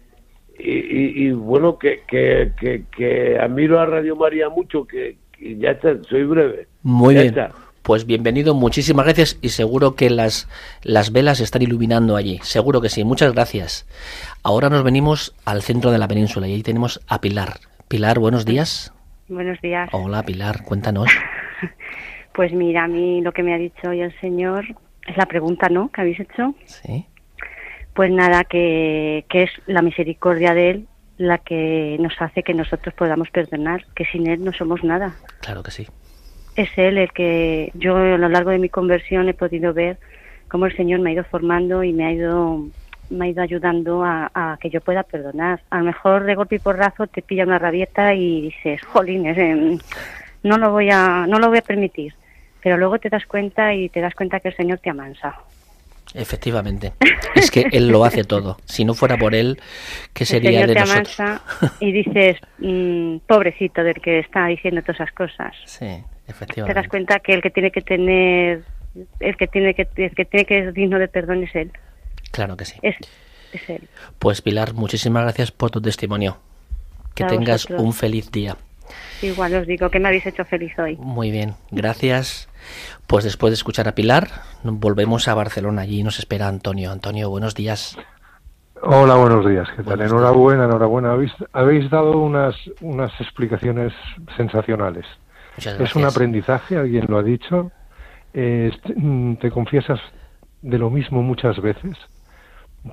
Y, 0.58 0.72
y- 0.72 1.28
y, 1.28 1.32
bueno, 1.32 1.78
que, 1.80 2.02
que, 2.08 2.52
que, 2.60 2.84
que 2.96 3.38
admiro 3.40 3.80
a 3.80 3.86
Radio 3.88 4.16
María 4.16 4.50
mucho, 4.50 4.86
que, 4.86 5.18
que 5.32 5.58
ya 5.58 5.72
está, 5.72 5.96
soy 6.04 6.24
breve. 6.26 6.68
Muy 6.84 7.16
Ya 7.16 7.22
bien. 7.22 7.34
está. 7.34 7.52
Pues 7.84 8.06
bienvenido, 8.06 8.54
muchísimas 8.56 9.06
gracias 9.06 9.38
y 9.42 9.50
seguro 9.50 9.96
que 9.96 10.10
las, 10.10 10.48
las 10.84 11.12
velas 11.12 11.42
están 11.42 11.62
iluminando 11.64 12.16
allí. 12.16 12.40
Seguro 12.42 12.80
que 12.80 12.88
sí, 12.88 13.04
muchas 13.04 13.34
gracias. 13.34 13.86
Ahora 14.42 14.70
nos 14.70 14.84
venimos 14.84 15.36
al 15.44 15.62
centro 15.62 15.92
de 15.92 15.98
la 15.98 16.08
península 16.08 16.48
y 16.48 16.54
ahí 16.54 16.64
tenemos 16.64 17.02
a 17.10 17.20
Pilar. 17.20 17.60
Pilar, 17.90 18.20
buenos 18.20 18.46
días. 18.46 18.94
Buenos 19.28 19.60
días. 19.62 19.90
Hola 19.92 20.24
Pilar, 20.24 20.64
cuéntanos. 20.64 21.10
Pues 22.36 22.52
mira, 22.52 22.86
a 22.86 22.88
mí 22.88 23.22
lo 23.22 23.32
que 23.32 23.44
me 23.44 23.54
ha 23.54 23.60
dicho 23.60 23.90
hoy 23.90 24.02
el 24.02 24.12
señor 24.20 24.66
es 25.06 25.16
la 25.16 25.28
pregunta, 25.28 25.70
¿no? 25.70 25.92
Que 25.92 26.02
habéis 26.02 26.20
hecho. 26.20 26.56
Sí, 26.66 27.06
Pues 27.94 28.10
nada, 28.10 28.44
que, 28.44 29.24
que 29.30 29.44
es 29.44 29.52
la 29.68 29.84
misericordia 29.84 30.56
de 30.56 30.70
Él 30.72 30.88
la 31.18 31.38
que 31.38 31.96
nos 32.00 32.20
hace 32.20 32.42
que 32.42 32.56
nosotros 32.56 32.96
podamos 32.96 33.30
perdonar, 33.30 33.86
que 33.96 34.06
sin 34.06 34.26
Él 34.26 34.44
no 34.44 34.52
somos 34.52 34.84
nada. 34.84 35.14
claro 35.42 35.62
que 35.62 35.70
sí. 35.70 35.86
Es 36.56 36.70
Él 36.78 36.98
el 36.98 37.12
que 37.12 37.72
yo 37.74 37.96
a 37.98 38.18
lo 38.18 38.30
largo 38.30 38.52
de 38.52 38.60
mi 38.60 38.70
conversión 38.70 39.28
he 39.30 39.34
podido 39.34 39.74
ver 39.74 39.98
cómo 40.48 40.66
el 40.68 40.76
Señor 40.76 41.00
me 41.00 41.10
ha 41.10 41.14
ido 41.14 41.24
formando 41.24 41.84
y 41.84 41.94
me 41.94 42.06
ha 42.06 42.12
ido 42.12 42.68
me 43.10 43.26
ha 43.26 43.30
ido 43.30 43.44
ayudando 43.44 44.04
a, 44.04 44.32
a 44.34 44.58
que 44.60 44.70
yo 44.70 44.82
pueda 44.82 45.04
perdonar. 45.04 45.62
A 45.70 45.80
lo 45.80 45.86
mejor 45.86 46.24
de 46.24 46.36
golpe 46.36 46.56
y 46.56 46.60
porrazo 46.60 47.08
te 47.08 47.22
pilla 47.22 47.44
una 47.44 47.60
rabieta 47.60 48.14
y 48.14 48.42
dices, 48.42 48.82
jolines, 48.84 49.38
em, 49.38 49.78
no 50.44 50.58
lo 50.58 50.72
voy 50.72 50.90
a 50.92 51.26
no 51.28 51.40
lo 51.40 51.50
voy 51.50 51.60
a 51.60 51.62
permitir. 51.64 52.14
Pero 52.62 52.78
luego 52.78 52.98
te 53.00 53.10
das 53.10 53.26
cuenta 53.26 53.74
y 53.74 53.90
te 53.90 54.00
das 54.00 54.16
cuenta 54.16 54.40
que 54.40 54.50
el 54.50 54.56
Señor 54.56 54.80
te 54.80 54.90
amansa. 54.90 55.36
Efectivamente. 56.14 56.94
Es 57.36 57.50
que 57.50 57.66
Él 57.72 57.88
lo 57.88 58.06
hace 58.06 58.24
todo. 58.24 58.58
Si 58.66 58.86
no 58.86 58.94
fuera 58.94 59.18
por 59.18 59.34
Él, 59.36 59.60
¿qué 60.14 60.24
el 60.24 60.28
sería 60.28 60.52
Señor 60.52 60.68
de 60.68 60.74
te 60.76 60.80
nosotros? 60.82 61.20
amansa 61.20 61.42
y 61.80 61.92
dices, 61.92 62.38
mm, 62.60 63.18
pobrecito 63.28 63.84
del 63.84 63.96
que 63.96 64.20
está 64.20 64.46
diciendo 64.48 64.82
todas 64.82 64.98
esas 65.02 65.12
cosas. 65.14 65.56
Sí, 65.66 66.04
Te 66.26 66.74
das 66.74 66.88
cuenta 66.88 67.20
que 67.20 67.34
el 67.34 67.42
que 67.42 67.50
tiene 67.50 67.72
que 67.72 67.82
tener, 67.82 68.64
el 69.20 69.38
que 69.38 69.48
tiene 69.48 69.74
que, 69.74 69.88
el 69.96 70.16
que 70.16 70.26
tiene 70.26 70.46
que 70.46 70.64
ser 70.64 70.74
digno 70.74 70.98
de 71.00 71.08
perdón 71.08 71.44
es 71.44 71.56
él. 71.56 71.72
Claro 72.32 72.56
que 72.58 72.66
sí. 72.66 72.80
Es, 72.82 72.96
es 73.52 73.70
él. 73.70 73.88
Pues 74.20 74.42
Pilar, 74.42 74.74
muchísimas 74.74 75.24
gracias 75.24 75.52
por 75.52 75.70
tu 75.72 75.82
testimonio. 75.82 76.38
Que 77.14 77.26
A 77.26 77.28
tengas 77.28 77.64
vosotros. 77.66 77.82
un 77.82 77.94
feliz 77.94 78.32
día. 78.32 78.56
Igual 79.22 79.56
os 79.56 79.68
digo 79.68 79.90
que 79.90 80.00
me 80.00 80.08
habéis 80.08 80.26
hecho 80.26 80.44
feliz 80.46 80.78
hoy. 80.80 80.96
Muy 80.98 81.32
bien, 81.32 81.56
gracias. 81.72 82.50
Pues 83.08 83.24
después 83.24 83.52
de 83.52 83.56
escuchar 83.56 83.88
a 83.88 83.96
Pilar, 83.96 84.30
volvemos 84.64 85.28
a 85.28 85.34
Barcelona. 85.34 85.84
Allí 85.84 86.04
nos 86.04 86.20
espera 86.20 86.48
Antonio. 86.48 86.92
Antonio, 86.92 87.30
buenos 87.30 87.54
días. 87.56 87.98
Hola, 88.82 89.16
buenos 89.16 89.48
días. 89.48 89.68
¿Qué 89.70 89.84
tal? 89.84 89.98
Buenos 89.98 90.12
enhorabuena, 90.12 90.66
enhorabuena. 90.66 91.12
Habéis, 91.12 91.32
habéis 91.54 91.90
dado 91.90 92.18
unas, 92.20 92.56
unas 92.82 93.12
explicaciones 93.22 93.94
sensacionales. 94.36 95.06
Es 95.58 95.96
un 95.96 96.06
aprendizaje, 96.06 96.78
alguien 96.78 97.06
lo 97.08 97.18
ha 97.18 97.24
dicho. 97.24 97.72
Eh, 98.34 98.72
mm, 98.96 99.36
te 99.36 99.52
confiesas 99.52 100.00
de 100.62 100.78
lo 100.78 100.90
mismo 100.90 101.22
muchas 101.22 101.62
veces. 101.62 101.98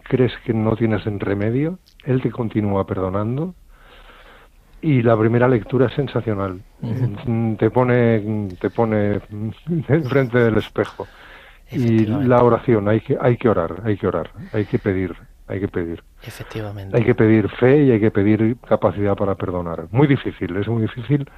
Crees 0.05 0.33
que 0.45 0.53
no 0.53 0.77
tienes 0.77 1.07
en 1.07 1.21
remedio. 1.21 1.79
Él 2.05 2.21
te 2.23 2.31
continúa 2.31 2.87
perdonando. 2.87 3.55
Y 4.83 5.03
la 5.03 5.17
primera 5.19 5.49
lectura 5.49 5.87
es 5.87 5.95
sensacional. 5.95 6.61
Mm, 6.81 7.55
te 7.55 7.71
pone, 7.71 8.49
te 8.61 8.71
pone 8.71 9.21
enfrente 9.89 10.39
del 10.39 10.57
espejo. 10.59 11.07
Y 11.73 12.07
la 12.07 12.43
oración, 12.43 12.89
hay 12.89 13.01
que, 13.01 13.17
hay 13.21 13.37
que 13.37 13.49
orar, 13.49 13.83
hay 13.85 13.97
que 13.97 14.07
orar, 14.07 14.31
hay 14.53 14.65
que 14.65 14.79
pedir, 14.79 15.15
hay 15.47 15.61
que 15.61 15.69
pedir. 15.69 16.03
Efectivamente. 16.23 16.97
Hay 16.97 17.05
que 17.05 17.15
pedir 17.15 17.49
fe 17.49 17.85
y 17.85 17.93
hay 17.93 18.01
que 18.01 18.11
pedir 18.11 18.57
capacidad 18.69 19.15
para 19.15 19.37
perdonar. 19.37 19.87
Muy 19.93 20.09
difícil, 20.09 20.57
es 20.57 20.67
muy 20.67 20.83
difícil, 20.83 21.31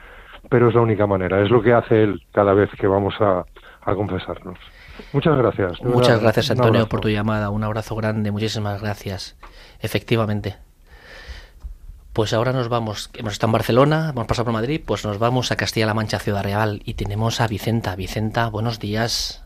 pero 0.52 0.68
es 0.68 0.74
la 0.74 0.82
única 0.82 1.06
manera. 1.06 1.42
Es 1.42 1.50
lo 1.50 1.62
que 1.62 1.72
hace 1.72 2.02
él 2.02 2.22
cada 2.30 2.52
vez 2.52 2.68
que 2.78 2.86
vamos 2.86 3.14
a, 3.20 3.46
a 3.80 3.94
confesarnos. 3.94 4.58
Muchas 5.14 5.38
gracias. 5.38 5.82
Muchas 5.82 6.20
gracias, 6.20 6.50
Antonio, 6.50 6.86
por 6.90 7.00
tu 7.00 7.08
llamada. 7.08 7.48
Un 7.48 7.64
abrazo 7.64 7.96
grande. 7.96 8.30
Muchísimas 8.30 8.82
gracias. 8.82 9.34
Efectivamente. 9.80 10.56
Pues 12.12 12.34
ahora 12.34 12.52
nos 12.52 12.68
vamos. 12.68 13.10
Hemos 13.14 13.32
estado 13.32 13.48
en 13.48 13.52
Barcelona, 13.52 14.10
hemos 14.10 14.26
pasado 14.26 14.44
por 14.44 14.52
Madrid, 14.52 14.82
pues 14.86 15.06
nos 15.06 15.18
vamos 15.18 15.50
a 15.50 15.56
Castilla-La 15.56 15.94
Mancha, 15.94 16.18
Ciudad 16.18 16.44
Real, 16.44 16.82
y 16.84 16.94
tenemos 16.94 17.40
a 17.40 17.48
Vicenta. 17.48 17.96
Vicenta, 17.96 18.50
buenos 18.50 18.78
días. 18.78 19.42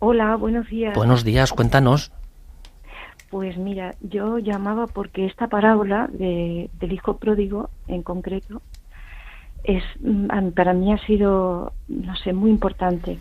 Hola, 0.00 0.36
buenos 0.36 0.68
días. 0.68 0.94
Buenos 0.94 1.24
días, 1.24 1.54
cuéntanos. 1.54 2.12
Pues 3.30 3.56
mira, 3.56 3.94
yo 4.02 4.36
llamaba 4.36 4.88
porque 4.88 5.24
esta 5.24 5.46
parábola 5.46 6.10
de, 6.12 6.68
del 6.78 6.92
hijo 6.92 7.16
pródigo 7.16 7.70
en 7.88 8.02
concreto 8.02 8.60
es 9.64 9.82
mm, 10.00 10.50
para 10.50 10.74
mí 10.74 10.92
ha 10.92 10.98
sido, 10.98 11.72
no 11.88 12.14
sé, 12.16 12.32
muy 12.32 12.50
importante 12.50 13.18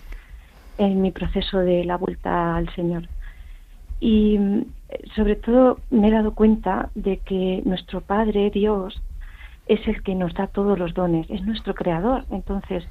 en 0.77 1.01
mi 1.01 1.11
proceso 1.11 1.59
de 1.59 1.85
la 1.85 1.97
vuelta 1.97 2.55
al 2.55 2.69
Señor. 2.75 3.07
Y 3.99 4.37
mm, 4.37 4.65
sobre 5.15 5.35
todo 5.37 5.79
me 5.89 6.09
he 6.09 6.11
dado 6.11 6.35
cuenta 6.35 6.89
de 6.95 7.17
que 7.17 7.61
nuestro 7.65 8.01
Padre 8.01 8.51
Dios 8.51 9.01
es 9.67 9.87
el 9.87 10.03
que 10.03 10.13
nos 10.13 10.33
da 10.33 10.47
todos 10.47 10.77
los 10.77 10.93
dones, 10.93 11.29
es 11.29 11.41
nuestro 11.43 11.73
creador. 11.73 12.25
Entonces, 12.29 12.83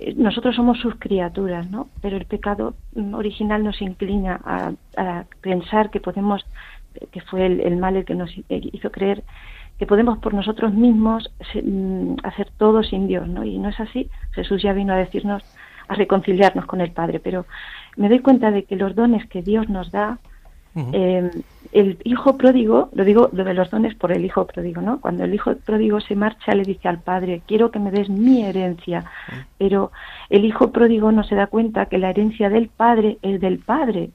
eh, 0.00 0.14
nosotros 0.16 0.56
somos 0.56 0.78
sus 0.80 0.96
criaturas, 0.96 1.70
¿no? 1.70 1.88
Pero 2.02 2.16
el 2.16 2.26
pecado 2.26 2.74
mm, 2.96 3.14
original 3.14 3.62
nos 3.62 3.80
inclina 3.80 4.40
a, 4.44 4.72
a 4.96 5.24
pensar 5.40 5.90
que 5.90 6.00
podemos, 6.00 6.44
que 7.12 7.20
fue 7.20 7.46
el, 7.46 7.60
el 7.60 7.76
mal 7.76 7.96
el 7.96 8.04
que 8.04 8.16
nos 8.16 8.30
hizo 8.48 8.90
creer 8.90 9.22
que 9.78 9.86
podemos 9.86 10.18
por 10.18 10.34
nosotros 10.34 10.72
mismos 10.72 11.32
mm, 11.54 12.14
hacer 12.22 12.50
todo 12.56 12.82
sin 12.82 13.06
Dios, 13.06 13.28
¿no? 13.28 13.44
Y 13.44 13.58
no 13.58 13.68
es 13.68 13.80
así. 13.80 14.08
Jesús 14.32 14.62
ya 14.62 14.72
vino 14.72 14.92
a 14.92 14.96
decirnos, 14.96 15.42
a 15.88 15.94
reconciliarnos 15.94 16.66
con 16.66 16.80
el 16.80 16.92
Padre. 16.92 17.20
Pero 17.20 17.46
me 17.96 18.08
doy 18.08 18.20
cuenta 18.20 18.50
de 18.50 18.64
que 18.64 18.76
los 18.76 18.94
dones 18.94 19.26
que 19.28 19.42
Dios 19.42 19.68
nos 19.68 19.90
da, 19.90 20.18
eh, 20.92 21.30
el 21.72 21.98
hijo 22.04 22.36
pródigo, 22.36 22.88
lo 22.94 23.04
digo 23.04 23.30
lo 23.32 23.44
de 23.44 23.54
los 23.54 23.70
dones 23.70 23.94
por 23.94 24.10
el 24.10 24.24
hijo 24.24 24.46
pródigo, 24.46 24.80
¿no? 24.80 25.00
Cuando 25.00 25.24
el 25.24 25.34
hijo 25.34 25.54
pródigo 25.56 26.00
se 26.00 26.16
marcha, 26.16 26.54
le 26.54 26.64
dice 26.64 26.88
al 26.88 27.00
padre, 27.00 27.42
quiero 27.46 27.70
que 27.70 27.78
me 27.78 27.90
des 27.90 28.08
mi 28.08 28.44
herencia, 28.44 29.04
pero 29.58 29.92
el 30.30 30.44
hijo 30.44 30.72
pródigo 30.72 31.12
no 31.12 31.22
se 31.24 31.34
da 31.36 31.46
cuenta 31.46 31.86
que 31.86 31.98
la 31.98 32.10
herencia 32.10 32.48
del 32.48 32.68
padre 32.68 33.18
es 33.22 33.40
del 33.40 33.58
padre. 33.58 34.10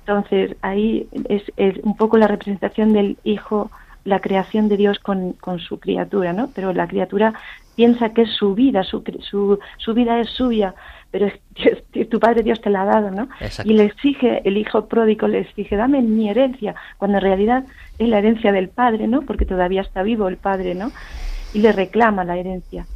Entonces 0.00 0.56
ahí 0.62 1.08
es, 1.28 1.42
es 1.56 1.78
un 1.82 1.96
poco 1.96 2.18
la 2.18 2.26
representación 2.26 2.92
del 2.92 3.18
hijo 3.24 3.70
la 4.10 4.20
creación 4.20 4.68
de 4.68 4.76
Dios 4.76 4.98
con, 4.98 5.32
con 5.32 5.58
su 5.58 5.80
criatura, 5.80 6.32
¿no? 6.34 6.50
Pero 6.54 6.74
la 6.74 6.86
criatura 6.86 7.32
piensa 7.76 8.10
que 8.10 8.22
es 8.22 8.30
su 8.30 8.54
vida, 8.54 8.82
su, 8.82 9.02
su, 9.20 9.58
su 9.78 9.94
vida 9.94 10.20
es 10.20 10.28
suya, 10.28 10.74
pero 11.10 11.26
es, 11.26 12.08
tu 12.10 12.20
Padre 12.20 12.42
Dios 12.42 12.60
te 12.60 12.68
la 12.68 12.82
ha 12.82 12.84
dado, 12.84 13.10
¿no? 13.10 13.28
Y 13.64 13.72
le 13.72 13.84
exige, 13.84 14.42
el 14.46 14.58
hijo 14.58 14.86
pródigo 14.86 15.28
le 15.28 15.38
exige, 15.38 15.76
dame 15.76 16.02
mi 16.02 16.28
herencia, 16.28 16.74
cuando 16.98 17.18
en 17.18 17.24
realidad 17.24 17.64
es 17.98 18.08
la 18.08 18.18
herencia 18.18 18.52
del 18.52 18.68
Padre, 18.68 19.08
¿no? 19.08 19.22
Porque 19.22 19.46
todavía 19.46 19.80
está 19.80 20.02
vivo 20.02 20.28
el 20.28 20.36
Padre, 20.36 20.74
¿no? 20.74 20.90
Y 21.54 21.60
le 21.60 21.72
reclama 21.72 22.24
la 22.24 22.36
herencia. 22.36 22.86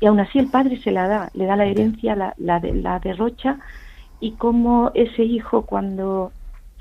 Y 0.00 0.06
aún 0.06 0.18
así 0.18 0.38
el 0.40 0.48
Padre 0.48 0.76
se 0.78 0.90
la 0.90 1.06
da, 1.06 1.30
le 1.34 1.44
da 1.46 1.54
la 1.54 1.66
herencia, 1.66 2.16
la, 2.16 2.34
la, 2.38 2.60
la 2.60 2.98
derrocha, 2.98 3.58
y 4.18 4.32
como 4.32 4.90
ese 4.94 5.22
hijo 5.22 5.66
cuando 5.66 6.32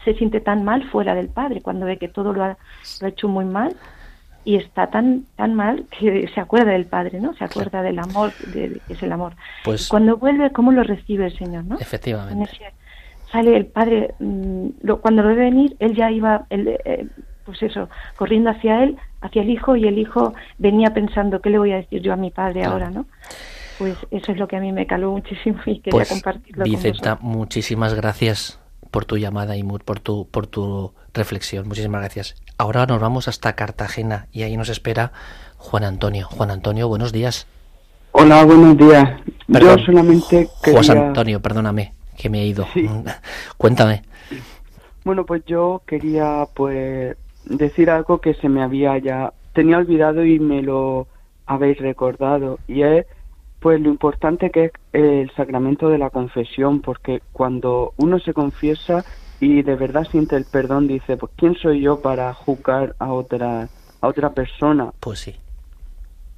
se 0.03 0.13
siente 0.15 0.41
tan 0.41 0.63
mal 0.63 0.83
fuera 0.89 1.15
del 1.15 1.29
Padre, 1.29 1.61
cuando 1.61 1.85
ve 1.85 1.97
que 1.97 2.07
todo 2.07 2.33
lo 2.33 2.43
ha, 2.43 2.57
lo 2.99 3.07
ha 3.07 3.09
hecho 3.09 3.27
muy 3.27 3.45
mal, 3.45 3.75
y 4.43 4.55
está 4.55 4.87
tan 4.87 5.25
tan 5.35 5.53
mal 5.53 5.85
que 5.99 6.27
se 6.33 6.39
acuerda 6.39 6.71
del 6.71 6.85
padre, 6.85 7.19
¿no? 7.19 7.33
Se 7.35 7.43
acuerda 7.43 7.81
del 7.81 7.99
amor, 7.99 8.33
de, 8.53 8.81
que 8.87 8.93
es 8.93 9.03
el 9.03 9.11
amor. 9.11 9.33
Pues 9.63 9.87
cuando 9.87 10.17
vuelve, 10.17 10.51
¿cómo 10.51 10.71
lo 10.71 10.83
recibe 10.83 11.27
el 11.27 11.37
Señor, 11.37 11.65
no? 11.65 11.77
Efectivamente. 11.79 12.49
sale 13.31 13.55
el 13.55 13.67
padre, 13.67 14.15
mm, 14.19 14.67
lo, 14.81 14.99
cuando 14.99 15.21
lo 15.21 15.29
ve 15.29 15.35
venir, 15.35 15.75
él 15.79 15.95
ya 15.95 16.11
iba, 16.11 16.45
eh, 16.49 17.07
pues 17.45 17.61
eso, 17.61 17.89
corriendo 18.15 18.49
hacia 18.49 18.83
él, 18.83 18.97
hacia 19.21 19.43
el 19.43 19.49
hijo, 19.49 19.75
y 19.75 19.87
el 19.87 19.99
hijo 19.99 20.33
venía 20.57 20.93
pensando, 20.93 21.39
¿qué 21.39 21.49
le 21.49 21.59
voy 21.59 21.71
a 21.71 21.77
decir 21.77 22.01
yo 22.01 22.11
a 22.13 22.17
mi 22.17 22.31
padre 22.31 22.63
ahora, 22.63 22.89
no? 22.89 23.05
Pues 23.77 23.95
eso 24.11 24.31
es 24.31 24.37
lo 24.37 24.47
que 24.47 24.57
a 24.57 24.59
mí 24.59 24.71
me 24.71 24.85
caló 24.85 25.11
muchísimo 25.11 25.59
y 25.65 25.79
quería 25.79 25.91
pues, 25.91 26.09
compartirlo 26.09 26.63
Vicenta, 26.63 27.17
muchísimas 27.21 27.93
gracias 27.93 28.60
por 28.91 29.05
tu 29.05 29.17
llamada 29.17 29.55
y 29.57 29.63
por 29.63 29.99
tu, 29.99 30.27
por 30.29 30.47
tu 30.47 30.93
reflexión. 31.13 31.67
Muchísimas 31.67 32.01
gracias. 32.01 32.35
Ahora 32.57 32.85
nos 32.85 32.99
vamos 32.99 33.27
hasta 33.27 33.53
Cartagena 33.53 34.27
y 34.31 34.43
ahí 34.43 34.55
nos 34.57 34.69
espera 34.69 35.11
Juan 35.57 35.83
Antonio. 35.83 36.27
Juan 36.27 36.51
Antonio, 36.51 36.87
buenos 36.87 37.11
días. 37.11 37.47
Hola, 38.11 38.43
buenos 38.43 38.77
días. 38.77 39.21
Yo 39.47 39.77
solamente 39.79 40.49
quería... 40.61 40.83
Juan 40.83 40.97
Antonio, 40.97 41.41
perdóname, 41.41 41.93
que 42.17 42.29
me 42.29 42.41
he 42.41 42.45
ido. 42.45 42.67
Cuéntame. 43.57 44.03
Bueno, 45.03 45.25
pues 45.25 45.43
yo 45.45 45.81
quería 45.87 46.45
pues 46.53 47.15
decir 47.45 47.89
algo 47.89 48.19
que 48.19 48.35
se 48.35 48.49
me 48.49 48.61
había 48.61 48.97
ya 48.99 49.33
tenía 49.53 49.77
olvidado 49.77 50.23
y 50.23 50.39
me 50.39 50.61
lo 50.61 51.07
habéis 51.45 51.79
recordado 51.79 52.59
y 52.67 52.83
es 52.83 53.05
pues 53.61 53.79
lo 53.79 53.89
importante 53.89 54.49
que 54.49 54.65
es 54.65 54.71
el 54.91 55.31
sacramento 55.35 55.87
de 55.89 55.99
la 55.99 56.09
confesión, 56.09 56.81
porque 56.81 57.21
cuando 57.31 57.93
uno 57.97 58.19
se 58.19 58.33
confiesa 58.33 59.05
y 59.39 59.61
de 59.61 59.75
verdad 59.75 60.03
siente 60.09 60.35
el 60.35 60.45
perdón, 60.45 60.87
dice, 60.87 61.15
pues 61.15 61.31
¿quién 61.35 61.55
soy 61.55 61.81
yo 61.81 62.01
para 62.01 62.33
juzgar 62.33 62.95
a 62.97 63.13
otra 63.13 63.69
a 64.01 64.07
otra 64.07 64.31
persona? 64.31 64.91
Pues 64.99 65.19
sí. 65.19 65.35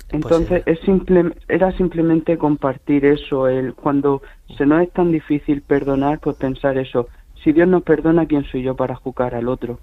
Pues 0.10 0.14
Entonces 0.22 0.64
es 0.66 0.80
simple, 0.82 1.32
era 1.48 1.72
simplemente 1.78 2.38
compartir 2.38 3.06
eso, 3.06 3.48
el 3.48 3.74
cuando 3.74 4.22
se 4.58 4.66
nos 4.66 4.84
es 4.84 4.92
tan 4.92 5.14
difícil 5.14 5.62
perdonar, 5.62 6.20
pues 6.20 6.36
pensar 6.36 6.78
eso, 6.78 7.08
si 7.42 7.54
Dios 7.54 7.70
nos 7.70 7.84
perdona, 7.84 8.26
¿quién 8.26 8.44
soy 8.44 8.64
yo 8.64 8.76
para 8.76 8.96
juzgar 8.96 9.34
al 9.34 9.48
otro? 9.48 9.80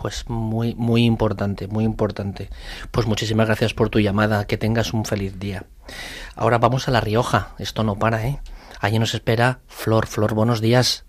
Pues 0.00 0.30
muy, 0.30 0.76
muy 0.76 1.04
importante, 1.04 1.66
muy 1.66 1.82
importante. 1.82 2.50
Pues 2.92 3.08
muchísimas 3.08 3.48
gracias 3.48 3.74
por 3.74 3.90
tu 3.90 3.98
llamada. 3.98 4.46
Que 4.46 4.56
tengas 4.56 4.94
un 4.94 5.04
feliz 5.04 5.40
día. 5.40 5.64
Ahora 6.36 6.58
vamos 6.58 6.86
a 6.86 6.92
La 6.92 7.00
Rioja. 7.00 7.48
Esto 7.58 7.82
no 7.82 7.96
para, 7.96 8.24
¿eh? 8.24 8.38
Allí 8.80 9.00
nos 9.00 9.14
espera 9.14 9.58
Flor. 9.66 10.06
Flor, 10.06 10.34
buenos 10.34 10.60
días. 10.60 11.04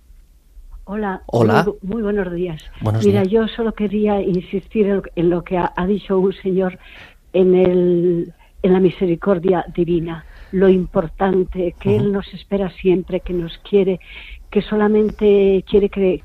Hola. 0.85 1.21
Hola. 1.27 1.67
Muy, 1.83 2.01
buenos 2.01 2.33
días. 2.33 2.63
Buenos 2.81 3.05
Mira, 3.05 3.23
yo 3.23 3.47
solo 3.47 3.73
quería 3.73 4.19
insistir 4.21 5.03
en 5.15 5.29
lo 5.29 5.43
que 5.43 5.59
ha, 5.59 5.85
dicho 5.85 6.17
un 6.17 6.33
señor 6.33 6.79
en, 7.31 7.53
el, 7.53 8.33
en 8.63 8.73
la 8.73 8.79
misericordia 8.79 9.65
divina. 9.75 10.25
Lo 10.51 10.67
importante 10.67 11.75
que 11.79 11.95
Él 11.95 12.11
nos 12.11 12.33
espera 12.33 12.71
siempre, 12.71 13.19
que 13.19 13.33
nos 13.33 13.55
quiere, 13.59 13.99
que 14.49 14.63
solamente 14.63 15.63
quiere 15.69 15.89
que, 15.89 16.23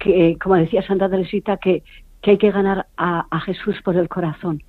que, 0.00 0.36
como 0.42 0.56
decía 0.56 0.82
Santa 0.82 1.08
Teresita, 1.08 1.58
que, 1.58 1.84
que 2.20 2.32
hay 2.32 2.38
que 2.38 2.50
ganar 2.50 2.86
a, 2.96 3.40
Jesús 3.40 3.76
por 3.84 3.96
el 3.96 4.08
corazón. 4.08 4.62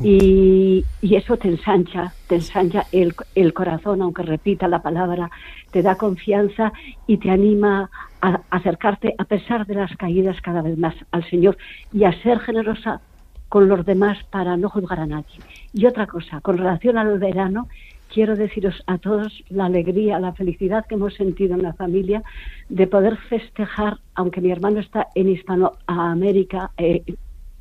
Y, 0.00 0.84
y, 1.02 1.14
eso 1.16 1.36
te 1.36 1.48
ensancha, 1.48 2.14
te 2.26 2.36
ensancha 2.36 2.86
el, 2.92 3.14
el, 3.34 3.52
corazón, 3.52 4.00
aunque 4.00 4.22
repita 4.22 4.66
la 4.66 4.80
palabra, 4.80 5.30
te 5.70 5.82
da 5.82 5.96
confianza 5.96 6.72
y 7.06 7.18
te 7.18 7.30
anima 7.30 7.90
a, 8.22 8.40
acercarte 8.50 9.14
a 9.18 9.24
pesar 9.24 9.66
de 9.66 9.74
las 9.74 9.94
caídas 9.96 10.40
cada 10.40 10.62
vez 10.62 10.78
más 10.78 10.94
al 11.10 11.28
Señor 11.28 11.58
y 11.92 12.04
a 12.04 12.22
ser 12.22 12.40
generosa 12.40 13.02
con 13.48 13.68
los 13.68 13.84
demás 13.84 14.16
para 14.30 14.56
no 14.56 14.70
juzgar 14.70 15.00
a 15.00 15.06
nadie. 15.06 15.38
Y 15.74 15.84
otra 15.84 16.06
cosa, 16.06 16.40
con 16.40 16.56
relación 16.56 16.96
al 16.96 17.18
verano, 17.18 17.68
quiero 18.12 18.36
deciros 18.36 18.74
a 18.86 18.98
todos 18.98 19.42
la 19.48 19.66
alegría, 19.66 20.18
la 20.18 20.32
felicidad 20.32 20.84
que 20.86 20.94
hemos 20.94 21.14
sentido 21.14 21.54
en 21.54 21.62
la 21.62 21.72
familia 21.72 22.22
de 22.68 22.86
poder 22.86 23.16
festejar, 23.28 23.98
aunque 24.14 24.40
mi 24.40 24.50
hermano 24.50 24.80
está 24.80 25.08
en 25.14 25.28
Hispanoamérica 25.28 26.70
eh, 26.76 27.02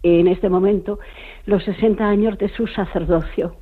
en 0.04 0.28
este 0.28 0.49
momento, 0.49 0.99
los 1.45 1.64
60 1.64 2.04
años 2.04 2.38
de 2.38 2.49
su 2.49 2.68
sacerdocio. 2.68 3.56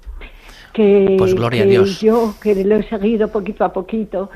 Que, 0.74 1.16
pues 1.18 1.36
gloria 1.36 1.64
a 1.64 1.66
Dios. 1.66 2.00
Yo 2.02 2.34
que 2.42 2.64
lo 2.64 2.76
he 2.76 2.84
seguido 2.84 3.28
poquito 3.28 3.66
a 3.66 3.74
poquito 3.74 4.30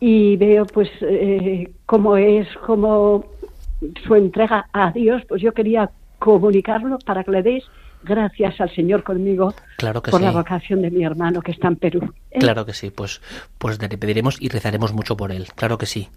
y 0.00 0.36
veo 0.36 0.64
pues 0.64 0.88
eh, 1.02 1.70
cómo 1.86 2.16
es, 2.16 2.48
cómo 2.66 3.26
su 4.06 4.14
entrega 4.14 4.66
a 4.72 4.92
Dios, 4.92 5.22
pues 5.28 5.42
yo 5.42 5.52
quería 5.52 5.90
comunicarlo 6.18 6.98
para 7.04 7.24
que 7.24 7.32
le 7.32 7.42
deis 7.42 7.64
gracias 8.04 8.60
al 8.60 8.74
Señor 8.74 9.02
conmigo 9.02 9.54
claro 9.76 10.02
que 10.02 10.10
por 10.10 10.20
la 10.20 10.30
vocación 10.30 10.82
de 10.82 10.90
mi 10.90 11.04
hermano 11.04 11.42
que 11.42 11.52
está 11.52 11.68
en 11.68 11.76
Perú. 11.76 12.12
¿Eh? 12.30 12.38
Claro 12.38 12.66
que 12.66 12.72
sí, 12.72 12.90
pues, 12.90 13.20
pues 13.58 13.80
le 13.80 13.88
pediremos 13.96 14.40
y 14.40 14.48
rezaremos 14.48 14.92
mucho 14.92 15.16
por 15.16 15.32
él, 15.32 15.46
claro 15.54 15.78
que 15.78 15.86
sí. 15.86 16.08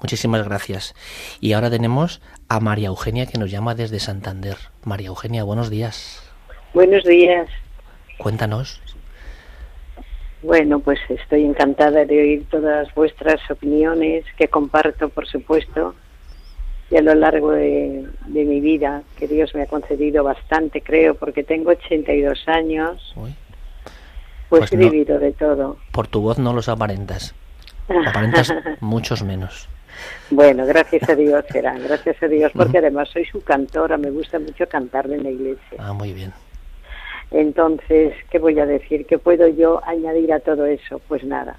Muchísimas 0.00 0.44
gracias. 0.44 0.94
Y 1.40 1.52
ahora 1.52 1.70
tenemos 1.70 2.20
a 2.48 2.60
María 2.60 2.88
Eugenia 2.88 3.26
que 3.26 3.38
nos 3.38 3.50
llama 3.50 3.74
desde 3.74 3.98
Santander. 3.98 4.56
María 4.84 5.08
Eugenia, 5.08 5.44
buenos 5.44 5.70
días. 5.70 6.22
Buenos 6.74 7.04
días. 7.04 7.48
Cuéntanos. 8.18 8.80
Bueno, 10.42 10.80
pues 10.80 10.98
estoy 11.08 11.44
encantada 11.44 12.04
de 12.04 12.20
oír 12.20 12.46
todas 12.50 12.92
vuestras 12.94 13.38
opiniones 13.50 14.24
que 14.36 14.48
comparto, 14.48 15.08
por 15.08 15.26
supuesto 15.28 15.94
y 16.92 16.96
a 16.98 17.00
lo 17.00 17.14
largo 17.14 17.52
de, 17.52 18.06
mi 18.26 18.60
vida, 18.60 19.02
que 19.18 19.26
Dios 19.26 19.54
me 19.54 19.62
ha 19.62 19.66
concedido 19.66 20.22
bastante, 20.24 20.82
creo, 20.82 21.14
porque 21.14 21.42
tengo 21.42 21.70
82 21.70 22.46
años, 22.48 23.14
pues, 23.14 23.34
pues, 24.50 24.72
he 24.74 24.76
vivido 24.76 25.18
de 25.18 25.32
todo. 25.32 25.78
Por 25.90 26.06
tu 26.06 26.20
voz 26.20 26.38
no 26.38 26.52
los 26.52 26.68
aparentas, 26.68 27.34
aparentas 28.06 28.52
muchos 28.80 29.22
menos. 29.22 29.70
Bueno, 30.28 30.66
gracias 30.66 31.08
a 31.08 31.14
Dios 31.14 31.42
serán, 31.50 31.82
gracias 31.82 32.22
a 32.22 32.28
Dios, 32.28 32.52
porque 32.54 32.76
además 32.76 33.08
soy 33.08 33.24
su 33.24 33.42
cantora, 33.42 33.96
me 33.96 34.10
gusta 34.10 34.38
mucho 34.38 34.66
cantar 34.68 35.10
en 35.10 35.22
la 35.22 35.30
iglesia. 35.30 35.78
Ah, 35.78 35.94
muy 35.94 36.12
bien. 36.12 36.34
Entonces, 37.30 38.12
¿qué 38.30 38.38
voy 38.38 38.58
a 38.58 38.66
decir? 38.66 39.06
¿Qué 39.06 39.16
puedo 39.16 39.48
yo 39.48 39.80
añadir 39.86 40.30
a 40.34 40.40
todo 40.40 40.66
eso? 40.66 41.00
Pues 41.08 41.24
nada, 41.24 41.56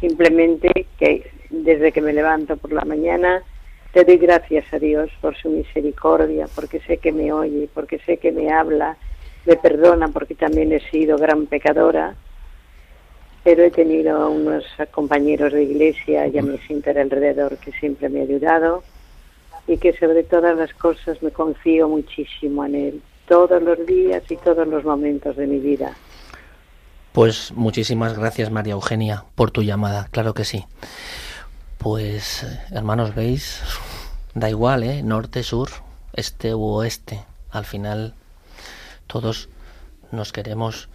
simplemente 0.00 0.86
que 0.98 1.30
desde 1.50 1.92
que 1.92 2.00
me 2.00 2.14
levanto 2.14 2.56
por 2.56 2.72
la 2.72 2.86
mañana 2.86 3.42
te 3.92 4.04
doy 4.04 4.16
gracias 4.16 4.64
a 4.72 4.78
Dios 4.78 5.10
por 5.20 5.36
su 5.36 5.50
misericordia, 5.50 6.46
porque 6.54 6.80
sé 6.80 6.96
que 6.96 7.12
me 7.12 7.32
oye, 7.32 7.68
porque 7.72 7.98
sé 8.00 8.16
que 8.16 8.32
me 8.32 8.50
habla, 8.50 8.96
me 9.44 9.56
perdona 9.56 10.08
porque 10.08 10.34
también 10.34 10.72
he 10.72 10.80
sido 10.90 11.18
gran 11.18 11.46
pecadora, 11.46 12.14
pero 13.44 13.64
he 13.64 13.70
tenido 13.70 14.30
unos 14.30 14.64
compañeros 14.92 15.52
de 15.52 15.64
iglesia 15.64 16.26
y 16.26 16.38
a 16.38 16.42
mi 16.42 16.56
gente 16.58 16.90
alrededor 16.90 17.58
que 17.58 17.72
siempre 17.72 18.08
me 18.08 18.20
han 18.20 18.28
ayudado 18.28 18.82
y 19.66 19.76
que 19.76 19.92
sobre 19.92 20.24
todas 20.24 20.56
las 20.56 20.72
cosas 20.74 21.22
me 21.22 21.30
confío 21.30 21.88
muchísimo 21.88 22.64
en 22.64 22.74
Él, 22.74 23.02
todos 23.28 23.62
los 23.62 23.84
días 23.86 24.22
y 24.30 24.36
todos 24.36 24.66
los 24.66 24.84
momentos 24.84 25.36
de 25.36 25.46
mi 25.46 25.58
vida. 25.58 25.94
Pues 27.12 27.52
muchísimas 27.54 28.18
gracias 28.18 28.50
María 28.50 28.72
Eugenia 28.72 29.24
por 29.34 29.50
tu 29.50 29.62
llamada, 29.62 30.08
claro 30.10 30.32
que 30.32 30.44
sí. 30.44 30.64
Pues, 31.82 32.46
hermanos, 32.70 33.12
veis, 33.12 33.60
da 34.34 34.48
igual, 34.48 34.84
¿eh? 34.84 35.02
Norte, 35.02 35.42
sur, 35.42 35.68
este 36.12 36.54
u 36.54 36.62
oeste. 36.62 37.24
Al 37.50 37.64
final, 37.64 38.14
todos 39.08 39.48
nos 40.12 40.30
queremos 40.30 40.88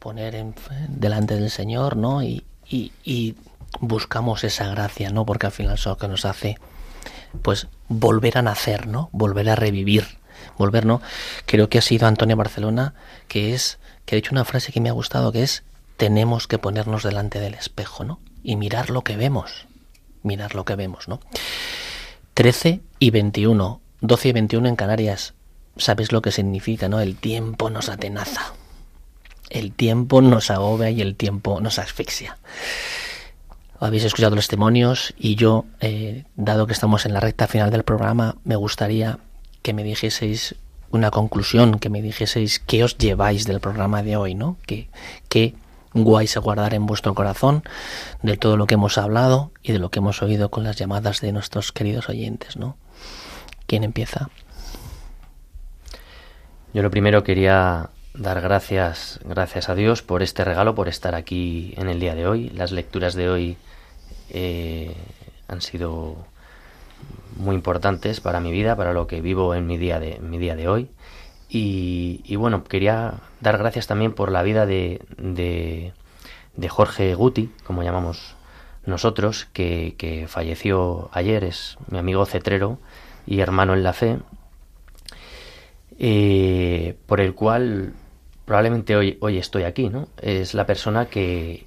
poner 0.00 0.34
en, 0.34 0.56
delante 0.88 1.36
del 1.36 1.52
Señor, 1.52 1.96
¿no? 1.96 2.24
Y, 2.24 2.44
y, 2.68 3.36
buscamos 3.78 4.42
esa 4.42 4.66
gracia, 4.66 5.10
¿no? 5.10 5.24
Porque 5.24 5.46
al 5.46 5.52
final 5.52 5.74
es 5.74 5.86
lo 5.86 5.96
que 5.98 6.08
nos 6.08 6.24
hace, 6.24 6.58
pues, 7.42 7.68
volver 7.86 8.38
a 8.38 8.42
nacer, 8.42 8.88
¿no? 8.88 9.10
Volver 9.12 9.48
a 9.48 9.54
revivir. 9.54 10.18
Volver, 10.56 10.84
¿no? 10.84 11.00
Creo 11.46 11.68
que 11.68 11.78
ha 11.78 11.82
sido 11.82 12.08
Antonio 12.08 12.34
Barcelona 12.34 12.94
que 13.28 13.54
es, 13.54 13.78
que 14.04 14.16
ha 14.16 14.18
dicho 14.18 14.32
una 14.32 14.44
frase 14.44 14.72
que 14.72 14.80
me 14.80 14.88
ha 14.88 14.92
gustado, 14.92 15.30
que 15.30 15.44
es, 15.44 15.62
tenemos 15.96 16.48
que 16.48 16.58
ponernos 16.58 17.04
delante 17.04 17.38
del 17.38 17.54
espejo, 17.54 18.02
¿no? 18.02 18.18
Y 18.42 18.56
mirar 18.56 18.90
lo 18.90 19.02
que 19.02 19.16
vemos 19.16 19.67
mirar 20.22 20.54
lo 20.54 20.64
que 20.64 20.76
vemos, 20.76 21.08
¿no? 21.08 21.20
13 22.34 22.80
y 22.98 23.10
21, 23.10 23.80
12 24.00 24.28
y 24.28 24.32
21 24.32 24.68
en 24.68 24.76
Canarias. 24.76 25.34
sabes 25.76 26.12
lo 26.12 26.22
que 26.22 26.32
significa, 26.32 26.88
¿no? 26.88 27.00
El 27.00 27.16
tiempo 27.16 27.70
nos 27.70 27.88
atenaza. 27.88 28.52
El 29.50 29.72
tiempo 29.72 30.20
nos 30.20 30.50
agobia 30.50 30.90
y 30.90 31.00
el 31.00 31.16
tiempo 31.16 31.60
nos 31.60 31.78
asfixia. 31.78 32.38
Habéis 33.80 34.04
escuchado 34.04 34.34
los 34.34 34.46
testimonios 34.46 35.14
y 35.16 35.36
yo, 35.36 35.64
eh, 35.80 36.24
dado 36.36 36.66
que 36.66 36.72
estamos 36.72 37.06
en 37.06 37.14
la 37.14 37.20
recta 37.20 37.46
final 37.46 37.70
del 37.70 37.84
programa, 37.84 38.36
me 38.44 38.56
gustaría 38.56 39.20
que 39.62 39.72
me 39.72 39.84
dijeseis 39.84 40.56
una 40.90 41.10
conclusión, 41.10 41.78
que 41.78 41.90
me 41.90 42.02
dijeseis 42.02 42.58
qué 42.58 42.82
os 42.82 42.98
lleváis 42.98 43.46
del 43.46 43.60
programa 43.60 44.02
de 44.02 44.16
hoy, 44.16 44.34
¿no? 44.34 44.56
¿Qué, 44.66 44.88
qué 45.28 45.54
vais 46.04 46.36
a 46.36 46.40
guardar 46.40 46.74
en 46.74 46.86
vuestro 46.86 47.14
corazón 47.14 47.62
de 48.22 48.36
todo 48.36 48.56
lo 48.56 48.66
que 48.66 48.74
hemos 48.74 48.98
hablado 48.98 49.52
y 49.62 49.72
de 49.72 49.78
lo 49.78 49.90
que 49.90 49.98
hemos 49.98 50.22
oído 50.22 50.50
con 50.50 50.64
las 50.64 50.76
llamadas 50.76 51.20
de 51.20 51.32
nuestros 51.32 51.72
queridos 51.72 52.08
oyentes, 52.08 52.56
¿no? 52.56 52.76
¿Quién 53.66 53.84
empieza? 53.84 54.30
Yo 56.72 56.82
lo 56.82 56.90
primero 56.90 57.24
quería 57.24 57.90
dar 58.14 58.40
gracias, 58.40 59.20
gracias 59.24 59.68
a 59.68 59.74
Dios 59.74 60.02
por 60.02 60.22
este 60.22 60.44
regalo, 60.44 60.74
por 60.74 60.88
estar 60.88 61.14
aquí 61.14 61.74
en 61.76 61.88
el 61.88 62.00
día 62.00 62.14
de 62.14 62.26
hoy. 62.26 62.50
Las 62.50 62.72
lecturas 62.72 63.14
de 63.14 63.28
hoy 63.28 63.56
eh, 64.30 64.94
han 65.46 65.62
sido 65.62 66.16
muy 67.36 67.54
importantes 67.54 68.20
para 68.20 68.40
mi 68.40 68.50
vida, 68.50 68.76
para 68.76 68.92
lo 68.92 69.06
que 69.06 69.20
vivo 69.20 69.54
en 69.54 69.66
mi 69.66 69.78
día 69.78 70.00
de, 70.00 70.18
mi 70.20 70.38
día 70.38 70.56
de 70.56 70.68
hoy. 70.68 70.88
Y, 71.50 72.36
bueno, 72.36 72.64
quería 72.64 73.14
dar 73.40 73.56
gracias 73.56 73.86
también 73.86 74.12
por 74.12 74.30
la 74.30 74.42
vida 74.42 74.66
de, 74.66 75.00
de, 75.16 76.68
Jorge 76.68 77.14
Guti, 77.14 77.50
como 77.64 77.82
llamamos 77.82 78.36
nosotros, 78.84 79.46
que, 79.52 80.26
falleció 80.28 81.08
ayer, 81.12 81.44
es 81.44 81.78
mi 81.88 81.98
amigo 81.98 82.26
cetrero 82.26 82.78
y 83.26 83.40
hermano 83.40 83.74
en 83.74 83.82
la 83.82 83.94
fe, 83.94 84.18
eh, 85.98 86.96
por 87.06 87.20
el 87.20 87.34
cual 87.34 87.94
probablemente 88.44 88.96
hoy, 88.96 89.18
hoy 89.20 89.38
estoy 89.38 89.64
aquí, 89.64 89.88
¿no? 89.88 90.08
Es 90.20 90.54
la 90.54 90.66
persona 90.66 91.06
que, 91.06 91.66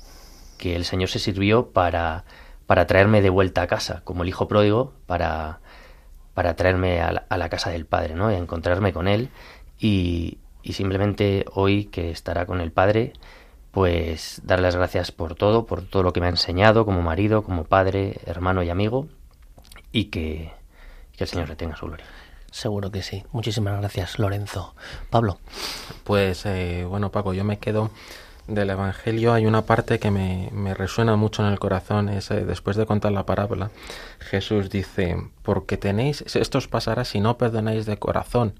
que 0.58 0.76
el 0.76 0.86
Señor 0.86 1.10
se 1.10 1.20
sirvió 1.20 1.72
para, 1.72 2.24
para 2.68 2.88
traerme 2.88 3.22
de 3.22 3.30
vuelta 3.30 3.64
a 3.64 3.68
casa, 3.68 4.02
como 4.06 4.24
el 4.24 4.30
hijo 4.30 4.48
pródigo, 4.48 4.94
para, 5.08 5.60
para 6.34 6.56
traerme 6.56 7.02
a 7.02 7.12
la, 7.30 7.50
casa 7.50 7.70
del 7.72 7.86
Padre, 7.86 8.16
¿no? 8.16 8.32
Y 8.32 8.36
a 8.36 8.38
encontrarme 8.38 8.94
con 8.94 9.08
Él 9.08 9.30
y, 9.82 10.38
simplemente 10.72 11.46
hoy 11.54 11.86
que 11.86 12.12
estará 12.12 12.46
con 12.46 12.62
el 12.62 12.72
Padre, 12.72 13.14
pues 13.72 14.42
darle 14.44 14.64
las 14.64 14.76
gracias 14.76 15.12
por 15.12 15.36
todo, 15.36 15.66
por 15.66 15.82
todo 15.82 16.04
lo 16.04 16.14
que 16.14 16.22
me 16.22 16.28
ha 16.28 16.30
enseñado 16.30 16.86
como 16.86 17.02
marido, 17.02 17.44
como 17.44 17.64
padre, 17.64 18.20
hermano 18.26 18.64
y 18.64 18.70
amigo, 18.70 19.08
y 19.92 20.06
que, 20.06 20.52
que 21.18 21.24
el 21.24 21.30
Señor 21.30 21.50
le 21.50 21.56
tenga 21.56 21.76
su 21.76 21.88
gloria. 21.88 22.06
Seguro 22.52 22.92
que 22.92 23.02
sí. 23.02 23.24
Muchísimas 23.32 23.80
gracias, 23.80 24.20
Lorenzo. 24.20 24.76
Pablo. 25.10 25.40
Pues 26.04 26.46
eh, 26.46 26.86
bueno, 26.88 27.12
Paco, 27.12 27.34
yo 27.34 27.46
me 27.46 27.60
quedo 27.60 27.92
del 28.48 28.70
Evangelio. 28.70 29.34
Hay 29.34 29.46
una 29.46 29.62
parte 29.62 30.00
que 30.00 30.12
me, 30.12 30.50
me 30.52 30.74
resuena 30.74 31.16
mucho 31.16 31.46
en 31.46 31.52
el 31.52 31.60
corazón. 31.60 32.10
Es, 32.10 32.30
eh, 32.30 32.44
después 32.44 32.76
de 32.76 32.86
contar 32.86 33.14
la 33.14 33.26
parábola, 33.26 33.72
Jesús 34.20 34.70
dice, 34.70 35.16
porque 35.44 35.78
tenéis, 35.78 36.24
esto 36.36 36.58
os 36.58 36.68
pasará 36.68 37.06
si 37.06 37.22
no 37.22 37.38
perdonáis 37.38 37.86
de 37.86 37.98
corazón. 37.98 38.54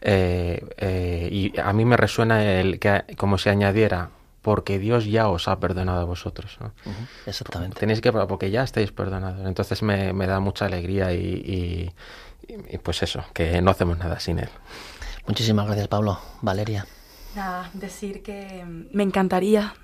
Eh, 0.00 0.64
eh, 0.76 1.28
y 1.30 1.58
a 1.58 1.72
mí 1.72 1.84
me 1.84 1.96
resuena 1.96 2.60
el 2.60 2.78
que 2.78 3.04
como 3.16 3.38
si 3.38 3.48
añadiera 3.48 4.10
porque 4.42 4.78
Dios 4.78 5.06
ya 5.06 5.28
os 5.28 5.48
ha 5.48 5.58
perdonado 5.58 6.00
a 6.00 6.04
vosotros. 6.04 6.58
Exactamente. 7.26 7.80
Tenéis 7.80 8.00
que 8.00 8.12
porque 8.12 8.52
ya 8.52 8.62
estáis 8.62 8.92
perdonados. 8.92 9.44
Entonces 9.44 9.82
me, 9.82 10.12
da 10.12 10.38
mucha 10.38 10.66
alegría 10.66 11.12
y, 11.12 11.92
pues 12.80 13.02
eso, 13.02 13.24
que 13.34 13.60
no 13.60 13.72
hacemos 13.72 13.98
nada 13.98 14.20
sin 14.20 14.38
Él. 14.38 14.48
Muchísimas 15.26 15.66
gracias, 15.66 15.88
Pablo. 15.88 16.20
Valeria. 16.42 16.86
Nada, 17.34 17.70
decir 17.72 18.22
que 18.22 18.64
me 18.92 19.02
encantaría, 19.02 19.74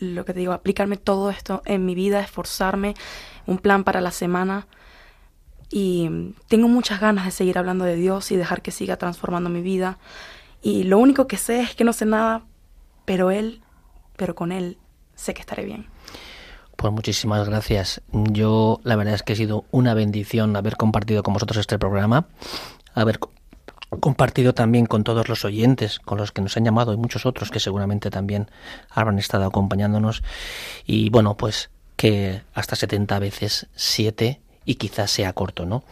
lo 0.00 0.24
que 0.24 0.34
te 0.34 0.40
digo, 0.40 0.54
aplicarme 0.54 0.96
todo 0.96 1.30
esto 1.30 1.62
en 1.64 1.86
mi 1.86 1.94
vida, 1.94 2.18
esforzarme, 2.20 2.94
un 3.46 3.58
plan 3.58 3.84
para 3.84 4.00
la 4.00 4.10
semana 4.10 4.66
y 5.70 6.34
tengo 6.48 6.68
muchas 6.68 7.00
ganas 7.00 7.24
de 7.24 7.30
seguir 7.30 7.56
hablando 7.56 7.84
de 7.84 7.94
Dios 7.94 8.32
y 8.32 8.36
dejar 8.36 8.60
que 8.60 8.72
siga 8.72 8.96
transformando 8.96 9.48
mi 9.50 9.62
vida. 9.62 9.98
Y 10.62 10.82
lo 10.82 10.98
único 10.98 11.28
que 11.28 11.36
sé 11.36 11.60
es 11.60 11.74
que 11.74 11.84
no 11.84 11.92
sé 11.92 12.06
nada, 12.06 12.42
pero 13.04 13.30
Él, 13.30 13.62
pero 14.16 14.34
con 14.34 14.50
Él 14.50 14.78
sé 15.14 15.32
que 15.32 15.40
estaré 15.40 15.64
bien. 15.64 15.86
Pues 16.76 16.92
muchísimas 16.92 17.48
gracias. 17.48 18.02
Yo 18.12 18.80
la 18.82 18.96
verdad 18.96 19.14
es 19.14 19.22
que 19.22 19.34
ha 19.34 19.36
sido 19.36 19.64
una 19.70 19.94
bendición 19.94 20.56
haber 20.56 20.76
compartido 20.76 21.22
con 21.22 21.34
vosotros 21.34 21.58
este 21.58 21.78
programa, 21.78 22.26
haber 22.94 23.20
compartido 24.00 24.54
también 24.54 24.86
con 24.86 25.04
todos 25.04 25.28
los 25.28 25.44
oyentes, 25.44 26.00
con 26.00 26.18
los 26.18 26.32
que 26.32 26.42
nos 26.42 26.56
han 26.56 26.64
llamado 26.64 26.92
y 26.92 26.96
muchos 26.96 27.26
otros 27.26 27.50
que 27.50 27.60
seguramente 27.60 28.10
también 28.10 28.50
habrán 28.90 29.18
estado 29.18 29.44
acompañándonos. 29.44 30.22
Y 30.84 31.10
bueno, 31.10 31.36
pues 31.36 31.70
que 31.96 32.42
hasta 32.54 32.76
70 32.76 33.18
veces 33.18 33.68
7 33.74 34.40
y 34.70 34.76
quizás 34.76 35.10
sea 35.10 35.32
corto, 35.32 35.66
¿no? 35.66 35.82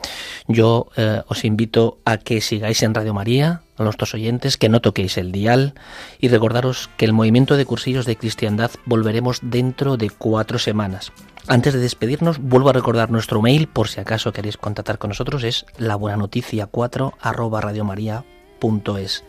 Yo 0.47 0.87
eh, 0.97 1.23
os 1.27 1.45
invito 1.45 1.99
a 2.05 2.17
que 2.17 2.41
sigáis 2.41 2.81
en 2.85 2.95
Radio 2.95 3.13
María, 3.13 3.63
a 3.77 3.83
nuestros 3.83 4.15
oyentes, 4.15 4.57
que 4.57 4.69
no 4.69 4.81
toquéis 4.81 5.19
el 5.19 5.33
dial 5.33 5.75
y 6.21 6.29
recordaros 6.29 6.89
que 6.97 7.05
el 7.05 7.13
movimiento 7.13 7.57
de 7.57 7.65
cursillos 7.65 8.07
de 8.07 8.15
cristiandad 8.15 8.71
volveremos 8.85 9.41
dentro 9.43 9.97
de 9.97 10.11
cuatro 10.11 10.61
semanas. 10.61 11.11
Antes 11.49 11.75
de 11.75 11.81
despedirnos, 11.81 12.39
vuelvo 12.39 12.69
a 12.69 12.73
recordar 12.73 13.11
nuestro 13.11 13.43
mail 13.43 13.67
por 13.67 13.89
si 13.89 13.99
acaso 13.99 14.33
queréis 14.33 14.57
contactar 14.57 14.99
con 14.99 15.09
nosotros, 15.09 15.43
es 15.43 15.67
la 15.77 15.97
buena 15.97 16.17
noticia 16.17 16.67
4 16.67 17.15
arroba 17.21 17.61
radiomaria.es, 17.61 19.25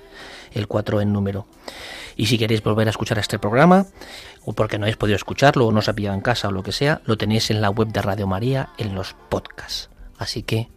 el 0.51 0.67
4 0.67 1.01
en 1.01 1.11
número. 1.11 1.47
Y 2.15 2.27
si 2.27 2.37
queréis 2.37 2.61
volver 2.61 2.85
a 2.87 2.91
escuchar 2.91 3.17
este 3.17 3.39
programa, 3.39 3.87
o 4.45 4.53
porque 4.53 4.77
no 4.77 4.85
habéis 4.85 4.97
podido 4.97 5.15
escucharlo, 5.15 5.67
o 5.67 5.71
no 5.71 5.79
os 5.79 5.89
ha 5.89 5.93
pillado 5.93 6.15
en 6.15 6.21
casa 6.21 6.47
o 6.47 6.51
lo 6.51 6.63
que 6.63 6.71
sea, 6.71 7.01
lo 7.05 7.17
tenéis 7.17 7.51
en 7.51 7.61
la 7.61 7.69
web 7.69 7.89
de 7.89 8.01
Radio 8.01 8.27
María 8.27 8.69
en 8.77 8.95
los 8.95 9.15
podcasts. 9.29 9.89
Así 10.17 10.43
que, 10.43 10.69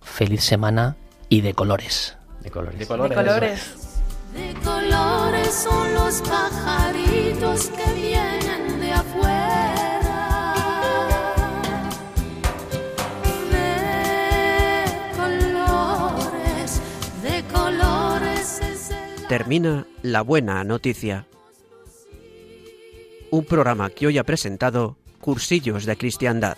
feliz 0.00 0.42
semana 0.44 0.96
y 1.28 1.40
de 1.42 1.54
colores. 1.54 2.16
De 2.42 2.50
colores. 2.50 2.78
De 2.78 2.86
colores. 2.86 3.88
De 4.34 4.54
colores, 4.62 5.54
son 5.54 5.94
los 5.94 6.20
pajaritos 6.22 7.68
que 7.68 7.92
vienen 7.94 8.80
de 8.80 8.92
afuera. 8.92 10.54
De 13.50 15.16
colores, 15.16 16.80
de 17.22 17.44
colores 17.52 18.60
Termina 19.28 19.86
la 20.02 20.22
buena 20.22 20.64
noticia. 20.64 21.26
Un 23.30 23.44
programa 23.44 23.90
que 23.90 24.06
hoy 24.06 24.16
ha 24.16 24.24
presentado 24.24 24.96
Cursillos 25.20 25.84
de 25.84 25.96
Cristiandad. 25.96 26.56